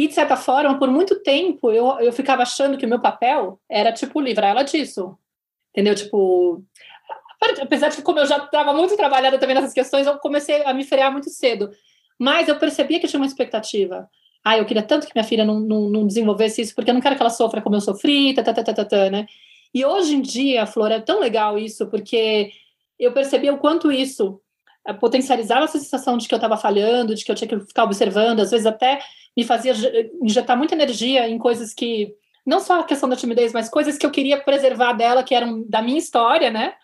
E, 0.00 0.08
de 0.08 0.14
certa 0.14 0.34
forma, 0.34 0.78
por 0.78 0.88
muito 0.88 1.20
tempo, 1.22 1.70
eu, 1.70 2.00
eu 2.00 2.10
ficava 2.10 2.40
achando 2.40 2.78
que 2.78 2.86
o 2.86 2.88
meu 2.88 2.98
papel 2.98 3.60
era, 3.68 3.92
tipo, 3.92 4.18
livrar 4.18 4.52
ela 4.52 4.62
disso. 4.62 5.14
Entendeu? 5.68 5.94
Tipo, 5.94 6.64
apesar 7.60 7.90
de 7.90 7.96
que, 7.96 8.02
como 8.02 8.18
eu 8.18 8.24
já 8.24 8.38
estava 8.38 8.72
muito 8.72 8.96
trabalhada 8.96 9.38
também 9.38 9.54
nessas 9.54 9.74
questões, 9.74 10.06
eu 10.06 10.16
comecei 10.16 10.64
a 10.64 10.72
me 10.72 10.84
frear 10.84 11.12
muito 11.12 11.28
cedo. 11.28 11.70
Mas 12.18 12.48
eu 12.48 12.58
percebia 12.58 12.98
que 12.98 13.06
tinha 13.06 13.20
uma 13.20 13.26
expectativa. 13.26 14.08
Ah, 14.42 14.56
eu 14.56 14.64
queria 14.64 14.82
tanto 14.82 15.06
que 15.06 15.12
minha 15.14 15.22
filha 15.22 15.44
não, 15.44 15.60
não, 15.60 15.90
não 15.90 16.06
desenvolvesse 16.06 16.62
isso, 16.62 16.74
porque 16.74 16.90
eu 16.90 16.94
não 16.94 17.02
quero 17.02 17.14
que 17.14 17.20
ela 17.20 17.28
sofra 17.28 17.60
como 17.60 17.76
eu 17.76 17.82
sofri, 17.82 18.32
tá, 18.32 18.42
tá, 18.42 18.54
tá, 18.54 18.72
tá, 18.72 18.84
tá, 18.86 19.10
né? 19.10 19.26
E 19.74 19.84
hoje 19.84 20.14
em 20.14 20.22
dia, 20.22 20.64
Flor, 20.64 20.90
é 20.90 21.00
tão 21.00 21.20
legal 21.20 21.58
isso, 21.58 21.86
porque 21.88 22.52
eu 22.98 23.12
percebi 23.12 23.50
o 23.50 23.58
quanto 23.58 23.92
isso 23.92 24.40
eh, 24.86 24.94
potencializava 24.94 25.64
essa 25.64 25.78
sensação 25.78 26.16
de 26.16 26.26
que 26.26 26.32
eu 26.32 26.38
estava 26.38 26.56
falhando, 26.56 27.14
de 27.14 27.22
que 27.22 27.30
eu 27.30 27.34
tinha 27.34 27.48
que 27.48 27.60
ficar 27.66 27.84
observando, 27.84 28.40
às 28.40 28.50
vezes 28.50 28.64
até 28.64 28.98
me 29.40 29.44
fazia 29.44 29.72
injetar 30.22 30.54
muita 30.54 30.74
energia 30.74 31.26
em 31.26 31.38
coisas 31.38 31.72
que 31.72 32.14
não 32.44 32.60
só 32.60 32.80
a 32.80 32.84
questão 32.84 33.08
da 33.08 33.16
timidez, 33.16 33.54
mas 33.54 33.70
coisas 33.70 33.96
que 33.96 34.04
eu 34.04 34.10
queria 34.10 34.38
preservar 34.38 34.92
dela, 34.92 35.22
que 35.22 35.34
eram 35.34 35.64
da 35.66 35.80
minha 35.80 35.98
história, 35.98 36.50
né? 36.50 36.74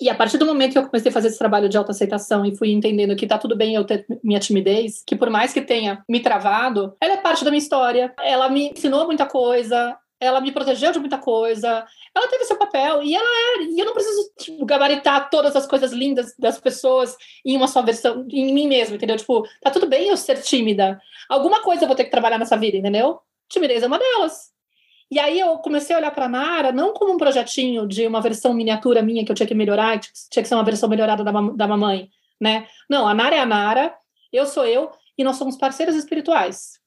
E 0.00 0.08
a 0.08 0.14
partir 0.14 0.38
do 0.38 0.46
momento 0.46 0.72
que 0.72 0.78
eu 0.78 0.86
comecei 0.86 1.10
a 1.10 1.12
fazer 1.12 1.28
esse 1.28 1.38
trabalho 1.38 1.68
de 1.68 1.76
autoaceitação 1.76 2.46
e 2.46 2.56
fui 2.56 2.70
entendendo 2.70 3.16
que 3.16 3.26
tá 3.26 3.38
tudo 3.38 3.56
bem 3.56 3.74
eu 3.74 3.84
ter 3.84 4.06
minha 4.22 4.38
timidez, 4.38 5.02
que 5.04 5.16
por 5.16 5.30
mais 5.30 5.52
que 5.52 5.60
tenha 5.60 6.04
me 6.08 6.20
travado, 6.20 6.96
ela 7.00 7.14
é 7.14 7.16
parte 7.16 7.44
da 7.44 7.50
minha 7.50 7.62
história. 7.62 8.14
Ela 8.20 8.48
me 8.48 8.70
ensinou 8.70 9.06
muita 9.06 9.26
coisa, 9.26 9.96
ela 10.22 10.40
me 10.40 10.52
protegeu 10.52 10.92
de 10.92 11.00
muita 11.00 11.18
coisa, 11.18 11.84
ela 12.14 12.28
teve 12.28 12.44
seu 12.44 12.56
papel 12.56 13.02
e 13.02 13.14
ela 13.14 13.26
é, 13.26 13.64
e 13.64 13.78
eu 13.78 13.84
não 13.84 13.92
preciso 13.92 14.30
tipo, 14.38 14.64
gabaritar 14.64 15.28
todas 15.28 15.56
as 15.56 15.66
coisas 15.66 15.90
lindas 15.90 16.32
das 16.38 16.60
pessoas 16.60 17.16
em 17.44 17.56
uma 17.56 17.66
só 17.66 17.82
versão, 17.82 18.24
em 18.30 18.54
mim 18.54 18.68
mesma, 18.68 18.94
entendeu? 18.94 19.16
Tipo, 19.16 19.42
tá 19.60 19.68
tudo 19.68 19.88
bem 19.88 20.08
eu 20.08 20.16
ser 20.16 20.40
tímida. 20.40 21.00
Alguma 21.28 21.60
coisa 21.62 21.82
eu 21.82 21.88
vou 21.88 21.96
ter 21.96 22.04
que 22.04 22.10
trabalhar 22.10 22.38
nessa 22.38 22.56
vida, 22.56 22.76
entendeu? 22.76 23.18
Timidez 23.48 23.82
é 23.82 23.86
uma 23.88 23.98
delas. 23.98 24.52
E 25.10 25.18
aí 25.18 25.40
eu 25.40 25.58
comecei 25.58 25.94
a 25.94 25.98
olhar 25.98 26.12
para 26.12 26.28
Nara 26.28 26.70
não 26.70 26.92
como 26.92 27.12
um 27.12 27.18
projetinho 27.18 27.86
de 27.86 28.06
uma 28.06 28.20
versão 28.20 28.54
miniatura 28.54 29.02
minha 29.02 29.24
que 29.24 29.32
eu 29.32 29.36
tinha 29.36 29.46
que 29.46 29.54
melhorar, 29.54 29.98
que 29.98 30.08
tinha 30.30 30.42
que 30.42 30.48
ser 30.48 30.54
uma 30.54 30.64
versão 30.64 30.88
melhorada 30.88 31.24
da, 31.24 31.32
da 31.32 31.66
mamãe, 31.66 32.08
né? 32.40 32.68
Não, 32.88 33.08
a 33.08 33.12
Nara 33.12 33.34
é 33.34 33.40
a 33.40 33.46
Nara, 33.46 33.92
eu 34.32 34.46
sou 34.46 34.64
eu 34.64 34.92
e 35.18 35.24
nós 35.24 35.36
somos 35.36 35.56
parceiras 35.56 35.96
espirituais 35.96 36.81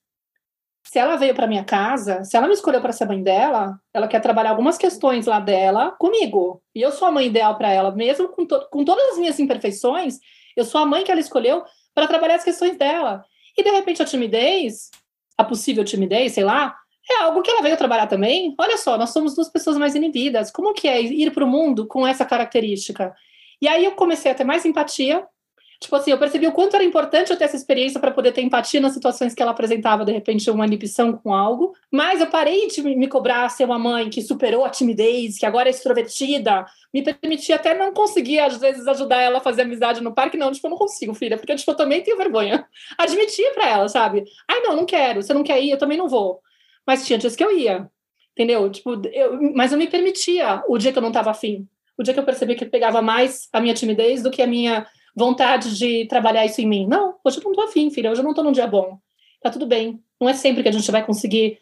se 0.88 1.00
ela 1.00 1.16
veio 1.16 1.34
para 1.34 1.48
minha 1.48 1.64
casa, 1.64 2.24
se 2.24 2.38
ela 2.38 2.48
me 2.48 2.54
escolheu 2.54 2.80
para 2.80 2.94
ser 2.94 3.08
mãe 3.08 3.22
dela, 3.22 3.80
ela 3.94 4.08
quer 4.08 4.22
trabalhar 4.22 4.52
algumas 4.52 4.78
questões 4.78 5.26
lá 5.26 5.40
dela 5.40 5.92
comigo. 5.92 6.62
E 6.76 6.82
eu 6.82 6.92
sou 6.92 7.08
a 7.08 7.12
mãe 7.12 7.26
ideal 7.26 7.58
para 7.58 7.72
ela, 7.72 7.92
mesmo 7.92 8.30
com, 8.30 8.46
to 8.46 8.68
com 8.70 8.86
todas 8.86 9.14
as 9.14 9.18
minhas 9.18 9.40
imperfeições, 9.40 10.20
eu 10.56 10.64
sou 10.64 10.80
a 10.80 10.86
mãe 10.86 11.04
que 11.04 11.12
ela 11.12 11.20
escolheu 11.20 11.64
para 11.94 12.08
trabalhar 12.08 12.36
as 12.36 12.44
questões 12.44 12.78
dela. 12.78 13.26
E 13.58 13.64
de 13.64 13.70
repente 13.72 14.02
a 14.02 14.06
timidez, 14.06 14.92
a 15.38 15.44
possível 15.44 15.84
timidez, 15.84 16.34
sei 16.34 16.44
lá, 16.44 16.76
é 17.10 17.24
algo 17.24 17.42
que 17.42 17.50
ela 17.50 17.62
veio 17.62 17.78
trabalhar 17.78 18.08
também. 18.08 18.54
Olha 18.60 18.78
só, 18.78 18.98
nós 18.98 19.10
somos 19.10 19.36
duas 19.36 19.50
pessoas 19.50 19.78
mais 19.78 19.96
inibidas. 19.96 20.52
Como 20.52 20.74
que 20.74 20.88
é 20.88 21.02
ir 21.02 21.32
para 21.32 21.44
o 21.44 21.48
mundo 21.48 21.88
com 21.88 22.06
essa 22.06 22.26
característica? 22.26 23.14
E 23.62 23.68
aí 23.68 23.86
eu 23.86 23.94
comecei 23.94 24.32
a 24.32 24.36
ter 24.36 24.44
mais 24.44 24.66
empatia, 24.66 25.26
Tipo 25.80 25.96
assim, 25.96 26.12
eu 26.12 26.18
percebi 26.18 26.48
o 26.48 26.52
quanto 26.52 26.76
era 26.76 26.84
importante 26.84 27.32
eu 27.32 27.38
ter 27.38 27.46
essa 27.46 27.56
experiência 27.56 28.00
para 28.00 28.12
poder 28.12 28.32
ter 28.32 28.42
empatia 28.42 28.80
nas 28.80 28.94
situações 28.94 29.34
que 29.34 29.42
ela 29.42 29.52
apresentava, 29.52 30.06
de 30.06 30.12
repente, 30.12 30.50
uma 30.50 30.66
inibição 30.66 31.14
com 31.14 31.34
algo. 31.34 31.74
Mas 31.92 32.22
eu 32.22 32.28
parei 32.28 32.68
de 32.68 32.82
me 32.82 33.08
cobrar 33.08 33.50
ser 33.50 33.66
uma 33.66 33.78
mãe 33.78 34.10
que 34.10 34.22
superou 34.22 34.64
a 34.64 34.70
timidez, 34.70 35.38
que 35.38 35.46
agora 35.46 35.70
é 35.70 35.72
extrovertida, 35.72 36.66
me 36.94 37.02
permitia 37.02 37.56
até 37.56 37.74
não 37.78 37.94
conseguir, 37.94 38.40
às 38.40 38.58
vezes, 38.58 38.88
ajudar 38.88 39.22
ela 39.22 39.40
a 39.40 39.42
fazer 39.42 39.64
amizade 39.64 40.02
no 40.02 40.14
parque. 40.14 40.38
Não, 40.38 40.52
tipo, 40.52 40.66
eu 40.68 40.72
não 40.72 40.78
consigo, 40.78 41.14
filha, 41.14 41.38
porque 41.38 41.56
tipo, 41.56 41.72
eu 41.72 41.76
também 41.76 42.02
tenho 42.02 42.18
vergonha. 42.18 42.66
Admitir 42.98 43.54
para 43.54 43.70
ela, 43.70 43.90
sabe? 43.90 44.24
Ai, 44.50 44.62
não, 44.62 44.76
não 44.76 44.86
quero, 44.86 45.22
você 45.22 45.34
não 45.34 45.44
quer 45.44 45.62
ir, 45.62 45.72
eu 45.72 45.78
também 45.78 45.98
não 45.98 46.08
vou. 46.08 46.42
Mas 46.88 47.06
tinha 47.06 47.20
dias 47.20 47.36
que 47.36 47.44
eu 47.44 47.58
ia, 47.58 47.90
entendeu? 48.32 48.70
Tipo, 48.70 49.02
eu, 49.12 49.54
mas 49.54 49.72
eu 49.72 49.78
me 49.78 49.88
permitia 49.88 50.64
o 50.68 50.78
dia 50.78 50.92
que 50.92 50.98
eu 50.98 51.02
não 51.02 51.10
estava 51.10 51.32
afim. 51.32 51.68
O 51.98 52.04
dia 52.04 52.14
que 52.14 52.20
eu 52.20 52.26
percebi 52.26 52.56
que 52.56 52.66
pegava 52.66 53.02
mais 53.02 53.48
a 53.52 53.62
minha 53.62 53.74
timidez 53.74 54.22
do 54.22 54.30
que 54.30 54.42
a 54.42 54.48
minha 54.48 54.86
vontade 55.16 55.78
de 55.78 56.06
trabalhar 56.08 56.46
isso 56.46 56.62
em 56.62 56.68
mim. 56.68 56.88
Não, 56.88 57.16
hoje 57.24 57.38
eu 57.38 57.44
não 57.44 57.54
tô 57.54 57.62
afim, 57.62 57.90
filha, 57.90 58.12
hoje 58.12 58.22
eu 58.22 58.26
não 58.26 58.34
tô 58.34 58.44
num 58.44 58.52
dia 58.52 58.68
bom. 58.68 59.00
Tá 59.42 59.50
tudo 59.50 59.66
bem. 59.66 60.02
Não 60.20 60.28
é 60.28 60.34
sempre 60.34 60.64
que 60.64 60.70
a 60.70 60.72
gente 60.72 60.90
vai 60.92 61.06
conseguir 61.06 61.60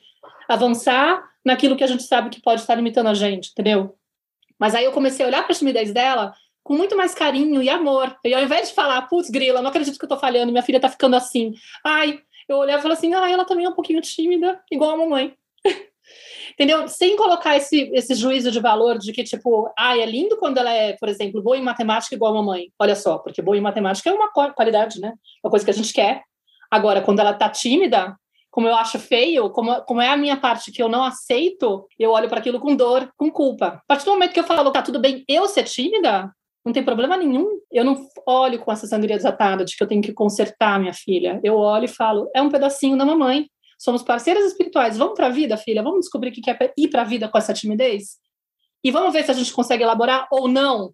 avançar 0.47 1.23
naquilo 1.45 1.75
que 1.75 1.83
a 1.83 1.87
gente 1.87 2.03
sabe 2.03 2.29
que 2.29 2.41
pode 2.41 2.61
estar 2.61 2.75
limitando 2.75 3.09
a 3.09 3.13
gente, 3.13 3.51
entendeu? 3.51 3.95
Mas 4.57 4.73
aí 4.73 4.85
eu 4.85 4.91
comecei 4.91 5.25
a 5.25 5.27
olhar 5.27 5.43
para 5.43 5.53
a 5.53 5.57
timidez 5.57 5.91
dela 5.93 6.33
com 6.63 6.75
muito 6.75 6.95
mais 6.95 7.13
carinho 7.13 7.61
e 7.61 7.69
amor. 7.69 8.15
E 8.23 8.33
ao 8.33 8.41
invés 8.41 8.69
de 8.69 8.75
falar, 8.75 9.01
putz, 9.03 9.29
grila, 9.29 9.61
não 9.61 9.69
acredito 9.69 9.99
que 9.99 10.05
eu 10.05 10.09
tô 10.09 10.17
falhando, 10.17 10.51
minha 10.51 10.63
filha 10.63 10.79
tá 10.79 10.87
ficando 10.87 11.15
assim. 11.15 11.53
Ai, 11.83 12.21
eu 12.47 12.57
olhava 12.57 12.79
e 12.79 12.81
falei 12.81 12.97
assim, 12.97 13.13
ah, 13.13 13.29
ela 13.29 13.45
também 13.45 13.65
é 13.65 13.69
um 13.69 13.73
pouquinho 13.73 14.01
tímida, 14.01 14.61
igual 14.71 14.91
a 14.91 14.97
mamãe. 14.97 15.35
Entendeu? 16.53 16.87
Sem 16.87 17.15
colocar 17.15 17.57
esse, 17.57 17.89
esse 17.93 18.15
juízo 18.15 18.51
de 18.51 18.59
valor 18.59 18.97
de 18.97 19.11
que, 19.11 19.23
tipo, 19.23 19.71
ah, 19.77 19.97
é 19.97 20.05
lindo 20.05 20.37
quando 20.37 20.57
ela 20.57 20.71
é, 20.71 20.93
por 20.93 21.09
exemplo, 21.09 21.41
boa 21.41 21.57
em 21.57 21.61
matemática 21.61 22.15
igual 22.15 22.31
a 22.31 22.35
mamãe. 22.35 22.71
Olha 22.79 22.95
só, 22.95 23.17
porque 23.17 23.41
boa 23.41 23.57
em 23.57 23.61
matemática 23.61 24.09
é 24.09 24.13
uma 24.13 24.31
qualidade, 24.31 24.99
né? 24.99 25.13
Uma 25.43 25.49
coisa 25.49 25.65
que 25.65 25.71
a 25.71 25.73
gente 25.73 25.93
quer. 25.93 26.21
Agora, 26.69 27.01
quando 27.01 27.19
ela 27.19 27.33
tá 27.33 27.49
tímida, 27.49 28.15
como 28.51 28.67
eu 28.67 28.75
acho 28.75 28.99
feio, 28.99 29.49
como, 29.49 29.81
como 29.81 30.01
é 30.01 30.09
a 30.09 30.17
minha 30.17 30.37
parte 30.37 30.71
que 30.71 30.81
eu 30.81 30.87
não 30.87 31.03
aceito, 31.03 31.87
eu 31.97 32.11
olho 32.11 32.29
para 32.29 32.39
aquilo 32.39 32.59
com 32.59 32.75
dor, 32.75 33.11
com 33.17 33.31
culpa. 33.31 33.67
A 33.67 33.83
partir 33.87 34.05
do 34.05 34.11
momento 34.11 34.33
que 34.33 34.39
eu 34.39 34.43
falo, 34.43 34.71
tá 34.71 34.81
tudo 34.81 34.99
bem 34.99 35.23
eu 35.27 35.47
ser 35.47 35.63
tímida, 35.63 36.31
não 36.65 36.71
tem 36.71 36.83
problema 36.83 37.17
nenhum. 37.17 37.59
Eu 37.71 37.83
não 37.83 38.07
olho 38.25 38.59
com 38.59 38.71
essa 38.71 38.87
sangria 38.87 39.17
desatada 39.17 39.65
de 39.65 39.75
que 39.75 39.83
eu 39.83 39.87
tenho 39.87 40.01
que 40.01 40.13
consertar 40.13 40.79
minha 40.79 40.93
filha. 40.93 41.39
Eu 41.43 41.55
olho 41.55 41.85
e 41.85 41.89
falo, 41.89 42.29
é 42.33 42.41
um 42.41 42.49
pedacinho 42.49 42.97
da 42.97 43.05
mamãe 43.05 43.49
somos 43.83 44.01
parceiras 44.01 44.45
espirituais, 44.45 44.97
vamos 44.97 45.13
para 45.13 45.27
a 45.27 45.29
vida, 45.29 45.57
filha, 45.57 45.83
vamos 45.83 46.05
descobrir 46.05 46.29
o 46.29 46.31
que 46.31 46.49
é 46.49 46.73
ir 46.77 46.87
para 46.87 47.01
a 47.01 47.05
vida 47.05 47.27
com 47.27 47.37
essa 47.37 47.53
timidez? 47.53 48.17
E 48.81 48.89
vamos 48.89 49.11
ver 49.11 49.25
se 49.25 49.31
a 49.31 49.33
gente 49.33 49.51
consegue 49.51 49.83
elaborar 49.83 50.25
ou 50.31 50.47
não. 50.47 50.93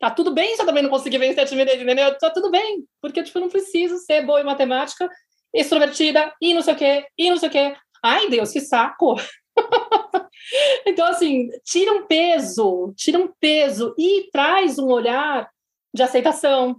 Tá 0.00 0.10
tudo 0.10 0.34
bem 0.34 0.56
se 0.56 0.60
eu 0.60 0.66
também 0.66 0.82
não 0.82 0.90
conseguir 0.90 1.18
vencer 1.18 1.44
a 1.44 1.46
timidez, 1.46 1.80
entendeu? 1.80 2.18
Tá 2.18 2.28
tudo 2.30 2.50
bem, 2.50 2.84
porque 3.00 3.22
tipo, 3.22 3.38
eu 3.38 3.42
não 3.42 3.48
preciso 3.48 3.98
ser 3.98 4.26
boa 4.26 4.40
em 4.40 4.44
matemática, 4.44 5.08
extrovertida, 5.54 6.34
e 6.42 6.52
não 6.52 6.62
sei 6.62 6.74
o 6.74 6.76
quê, 6.76 7.06
e 7.16 7.30
não 7.30 7.36
sei 7.36 7.48
o 7.48 7.52
quê. 7.52 7.76
Ai, 8.02 8.28
Deus, 8.28 8.50
que 8.50 8.60
saco! 8.60 9.14
então, 10.84 11.06
assim, 11.06 11.48
tira 11.64 11.92
um 11.92 12.08
peso, 12.08 12.92
tira 12.96 13.20
um 13.20 13.32
peso 13.38 13.94
e 13.96 14.28
traz 14.32 14.80
um 14.80 14.88
olhar 14.88 15.48
de 15.94 16.02
aceitação 16.02 16.76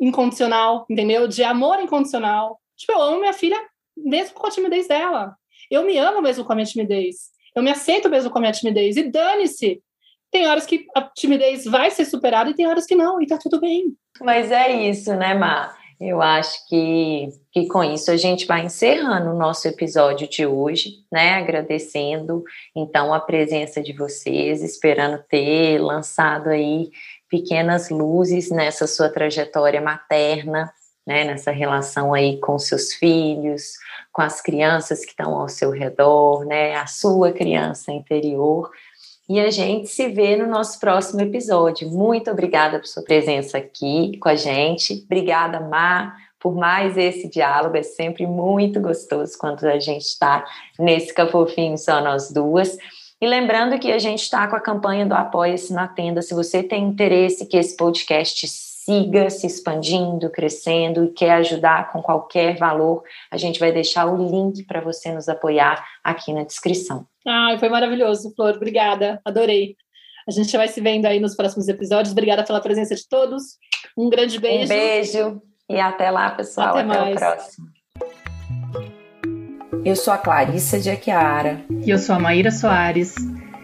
incondicional, 0.00 0.86
entendeu? 0.88 1.28
De 1.28 1.44
amor 1.44 1.80
incondicional. 1.80 2.58
Tipo, 2.78 2.92
eu 2.92 3.02
amo 3.02 3.20
minha 3.20 3.34
filha 3.34 3.60
mesmo 3.96 4.34
com 4.34 4.46
a 4.46 4.50
timidez 4.50 4.88
dela. 4.88 5.34
Eu 5.70 5.84
me 5.84 5.98
amo 5.98 6.20
mesmo 6.20 6.44
com 6.44 6.52
a 6.52 6.54
minha 6.54 6.66
timidez. 6.66 7.30
Eu 7.54 7.62
me 7.62 7.70
aceito 7.70 8.08
mesmo 8.08 8.30
com 8.30 8.38
a 8.38 8.40
minha 8.40 8.52
timidez. 8.52 8.96
E 8.96 9.02
dane-se. 9.04 9.82
Tem 10.30 10.46
horas 10.46 10.64
que 10.64 10.86
a 10.94 11.02
timidez 11.02 11.64
vai 11.64 11.90
ser 11.90 12.04
superada 12.04 12.50
e 12.50 12.54
tem 12.54 12.66
horas 12.66 12.86
que 12.86 12.94
não, 12.94 13.20
e 13.20 13.26
tá 13.26 13.36
tudo 13.36 13.60
bem. 13.60 13.96
Mas 14.20 14.52
é 14.52 14.70
isso, 14.70 15.12
né, 15.14 15.34
Mar? 15.34 15.76
Eu 16.00 16.22
acho 16.22 16.66
que, 16.66 17.28
que 17.52 17.66
com 17.66 17.84
isso 17.84 18.10
a 18.10 18.16
gente 18.16 18.46
vai 18.46 18.64
encerrando 18.64 19.30
o 19.30 19.38
nosso 19.38 19.68
episódio 19.68 20.26
de 20.26 20.46
hoje, 20.46 21.04
né? 21.12 21.34
Agradecendo 21.34 22.42
então 22.74 23.12
a 23.12 23.20
presença 23.20 23.82
de 23.82 23.92
vocês, 23.92 24.62
esperando 24.62 25.22
ter 25.28 25.78
lançado 25.78 26.48
aí 26.48 26.90
pequenas 27.28 27.90
luzes 27.90 28.50
nessa 28.50 28.86
sua 28.86 29.10
trajetória 29.10 29.80
materna, 29.80 30.72
né? 31.06 31.24
Nessa 31.24 31.50
relação 31.50 32.12
aí 32.12 32.38
com 32.38 32.58
seus 32.58 32.92
filhos, 32.94 33.74
com 34.12 34.22
as 34.22 34.40
crianças 34.40 35.00
que 35.00 35.10
estão 35.10 35.34
ao 35.34 35.48
seu 35.48 35.70
redor, 35.70 36.44
né? 36.44 36.76
A 36.76 36.86
sua 36.86 37.32
criança 37.32 37.92
interior. 37.92 38.70
E 39.28 39.38
a 39.38 39.48
gente 39.48 39.88
se 39.88 40.08
vê 40.08 40.36
no 40.36 40.46
nosso 40.46 40.80
próximo 40.80 41.20
episódio. 41.20 41.88
Muito 41.88 42.30
obrigada 42.30 42.80
por 42.80 42.86
sua 42.86 43.04
presença 43.04 43.58
aqui 43.58 44.18
com 44.18 44.28
a 44.28 44.34
gente. 44.34 45.04
Obrigada, 45.04 45.60
Mar, 45.60 46.16
por 46.40 46.54
mais 46.54 46.96
esse 46.96 47.28
diálogo. 47.28 47.76
É 47.76 47.82
sempre 47.82 48.26
muito 48.26 48.80
gostoso 48.80 49.38
quando 49.38 49.64
a 49.66 49.78
gente 49.78 50.02
está 50.02 50.44
nesse 50.78 51.14
cafofinho 51.14 51.78
só 51.78 52.00
nós 52.00 52.32
duas. 52.32 52.76
E 53.20 53.26
lembrando 53.26 53.78
que 53.78 53.92
a 53.92 53.98
gente 53.98 54.22
está 54.22 54.48
com 54.48 54.56
a 54.56 54.60
campanha 54.60 55.06
do 55.06 55.14
Apoia-se 55.14 55.72
na 55.72 55.86
Tenda. 55.86 56.22
Se 56.22 56.34
você 56.34 56.62
tem 56.62 56.84
interesse 56.84 57.46
que 57.46 57.56
esse 57.56 57.76
podcast 57.76 58.69
siga 58.90 59.30
se 59.30 59.46
expandindo, 59.46 60.28
crescendo 60.30 61.04
e 61.04 61.12
quer 61.12 61.32
ajudar 61.34 61.92
com 61.92 62.02
qualquer 62.02 62.56
valor, 62.58 63.04
a 63.30 63.36
gente 63.36 63.60
vai 63.60 63.70
deixar 63.70 64.06
o 64.06 64.16
link 64.16 64.64
para 64.64 64.80
você 64.80 65.12
nos 65.12 65.28
apoiar 65.28 65.84
aqui 66.02 66.32
na 66.32 66.42
descrição. 66.42 67.06
Ai, 67.24 67.56
foi 67.58 67.68
maravilhoso, 67.68 68.34
Flor. 68.34 68.56
Obrigada, 68.56 69.20
adorei. 69.24 69.76
A 70.26 70.32
gente 70.32 70.56
vai 70.56 70.66
se 70.66 70.80
vendo 70.80 71.06
aí 71.06 71.20
nos 71.20 71.36
próximos 71.36 71.68
episódios. 71.68 72.10
Obrigada 72.10 72.42
pela 72.42 72.60
presença 72.60 72.94
de 72.94 73.08
todos. 73.08 73.58
Um 73.96 74.10
grande 74.10 74.40
beijo. 74.40 74.64
Um 74.64 74.68
beijo 74.68 75.42
e 75.68 75.78
até 75.78 76.10
lá, 76.10 76.30
pessoal. 76.30 76.76
Até, 76.76 76.80
até 76.80 77.00
mais. 77.00 77.16
o 77.16 77.18
próximo. 77.18 77.66
Eu 79.84 79.96
sou 79.96 80.12
a 80.12 80.18
Clarissa 80.18 80.80
de 80.80 80.90
Aquiara. 80.90 81.64
E 81.84 81.90
eu 81.90 81.98
sou 81.98 82.14
a 82.14 82.18
Maíra 82.18 82.50
Soares. 82.50 83.14